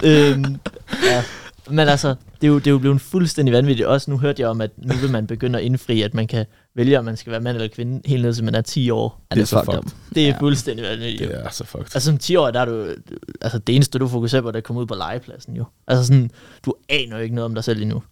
[0.32, 0.56] øhm,
[1.04, 1.22] ja.
[1.70, 3.88] Men altså, det er, jo, det er jo blevet fuldstændig vanvittigt.
[3.88, 6.46] Også nu hørte jeg om, at nu vil man begynde at indfri, at man kan
[6.74, 9.26] vælge, om man skal være mand eller kvinde, helt ned til man er 10 år.
[9.30, 9.90] Det er så fucked.
[10.14, 10.36] Det er ja.
[10.40, 11.30] fuldstændig vanvittigt.
[11.30, 11.86] Det er så fucked.
[11.86, 12.94] Altså som 10 år, der er du,
[13.40, 15.64] altså det eneste, du fokuserer på, det er at komme ud på legepladsen jo.
[15.86, 16.30] Altså sådan,
[16.64, 18.02] du aner jo ikke noget om dig selv endnu.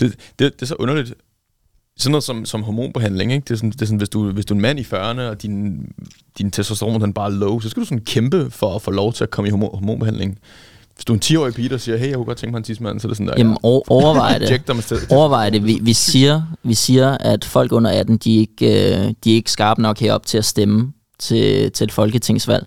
[0.00, 1.14] Det, det, det er så underligt.
[1.96, 3.44] Sådan noget som, som hormonbehandling, ikke?
[3.44, 5.20] Det er sådan, det er sådan hvis, du, hvis du er en mand i 40'erne,
[5.20, 5.86] og din,
[6.38, 9.12] din testosteron den bare er low, så skal du sådan kæmpe for at få lov
[9.12, 10.38] til at komme i hormon, hormonbehandling
[10.94, 12.64] hvis du er en 10-årig pige, der siger, hey, jeg kunne godt tænke mig en
[12.64, 13.34] tidsmand, så er det sådan der.
[13.38, 14.48] Jamen, ja, overvej det.
[15.10, 15.64] overvej det.
[15.66, 19.34] Vi, vi, siger, vi siger, at folk under 18, de er ikke, øh, de er
[19.34, 22.66] ikke skarpe nok herop til at stemme til, til et folketingsvalg.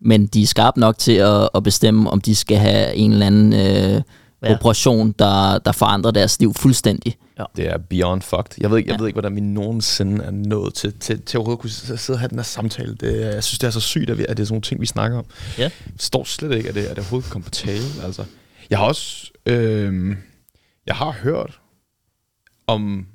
[0.00, 3.26] Men de er skarpe nok til at, at bestemme, om de skal have en eller
[3.26, 4.02] anden øh,
[4.44, 4.54] ja.
[4.54, 7.16] operation, der, der forandrer deres liv fuldstændig.
[7.38, 7.44] Ja.
[7.56, 8.54] Det er beyond fucked.
[8.58, 9.02] Jeg ved ikke, jeg ja.
[9.02, 12.28] ved ikke hvordan vi nogensinde er nået til, til, til overhovedet kunne sidde og have
[12.28, 12.94] den her samtale.
[12.94, 14.80] Det, jeg synes, det er så sygt, at, vi, at det er sådan nogle ting,
[14.80, 15.24] vi snakker om.
[15.58, 15.70] Ja.
[15.92, 17.84] Det står slet ikke, at det, at det overhovedet kommer på tale.
[18.04, 18.24] Altså.
[18.70, 19.30] Jeg har også...
[19.46, 20.16] Øh,
[20.86, 21.60] jeg har hørt
[22.66, 23.06] om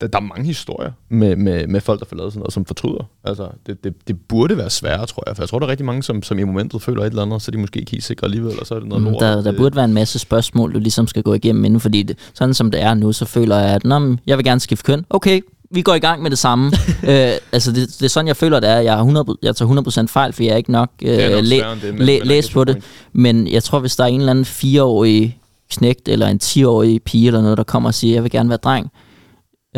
[0.00, 2.64] der, der er mange historier med, med, med folk, der får lavet sådan noget, som
[2.64, 3.10] fortryder.
[3.24, 5.36] Altså, det, det, det burde være sværere, tror jeg.
[5.36, 7.42] For jeg tror, der er rigtig mange, som, som i momentet føler et eller andet,
[7.42, 9.20] så de måske ikke helt sikre alligevel, og så er det noget mm, lort.
[9.20, 12.18] Der, der burde være en masse spørgsmål, du ligesom skal gå igennem inden, fordi det,
[12.34, 15.04] sådan som det er nu, så føler jeg, at Nå, jeg vil gerne skifte køn.
[15.10, 15.40] Okay,
[15.70, 16.66] vi går i gang med det samme.
[17.10, 18.78] øh, altså, det, det er sådan, jeg føler, det er.
[18.78, 21.62] Jeg, har 100, jeg tager 100% fejl, for jeg er ikke nok, øh, nok læ,
[21.82, 22.82] læ, læst på det.
[23.12, 25.38] Men jeg tror, hvis der er en eller anden fireårig
[25.70, 28.58] knægt, eller en 10-årig pige, eller noget, der kommer og siger, jeg vil gerne være
[28.58, 28.90] dreng,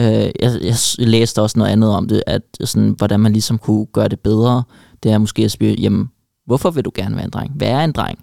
[0.00, 0.52] Øh, jeg,
[0.98, 4.20] jeg læste også noget andet om det, at sådan, hvordan man ligesom kunne gøre det
[4.20, 4.62] bedre,
[5.02, 6.10] det er måske at spørge, jamen,
[6.46, 7.52] hvorfor vil du gerne være en dreng?
[7.56, 8.18] Hvad er en dreng?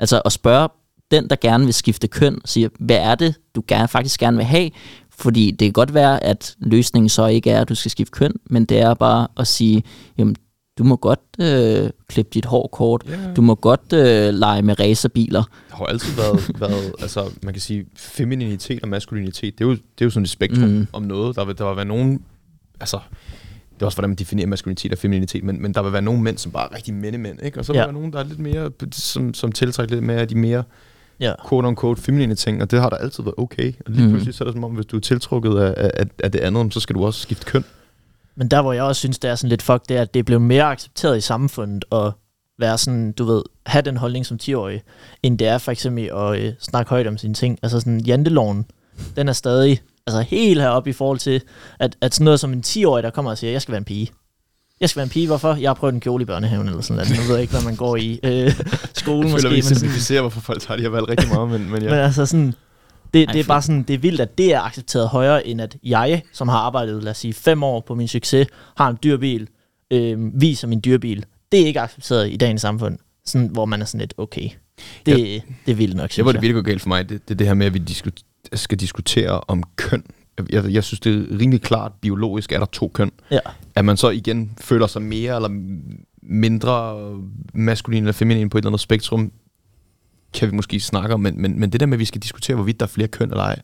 [0.00, 0.68] Altså at spørge
[1.10, 4.46] den, der gerne vil skifte køn, siger, hvad er det, du gerne, faktisk gerne vil
[4.46, 4.70] have?
[5.10, 8.32] Fordi det kan godt være, at løsningen så ikke er, at du skal skifte køn,
[8.50, 9.82] men det er bare at sige,
[10.18, 10.36] jamen,
[10.78, 13.04] du må godt øh, klippe dit hår kort.
[13.10, 13.36] Yeah.
[13.36, 15.42] Du må godt øh, lege med racerbiler.
[15.42, 19.72] Det har altid været, været, altså man kan sige, femininitet og maskulinitet, det er jo,
[19.74, 20.86] det er jo sådan et spektrum mm.
[20.92, 21.36] om noget.
[21.36, 22.22] Der vil, der vil være nogen,
[22.80, 22.98] altså
[23.74, 26.22] det er også, hvordan man definerer maskulinitet og femininitet, men, men der vil være nogle
[26.22, 27.58] mænd, som bare er rigtig mænd, ikke?
[27.58, 27.82] Og så vil ja.
[27.82, 30.62] der være nogen, der er lidt mere, som, som tiltrækker lidt mere af de mere
[31.20, 31.32] ja.
[31.48, 33.72] quote-unquote feminine ting, og det har der altid været okay.
[33.86, 34.10] Og lige mm.
[34.10, 36.74] pludselig så er det som om, hvis du er tiltrukket af, af, af det andet,
[36.74, 37.64] så skal du også skifte køn.
[38.36, 40.24] Men der, hvor jeg også synes, det er sådan lidt fuck, det er, at det
[40.24, 42.12] blevet mere accepteret i samfundet at
[42.58, 44.82] være sådan, du ved, have den holdning som 10-årig,
[45.22, 47.58] end det er for eksempel at øh, snakke højt om sine ting.
[47.62, 48.64] Altså sådan, janteloven,
[49.16, 51.40] den er stadig altså helt heroppe i forhold til,
[51.78, 53.84] at, at sådan noget som en 10-årig, der kommer og siger, jeg skal være en
[53.84, 54.10] pige.
[54.80, 55.54] jeg skal være en pige, hvorfor?
[55.54, 57.10] Jeg har prøvet en kjole i børnehaven eller sådan noget.
[57.20, 58.52] Nu ved jeg ikke, hvad man går i øh,
[58.94, 59.36] skolen Jeg måske.
[59.36, 61.82] føler, vi men sådan- simplificerer, hvorfor folk tager de her valg rigtig meget, men, men
[61.82, 61.90] ja.
[61.90, 62.54] Men altså sådan,
[63.16, 65.60] det, Ej, det er bare sådan, det er vildt, at det er accepteret højere, end
[65.60, 68.46] at jeg, som har arbejdet, lad os sige, fem år på min succes,
[68.76, 69.48] har en dyr bil,
[69.90, 71.24] øh, viser min dyre bil.
[71.52, 74.48] Det er ikke accepteret i dagens samfund, sådan, hvor man er sådan lidt, okay,
[75.06, 76.42] det, det er vildt nok, Det, synes hvor det jeg.
[76.42, 78.78] virkelig går galt for mig, det, det er det her med, at vi diskut- skal
[78.80, 80.04] diskutere om køn.
[80.38, 83.10] Jeg, jeg, jeg synes, det er rimelig klart, biologisk er der to køn.
[83.30, 83.38] Ja.
[83.74, 85.48] At man så igen føler sig mere eller
[86.22, 86.96] mindre
[87.54, 89.32] maskulin eller feminin på et eller andet spektrum,
[90.36, 92.54] kan vi måske snakke om, men, men, men det der med, at vi skal diskutere,
[92.54, 93.54] hvorvidt der er flere køn eller ej,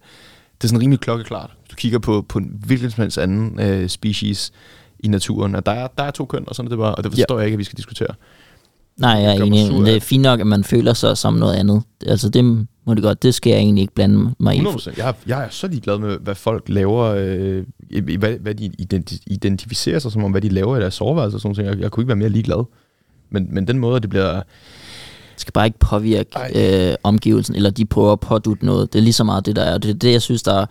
[0.58, 1.50] det er sådan rimelig klokkeklart.
[1.70, 4.52] Du kigger på, på en hvilken som helst anden øh, species
[5.00, 7.04] i naturen, at der er, der er to køn, og sådan er det bare, og
[7.04, 7.38] det forstår ja.
[7.38, 8.14] jeg ikke, at vi skal diskutere.
[8.96, 9.66] Nej, jeg er enig.
[9.68, 11.82] sur Det er fint nok, at man føler sig som noget andet.
[12.06, 12.44] Altså, det
[12.86, 13.22] må det godt.
[13.22, 14.60] Det skal jeg egentlig ikke blande mig i.
[14.60, 14.94] 100%.
[14.96, 18.54] Jeg, er- jeg er så ligeglad med, hvad folk laver, øh, i- i- hvad, hvad
[18.54, 21.76] de identi- identificerer sig som om, hvad de laver i deres soveværelse og sådan noget.
[21.76, 22.64] Jeg, jeg kunne ikke være mere ligeglad.
[23.30, 24.42] Men, men den måde, det bliver...
[25.42, 28.92] Skal bare ikke påvirke øh, omgivelsen, eller de prøver at pådutte noget.
[28.92, 29.78] Det er lige så meget det, der er.
[29.78, 30.66] Det er det, jeg synes, der er,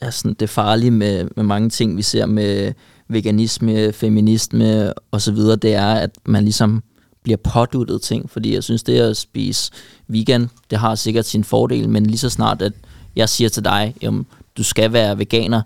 [0.00, 2.72] er sådan, det farlige med, med mange ting, vi ser med
[3.08, 6.82] veganisme, feminisme og så videre, det er, at man ligesom
[7.22, 9.72] bliver påduttet ting, fordi jeg synes, det at spise
[10.08, 12.72] vegan, det har sikkert sin fordel, men lige så snart, at
[13.16, 14.26] jeg siger til dig, jamen,
[14.56, 15.62] du skal være veganer,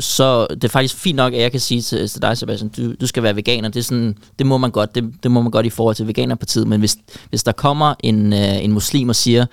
[0.00, 2.94] så det er faktisk fint nok, at jeg kan sige til, til dig, Sebastian, du,
[3.00, 3.68] du skal være veganer.
[3.68, 6.06] Det, er sådan, det må man godt, det, det må man godt i forhold til
[6.06, 6.96] Veganerpartiet, men hvis,
[7.28, 9.46] hvis der kommer en, øh, en muslim og siger,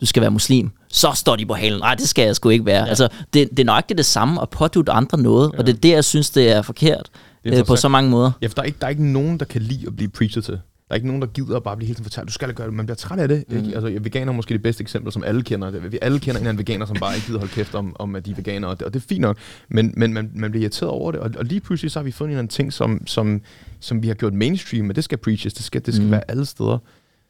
[0.00, 1.80] du skal være muslim, så står de på halen.
[1.80, 2.82] Nej, det skal jeg sgu ikke være.
[2.82, 2.88] Ja.
[2.88, 5.58] Altså, det, det er nok det samme at pådutte andre noget, ja.
[5.58, 7.10] og det er det, jeg synes, det er forkert
[7.44, 8.30] Det er øh, på så mange måder.
[8.42, 10.44] Ja, for der er, ikke, der er ikke nogen, der kan lide at blive preachet
[10.44, 10.58] til.
[10.88, 12.66] Der er ikke nogen, der gider at bare blive hele tiden fortalt, du skal gøre
[12.66, 12.74] det.
[12.74, 13.44] Man bliver træt af det.
[13.48, 13.56] Mm.
[13.56, 13.74] Ikke?
[13.74, 15.70] Altså, veganer er måske det bedste eksempel, som alle kender.
[15.70, 18.14] Vi alle kender en eller anden veganer, som bare ikke gider holde kæft om, om
[18.16, 19.38] at de er veganer, og det, og det er fint nok.
[19.68, 22.10] Men, men man, man bliver irriteret over det, og, og lige pludselig så har vi
[22.10, 23.40] fundet en eller anden ting, som, som,
[23.80, 26.06] som vi har gjort mainstream, og det skal preaches, det skal, det skal mm.
[26.06, 26.12] Mm.
[26.12, 26.78] være alle steder.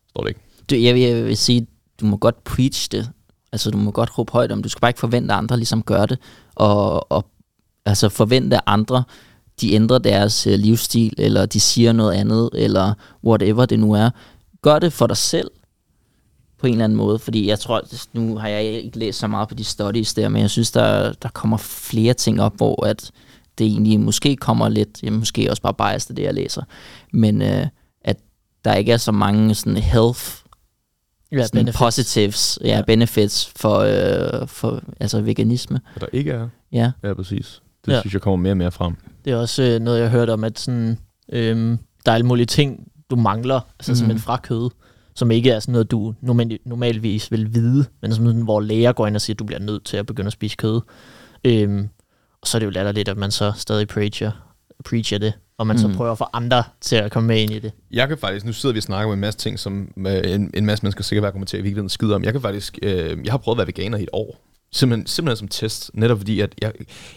[0.08, 0.40] Står det ikke?
[0.70, 1.66] Du, jeg, vil, jeg vil sige,
[2.00, 3.10] du må godt preach det.
[3.52, 4.62] Altså, du må godt råbe højt om.
[4.62, 6.18] Du skal bare ikke forvente, at andre ligesom gør det.
[6.54, 7.26] Og, og
[7.86, 9.04] altså forvente, at andre
[9.60, 12.94] de ændrer deres øh, livsstil, eller de siger noget andet, eller
[13.24, 14.10] whatever det nu er.
[14.62, 15.50] Gør det for dig selv,
[16.58, 17.82] på en eller anden måde, fordi jeg tror,
[18.12, 21.12] nu har jeg ikke læst så meget på de studies der, men jeg synes, der,
[21.12, 23.10] der kommer flere ting op, hvor at
[23.58, 26.62] det egentlig måske kommer lidt, ja, måske også bare biased af det, jeg læser,
[27.12, 27.66] men øh,
[28.04, 28.16] at
[28.64, 30.20] der ikke er så mange sådan health
[31.32, 31.78] Ja, sådan benefits.
[31.78, 32.76] positives, ja, Ja.
[32.76, 32.82] ja.
[32.82, 35.80] benefits for, øh, for altså veganisme.
[35.94, 36.48] At der ikke er.
[36.72, 36.90] Ja.
[37.02, 37.62] Ja, præcis.
[37.88, 38.00] Det Ja.
[38.00, 38.94] synes jeg kommer mere og mere frem.
[39.24, 40.98] Det er også øh, noget, jeg har hørt om, at sådan,
[41.32, 42.80] øhm, der er alle mulige ting,
[43.10, 43.92] du mangler, altså mm.
[43.92, 43.96] Mhm.
[43.96, 44.70] simpelthen fra kød,
[45.14, 48.92] som ikke er sådan noget, du normal, normalvis vil vide, men som sådan, hvor læger
[48.92, 50.80] går ind og siger, at du bliver nødt til at begynde at spise kød.
[51.44, 51.88] Øhm,
[52.42, 54.30] og så er det jo latterligt, at man så stadig preacher,
[54.84, 55.78] preacher det, og man mm.
[55.80, 55.96] så Mhm.
[55.96, 57.72] prøver at få andre til at komme med ind i det.
[57.90, 60.50] Jeg kan faktisk, nu sidder vi og snakker om en masse ting, som øh, en,
[60.54, 62.24] en masse mennesker sikkert vil argumentere, vi ikke ved en skid om.
[62.24, 64.44] Jeg kan faktisk, øh, jeg har prøvet at være veganer i et år.
[64.72, 65.90] Simpelthen, simpelthen som test.
[65.94, 66.72] Netop fordi, at jeg,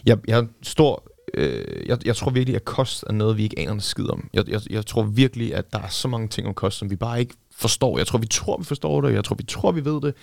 [0.06, 3.72] jeg, jeg står, øh, jeg, jeg tror virkelig, at kost er noget, vi ikke aner
[3.72, 4.30] en skid om.
[4.34, 6.96] Jeg, jeg, jeg tror virkelig, at der er så mange ting om kost, som vi
[6.96, 7.98] bare ikke forstår.
[7.98, 9.14] Jeg tror, vi tror, vi forstår det.
[9.14, 10.14] Jeg tror, vi tror, vi ved det.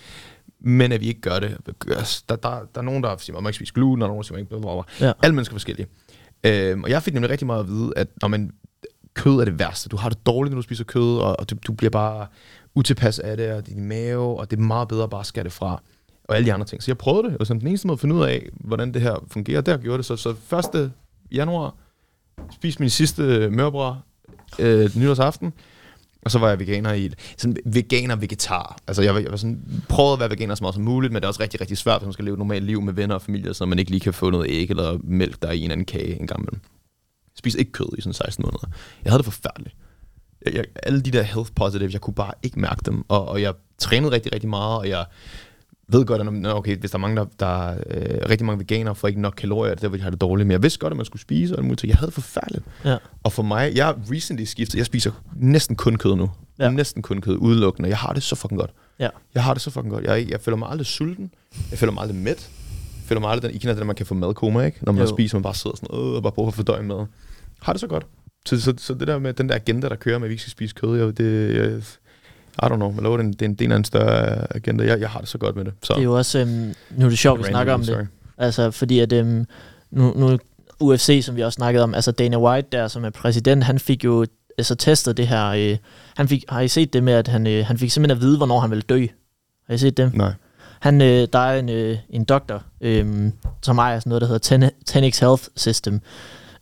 [0.59, 1.57] Men at vi ikke gør det.
[1.87, 4.21] Altså, Der, der, der er nogen, der siger, at man ikke spise gluten, og nogen,
[4.21, 5.07] der siger, man ikke bla, bla, bla.
[5.07, 5.13] Ja.
[5.23, 5.87] Alle mennesker er forskellige.
[6.43, 8.51] Øhm, og jeg fik nemlig rigtig meget at vide, at når man,
[9.13, 9.89] kød er det værste.
[9.89, 12.27] Du har det dårligt, når du spiser kød, og, og du, du bliver bare
[12.75, 15.51] utilpas af det, og din mave, og det er meget bedre at bare skære det
[15.51, 15.81] fra,
[16.29, 16.83] og alle de andre ting.
[16.83, 19.01] Så jeg prøvede det, og som den eneste måde at finde ud af, hvordan det
[19.01, 20.05] her fungerer, der gjorde det.
[20.05, 20.29] Så, så
[20.75, 20.91] 1.
[21.31, 21.75] januar
[22.51, 23.93] spiste min sidste mørbrød
[24.59, 25.53] øh, nytårsaften,
[26.25, 28.77] og så var jeg veganer i sådan veganer-vegetar.
[28.87, 31.21] Altså jeg, var- jeg var sådan, prøvede at være veganer så meget som muligt, men
[31.21, 33.15] det er også rigtig, rigtig svært, hvis man skal leve et normalt liv med venner
[33.15, 35.57] og familie, så man ikke lige kan få noget æg eller mælk, der er i
[35.57, 36.59] en eller anden kage en gang imellem.
[37.25, 38.67] Jeg spiste ikke kød i sådan 16 måneder.
[39.03, 39.75] Jeg havde det forfærdeligt.
[40.45, 43.41] Jeg, jeg, alle de der health positives, jeg kunne bare ikke mærke dem, og, og
[43.41, 45.05] jeg trænede rigtig, rigtig meget, og jeg
[45.91, 48.95] ved godt, at okay, hvis der er mange, der, der er øh, rigtig mange veganere,
[48.95, 50.97] får ikke nok kalorier, det hvor de har det dårligt, men jeg vidste godt, at
[50.97, 52.65] man skulle spise, og muligt, jeg havde forfærdeligt.
[52.85, 52.97] Ja.
[53.23, 56.31] Og for mig, jeg har recently skiftet, jeg spiser næsten kun kød nu.
[56.59, 56.69] Ja.
[56.69, 57.89] Næsten kun kød, udelukkende.
[57.89, 58.71] Jeg har det så fucking godt.
[58.99, 59.09] Ja.
[59.35, 60.03] Jeg har det så fucking godt.
[60.03, 61.31] Jeg, jeg føler mig aldrig sulten.
[61.71, 62.49] Jeg føler mig aldrig mæt.
[62.95, 64.77] Jeg føler mig aldrig, den, I kender det, man kan få madkoma, ikke?
[64.81, 65.09] Når man Jo.
[65.09, 67.05] spiser, man bare sidder sådan, øh, og bare prøver at fordøje mad.
[67.61, 68.05] Har det så godt.
[68.45, 70.41] Så, så, så, det der med den der agenda, der kører med, at vi ikke
[70.41, 71.81] skal spise kød, jeg, det, jeg,
[72.63, 74.85] I don't know, lover, det, er en- det er en del af en større agenda.
[74.85, 75.73] Jeg, jeg har det så godt med det.
[75.83, 75.93] Så.
[75.93, 78.03] Det er jo også, øhm, nu er det sjovt, vi Random, snakker om det, sorry.
[78.37, 79.45] Altså, fordi at øhm,
[79.91, 80.37] nu, nu
[80.79, 84.03] UFC, som vi også snakkede om, altså Dana White der, som er præsident, han fik
[84.03, 84.25] jo
[84.57, 85.77] altså testet det her, øh,
[86.17, 88.37] han fik, har I set det med, at han, øh, han fik simpelthen at vide,
[88.37, 89.05] hvornår han ville dø?
[89.67, 90.13] Har I set det?
[90.15, 90.31] Nej.
[90.79, 93.31] Han, øh, der er en, øh, en doktor, øh,
[93.61, 96.01] som ejer sådan noget, der hedder Ten- Tenix Health System,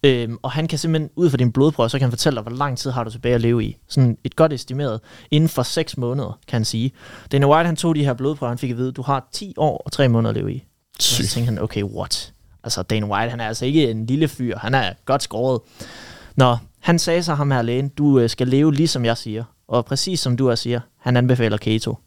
[0.08, 2.58] Øhm, og han kan simpelthen, ud fra din blodprøve, så kan han fortælle dig, hvor
[2.58, 3.78] lang tid har du tilbage at leve i.
[3.88, 5.00] Sådan et godt estimeret.
[5.32, 6.92] Inden for 6 måneder, kan han sige.
[7.32, 9.82] Dana White, han tog de her blodprøver, han fik at vide, du har 10 år
[9.86, 10.64] og 3 måneder at leve i.
[11.00, 12.34] Så tænkte han, okay, what?
[12.64, 14.58] Altså, Dana White, han er altså ikke en lille fyr.
[14.58, 15.62] Han er godt skåret.
[16.36, 19.44] Nå, han sagde så ham her lægen, du øh, skal leve lige som jeg siger.
[19.68, 21.98] Og præcis som du også siger, han anbefaler keto.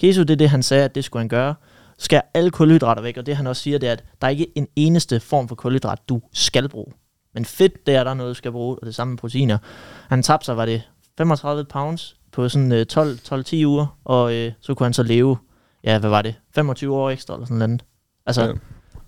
[0.00, 1.54] Keto, det er det, han sagde, at det skulle han gøre.
[1.98, 4.52] Skal alle kulhydrater væk, og det han også siger, det er, at der er ikke
[4.54, 6.92] en eneste form for kulhydrat, du skal bruge.
[7.34, 9.58] Men fedt, det er der noget, skal bruge, og det samme med proteiner.
[10.08, 10.82] Han tabte sig, var det
[11.18, 15.36] 35 pounds på sådan øh, 12-10 uger, og øh, så kunne han så leve,
[15.84, 17.82] ja, hvad var det, 25 år ekstra eller sådan noget.
[18.26, 18.52] Altså, ja.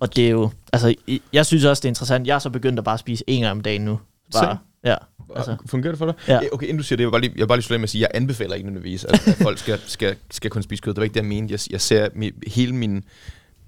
[0.01, 0.95] og det er jo, altså,
[1.33, 2.27] jeg synes også, det er interessant.
[2.27, 4.01] Jeg er så begyndt at bare spise en gang om dagen nu.
[4.33, 4.97] Bare, ja.
[5.37, 5.57] Altså.
[5.67, 6.15] Fungerer det for dig?
[6.29, 6.41] Ja.
[6.53, 7.83] Okay, inden du siger det, jeg vil bare lige, jeg vil bare lige slutte med
[7.85, 10.83] at sige, at jeg anbefaler ikke nødvendigvis, at, at folk skal, skal, skal kun spise
[10.83, 10.95] kød.
[10.95, 11.53] Det var ikke det, jeg mente.
[11.53, 13.05] Jeg, jeg ser mi, hele min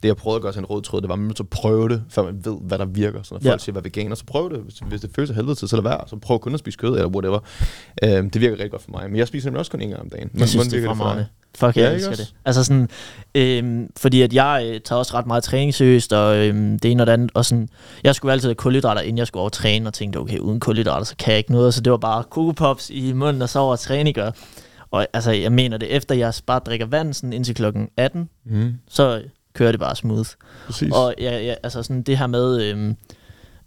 [0.02, 1.88] det jeg prøvede at gøre til en rød tråd, det var, at man at prøve
[1.88, 3.22] det, før man ved, hvad der virker.
[3.22, 3.58] Så når folk ja.
[3.58, 4.58] siger, hvad veganer, så prøv det.
[4.58, 6.00] Hvis, hvis det føles af helvede til, så lad være.
[6.06, 7.38] Så prøv kun at spise kød, eller whatever.
[8.02, 9.10] Øh, det virker rigtig godt for mig.
[9.10, 10.30] Men jeg spiser nemlig også kun en gang om dagen.
[10.34, 11.26] Jeg synes, det er for mig.
[11.56, 12.34] Fuck, jeg ja, elsker det.
[12.44, 12.88] Altså sådan,
[13.34, 17.02] øhm, fordi at jeg øh, tager også ret meget træning seriøst, og øhm, det ene
[17.02, 17.68] og det andet, og sådan,
[18.04, 21.04] jeg skulle altid have kulhydrater, inden jeg skulle over træne, og tænkte, okay, uden kulhydrater,
[21.04, 23.58] så kan jeg ikke noget, så det var bare Coco Pops i munden, og så
[23.58, 24.34] over træning, og,
[24.90, 28.74] og altså, jeg mener det, efter jeg bare drikker vand, sådan indtil klokken 18, mm.
[28.88, 29.22] så
[29.54, 30.28] kører det bare smooth.
[30.66, 30.92] Præcis.
[30.92, 32.96] Og ja, ja, altså sådan det her med øhm,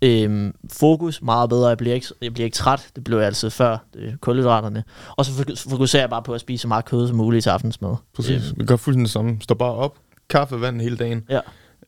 [0.01, 1.67] øhm, fokus meget bedre.
[1.67, 2.87] Jeg bliver, ikke, jeg bliver ikke træt.
[2.95, 4.83] Det blev jeg altid før det, kulhydraterne.
[5.09, 7.95] Og så fokuserer jeg bare på at spise så meget kød som muligt til aftensmad.
[8.15, 8.49] Præcis.
[8.49, 8.59] Øhm.
[8.59, 9.37] Vi gør fuldstændig det samme.
[9.41, 9.97] Står bare op,
[10.29, 11.23] kaffe, vand hele dagen.
[11.29, 11.39] Ja.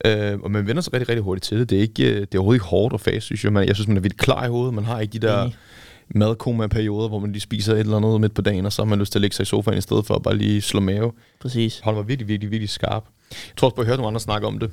[0.05, 1.69] Øh, og man vender sig rigtig, rigtig hurtigt til det.
[1.69, 3.53] Det er, ikke, øh, det er overhovedet ikke hårdt og fast, synes jeg.
[3.53, 4.73] Man, jeg synes, man er vildt klar i hovedet.
[4.73, 5.45] Man har ikke de der...
[5.45, 5.53] Mm
[6.15, 8.99] madkoma-perioder, hvor man lige spiser et eller andet midt på dagen, og så har man
[8.99, 11.11] lyst til at lægge sig i sofaen i stedet for at bare lige slå mave.
[11.39, 11.79] Præcis.
[11.79, 13.03] Holder mig virkelig, virkelig, virkelig skarp.
[13.31, 14.71] Jeg tror også på, at jeg hørte nogle andre snakke om det.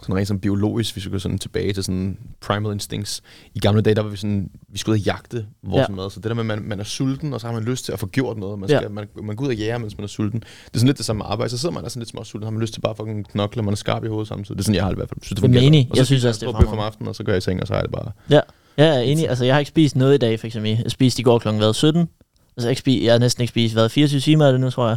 [0.00, 3.22] Sådan rent som biologisk, hvis vi går sådan tilbage til sådan primal instincts.
[3.54, 5.94] I gamle dage, der var vi sådan, vi skulle ud og jagte vores ja.
[5.94, 6.10] mad.
[6.10, 7.92] Så det der med, at man, man er sulten, og så har man lyst til
[7.92, 8.58] at få gjort noget.
[8.58, 8.88] Man, skal, ja.
[8.88, 10.40] man, man går ud og jager, mens man er sulten.
[10.40, 11.50] Det er sådan lidt det samme arbejde.
[11.50, 13.02] Så sidder man der sådan lidt små sulten, har man lyst til bare at få
[13.02, 14.58] en knokle, man er skarp i hovedet samtidig.
[14.58, 15.20] Det er sådan, jeg har det i hvert fald.
[15.22, 15.90] Synes, det, det er enig.
[15.94, 16.82] Jeg synes også, det er fremragende.
[16.82, 18.12] om aftenen, og så går jeg i seng, og så er det bare...
[18.30, 18.40] Ja.
[18.78, 19.28] Ja, jeg er enig.
[19.28, 20.78] Altså, jeg har ikke spist noget i dag, for eksempel.
[20.82, 22.08] Jeg spiste i går klokken hvad, 17.
[22.56, 24.88] Altså, jeg, spist, jeg har næsten ikke spist, hvad, 24 timer er det nu, tror
[24.88, 24.96] jeg.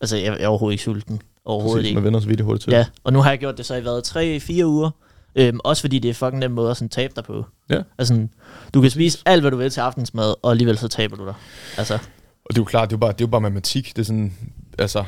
[0.00, 1.20] Altså, jeg, jeg er overhovedet ikke sulten.
[1.48, 1.96] Overhovedet Præcis, ikke.
[1.96, 3.80] man vender sig virkelig hurtigt til Ja, og nu har jeg gjort det så i
[3.80, 4.90] hvad, 3-4 uger.
[5.36, 7.44] Øhm, også fordi det er fucking nem måde at sådan tabe dig på.
[7.70, 7.80] Ja.
[7.98, 8.26] Altså,
[8.74, 11.34] du kan spise alt, hvad du vil til aftensmad, og alligevel så taber du dig.
[11.76, 11.94] Altså.
[11.94, 13.92] Og det er jo klart, det er jo bare, det er jo bare matematik.
[13.96, 14.32] Det er sådan,
[14.78, 15.04] altså,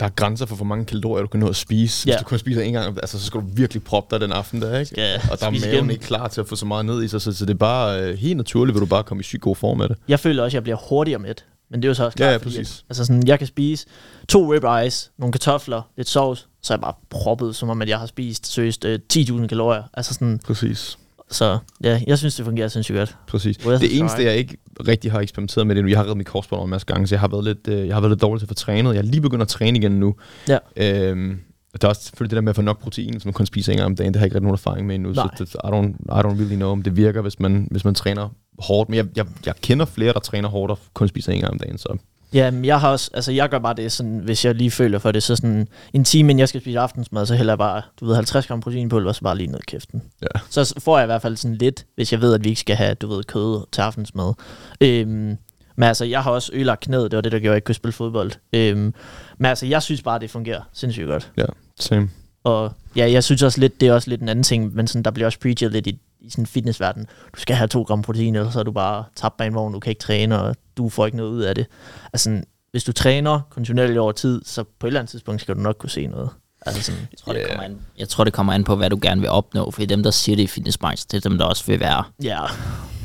[0.00, 2.08] der er grænser for, hvor mange kalorier du kan nå at spise.
[2.08, 2.12] Ja.
[2.12, 4.62] Hvis du kun spiser en gang, altså, så skal du virkelig proppe dig den aften
[4.62, 4.94] der, ikke?
[4.96, 5.90] Ja, og der er maven igen.
[5.90, 8.02] ikke klar til at få så meget ned i sig, så, så det er bare
[8.02, 9.96] øh, helt naturligt, vil du bare komme i syg god form med det.
[10.08, 11.44] Jeg føler også, at jeg bliver hurtigere med det.
[11.72, 12.56] Men det er jo så også klart, ja, ja, præcis.
[12.56, 13.86] Fordi, at, altså sådan, jeg kan spise
[14.28, 17.98] to ribeyes, nogle kartofler, lidt sovs, så er jeg bare proppet, som om at jeg
[17.98, 19.82] har spist seriøst øh, 10.000 kalorier.
[19.94, 20.98] Altså sådan, præcis.
[21.30, 23.16] Så ja, jeg synes, det fungerer sindssygt godt.
[23.26, 23.56] Præcis.
[23.56, 24.56] Det eneste, jeg ikke
[24.88, 27.14] rigtig har eksperimenteret med det nu, jeg har reddet mit korsbånd en masse gange, så
[27.14, 28.94] jeg har været lidt, øh, jeg har været lidt dårlig til at få trænet.
[28.94, 30.14] Jeg er lige begyndt at træne igen nu.
[30.48, 30.58] Ja.
[30.76, 31.40] Øhm,
[31.80, 33.72] der er også selvfølgelig det der med at få nok protein, som man kun spiser
[33.72, 34.12] en gang om dagen.
[34.12, 35.28] Det har jeg ikke rigtig nogen erfaring med endnu, Nej.
[35.36, 37.94] så det, I, don't, I don't really know, om det virker, hvis man, hvis man
[37.94, 38.28] træner
[38.58, 38.90] hårdt.
[38.90, 41.58] Men jeg, jeg, jeg kender flere, der træner hårdt og kun spiser en gang om
[41.58, 41.98] dagen, så
[42.32, 44.98] Ja, men jeg har også, altså jeg gør bare det sådan, hvis jeg lige føler
[44.98, 47.82] for det, så sådan en time inden jeg skal spise aftensmad, så hælder jeg bare,
[48.00, 50.02] du ved, 50 gram proteinpulver, så bare lige ned i kæften.
[50.22, 50.40] Ja.
[50.50, 52.76] Så får jeg i hvert fald sådan lidt, hvis jeg ved, at vi ikke skal
[52.76, 54.32] have, du ved, kød til aftensmad.
[54.80, 55.36] Øhm,
[55.76, 57.66] men altså, jeg har også ødelagt knæet, det var det, der gjorde, at jeg ikke
[57.66, 58.32] kunne spille fodbold.
[58.52, 58.94] Øhm,
[59.38, 61.32] men altså, jeg synes bare, det fungerer sindssygt godt.
[61.36, 61.44] Ja,
[61.80, 62.10] same.
[62.44, 65.02] Og ja, jeg synes også lidt, det er også lidt en anden ting, men sådan,
[65.02, 67.06] der bliver også preachet lidt i, i sådan en fitnessverden.
[67.36, 69.72] Du skal have to gram protein, eller så er du bare tabt bag en vogn,
[69.72, 71.66] du kan ikke træne, og du får ikke noget ud af det.
[72.12, 75.60] Altså, hvis du træner kontinuerligt over tid, så på et eller andet tidspunkt skal du
[75.60, 76.30] nok kunne se noget.
[76.66, 77.42] Altså sådan, jeg, tror, yeah.
[77.42, 79.82] det kommer an, jeg tror, det kommer an på, hvad du gerne vil opnå, for
[79.82, 82.04] dem, der siger det i fitnessbranchen, det er dem, der også vil være.
[82.22, 82.40] Ja.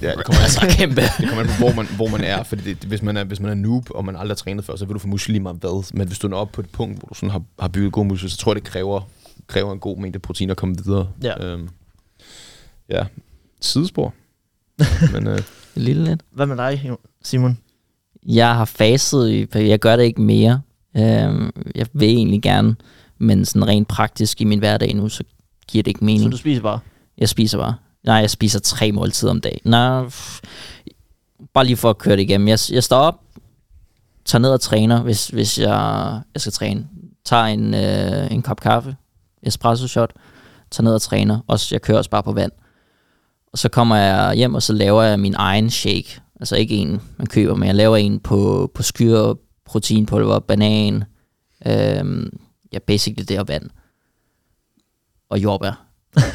[0.02, 1.02] Ja, det kommer, altså, kæmpe.
[1.20, 2.44] det kommer an på, hvor man, hvor man er.
[2.44, 4.76] Fordi det, hvis, man er, hvis man er noob, og man aldrig har trænet før,
[4.76, 5.94] så vil du få muskler lige meget hvad.
[5.94, 8.08] Men hvis du er oppe på et punkt, hvor du sådan har, har bygget gode
[8.08, 9.02] muskler, så tror jeg, det kræver,
[9.48, 11.08] kræver en god mængde protein at komme videre.
[11.24, 11.46] Ja.
[11.46, 11.70] Øhm,
[12.90, 13.06] ja.
[13.62, 14.14] Sidespor.
[15.14, 15.40] Men, øh,
[15.76, 16.22] Lille lidt.
[16.32, 16.92] Hvad med dig,
[17.24, 17.58] Simon?
[18.26, 20.62] Jeg har faset, jeg gør det ikke mere.
[20.98, 22.76] Øh, jeg vil egentlig gerne,
[23.18, 25.24] men sådan rent praktisk i min hverdag nu, så
[25.68, 26.24] giver det ikke mening.
[26.24, 26.80] Så du spiser bare?
[27.18, 27.76] Jeg spiser bare.
[28.04, 29.60] Nej, jeg spiser tre måltider om dagen.
[29.64, 30.04] Nej,
[31.54, 32.48] bare lige for at køre det igennem.
[32.48, 33.22] Jeg, jeg står op,
[34.26, 36.88] tager ned og træner, hvis, hvis jeg, jeg skal træne.
[37.26, 38.96] Tager en, øh, en kop kaffe,
[39.44, 40.14] espresso shot,
[40.72, 41.40] tager ned og træner.
[41.48, 42.52] Og jeg kører også bare på vand.
[43.52, 46.20] Og så kommer jeg hjem, og så laver jeg min egen shake.
[46.40, 49.34] Altså ikke en, man køber, men jeg laver en på, på skyr,
[49.66, 51.04] proteinpulver, banan,
[51.68, 52.40] øhm,
[52.74, 53.70] ja, basically det og vand.
[55.30, 55.84] Og jordbær.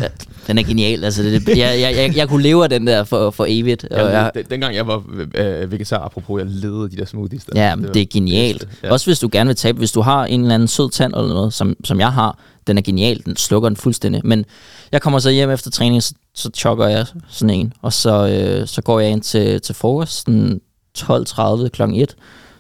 [0.01, 0.09] Ja,
[0.47, 1.05] den er genial.
[1.05, 3.87] Altså, det, jeg, jeg, jeg, jeg kunne leve af den der for, for evigt.
[3.91, 5.03] Ja, og jeg, den, dengang jeg var
[5.35, 7.69] øh, vegetar, apropos, jeg ledede de der smoothies der.
[7.69, 8.69] Ja, det, det er genialt.
[8.83, 8.93] Ja.
[8.93, 11.29] Også hvis du gerne vil tabe, hvis du har en eller anden sød tand eller
[11.29, 14.21] noget, som, som jeg har, den er genial, den slukker den fuldstændig.
[14.25, 14.45] Men
[14.93, 18.67] jeg kommer så hjem efter træning, så, så chokker jeg sådan en, og så, øh,
[18.67, 20.61] så går jeg ind til, til frokost, sådan
[20.99, 21.83] 12.30 kl.
[21.95, 22.17] 1,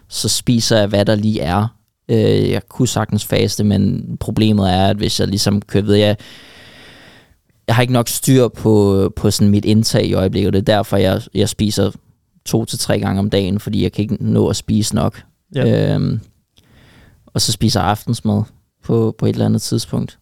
[0.09, 1.77] så spiser jeg, hvad der lige er.
[2.09, 6.17] Øh, jeg kunne sagtens faste, men problemet er, at hvis jeg ligesom kører ved, jeg,
[7.67, 10.75] jeg har ikke nok styr på, på sådan mit indtag i øjeblikket, og det er
[10.77, 11.91] derfor, jeg, jeg spiser
[12.45, 15.23] to til tre gange om dagen, fordi jeg kan ikke nå at spise nok.
[15.55, 15.95] Ja.
[15.95, 16.21] Øhm,
[17.27, 18.43] og så spiser jeg aftensmad
[18.85, 20.19] på, på et eller andet tidspunkt,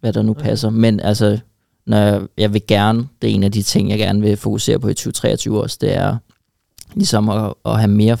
[0.00, 0.42] hvad der nu Okay.
[0.42, 0.70] passer.
[0.70, 1.38] Men altså,
[1.86, 4.88] når jeg, vil gerne, det er en af de ting, jeg gerne vil fokusere på
[4.88, 6.16] i 2023 også, det er
[6.94, 8.16] ligesom at, at have mere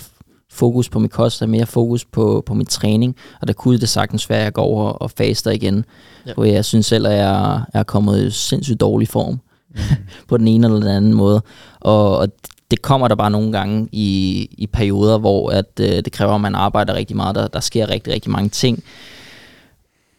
[0.50, 3.88] fokus på min kost, have mere fokus på, på min træning, og der kunne det
[3.88, 5.84] sagtens være, at jeg går over og faster igen,
[6.26, 6.34] Ja.
[6.34, 9.40] hvor jeg synes selv, at jeg, jeg er kommet i sindssygt dårlig form
[10.28, 11.42] på den ene eller den anden måde.
[11.80, 12.28] Og, og
[12.70, 16.40] det kommer der bare nogle gange i, i perioder, hvor at, øh, det kræver, at
[16.40, 17.34] man arbejder rigtig meget.
[17.34, 18.82] Der, der sker rigtig, rigtig mange ting.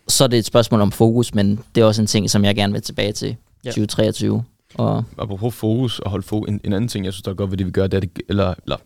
[0.07, 2.55] Så er det et spørgsmål om fokus, men det er også en ting, som jeg
[2.55, 3.69] gerne vil tilbage til Ja.
[3.69, 4.43] 2023.
[4.75, 7.51] Og Apropos fokus og holde fokus, en, en anden ting, jeg synes, der er godt
[7.51, 8.77] ved det, vi gør, det er, det, eller, eller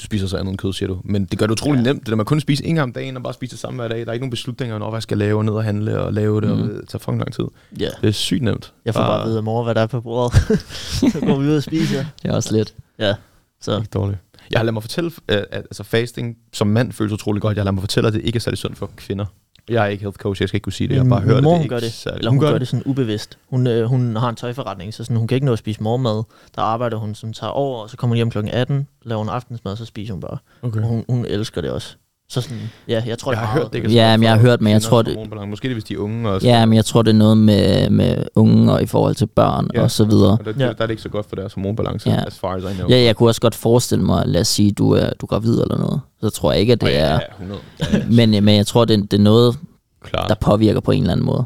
[0.00, 1.00] du spiser så andet end kød, siger du.
[1.04, 1.82] Men det gør det utrolig Ja.
[1.92, 2.00] nemt.
[2.00, 3.76] Det der med kun at spise en gang om dagen og bare spise det samme
[3.80, 4.00] hver dag.
[4.00, 6.40] Der er ikke nogen beslutninger, når hvad jeg skal lave, ned og handle og lave
[6.40, 6.54] det, mm.
[6.54, 6.76] og Mhm.
[6.80, 7.44] det tager fucking lang tid.
[7.80, 7.88] Ja.
[8.00, 8.72] Det er sygt nemt.
[8.84, 10.34] Jeg får bare at vide af mor, hvad der er på bordet.
[11.12, 12.04] så går vi ud og spiser.
[12.22, 12.74] det er også lidt.
[12.98, 13.14] Ja,
[13.60, 14.18] så Ikke dårligt.
[14.50, 17.56] Jeg har ladet mig fortælle, at, at altså fasting som mand føles utrolig godt.
[17.56, 19.24] Jeg har ladet mig fortælle, at det ikke er særlig sundt for kvinder.
[19.68, 20.94] Jeg er ikke health coach, jeg skal ikke kunne sige det.
[20.94, 21.56] Jeg har bare hørt mor, det.
[21.58, 21.92] hun ikke gør det.
[21.92, 23.38] særlig- Eller hun, gør det sådan ubevidst.
[23.50, 26.22] Hun, øh, hun har en tøjforretning, så sådan, hun kan ikke nå at spise morgenmad.
[26.56, 28.38] Der arbejder hun, som tager over, og så kommer hun hjem kl.
[28.52, 30.38] 18, laver hun aftensmad, så spiser hun bare.
[30.62, 30.80] Okay.
[30.80, 31.96] Og hun, hun elsker det også.
[32.30, 34.38] Så sådan, ja, jeg tror, Jeg det har hørt det ikke Ja, men jeg har
[34.38, 35.48] hørt, men jeg tror, det-.
[35.48, 36.28] Måske det, hvis de er unge.
[36.30, 39.26] Og Ja, men jeg tror, det er noget med, med unge og i forhold til
[39.26, 39.82] børn Ja.
[39.82, 40.32] og så videre.
[40.38, 40.66] Og der, Ja.
[40.66, 42.24] der, der er det ikke så godt for deres hormonbalance, Ja.
[42.26, 42.88] as far as I know.
[42.90, 45.60] Ja, jeg kunne også godt forestille mig, lad os sige, du er, du er gravid
[45.62, 46.00] eller noget.
[46.20, 47.12] Så tror jeg ikke, at det ja, er...
[47.12, 47.60] Ja, 100.
[47.92, 49.56] Ja, Men, men jeg tror, det, det er noget,
[50.04, 50.28] klart.
[50.28, 51.44] der påvirker på en eller anden måde.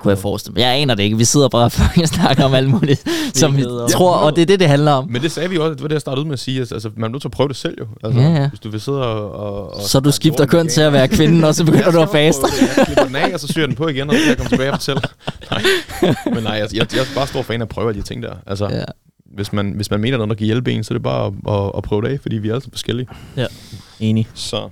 [0.00, 0.60] Kunne jeg forestille mig.
[0.60, 1.16] Jeg aner det ikke.
[1.16, 3.04] Vi sidder bare og snakker om alt muligt,
[3.38, 5.06] som vi tror, og det er det, det handler om.
[5.10, 6.58] Men det sagde vi også, det var det, jeg startede ud med at sige.
[6.60, 7.86] Altså, altså man er nødt til at prøve det selv jo.
[8.04, 8.48] Altså, Ja, ja.
[8.48, 9.32] Hvis du vil sidde og...
[9.32, 12.08] og, og Så du skifter køn til at være kvinde, og så begynder du at
[12.12, 12.46] faste.
[12.76, 14.48] Jeg klipper den af, og så syr den på igen, og så kan jeg komme
[14.50, 15.02] tilbage og fortælle.
[15.50, 15.62] Nej.
[16.34, 18.22] Men nej, jeg, jeg, jeg er bare stor fan af at prøve alle de ting
[18.22, 18.34] der.
[18.46, 18.84] Altså, Ja.
[19.34, 21.32] hvis, man, hvis man mener noget, der kan hjælpe en, så er det bare at,
[21.66, 23.08] at, at prøve det af, fordi vi er altid forskellige.
[24.00, 24.28] Enig.
[24.34, 24.68] Så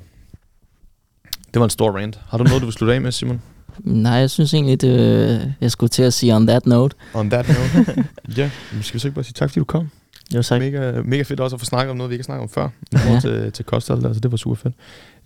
[1.54, 2.18] det var en stor rant.
[2.28, 3.42] Har du noget, du vil slutte af med, Simon?
[3.84, 5.00] Nej, jeg synes egentlig, det,
[5.40, 6.96] øh, jeg skulle til at sige on that note.
[7.14, 8.04] On that note.
[8.36, 9.90] ja, men skal vi så ikke bare sige tak, fordi du kom?
[10.34, 10.60] Jo, tak.
[10.60, 12.68] Mega, mega fedt også at få snakket om noget, vi ikke har snakket om før.
[12.92, 14.74] I forhold til, til kosthold, altså det var super fedt.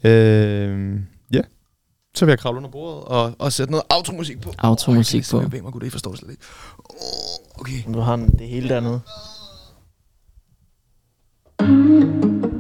[0.05, 1.01] Øh,
[1.33, 1.41] ja,
[2.15, 4.53] så vil jeg kravle under bordet og, og sætte noget automusik på.
[4.59, 5.57] Automusik oh, jeg på.
[5.57, 6.43] Jeg mig, gud, det forstår jeg slet ikke.
[6.79, 7.95] Oh, okay.
[7.95, 9.01] Du har det hele dernede.
[11.59, 12.52] thank you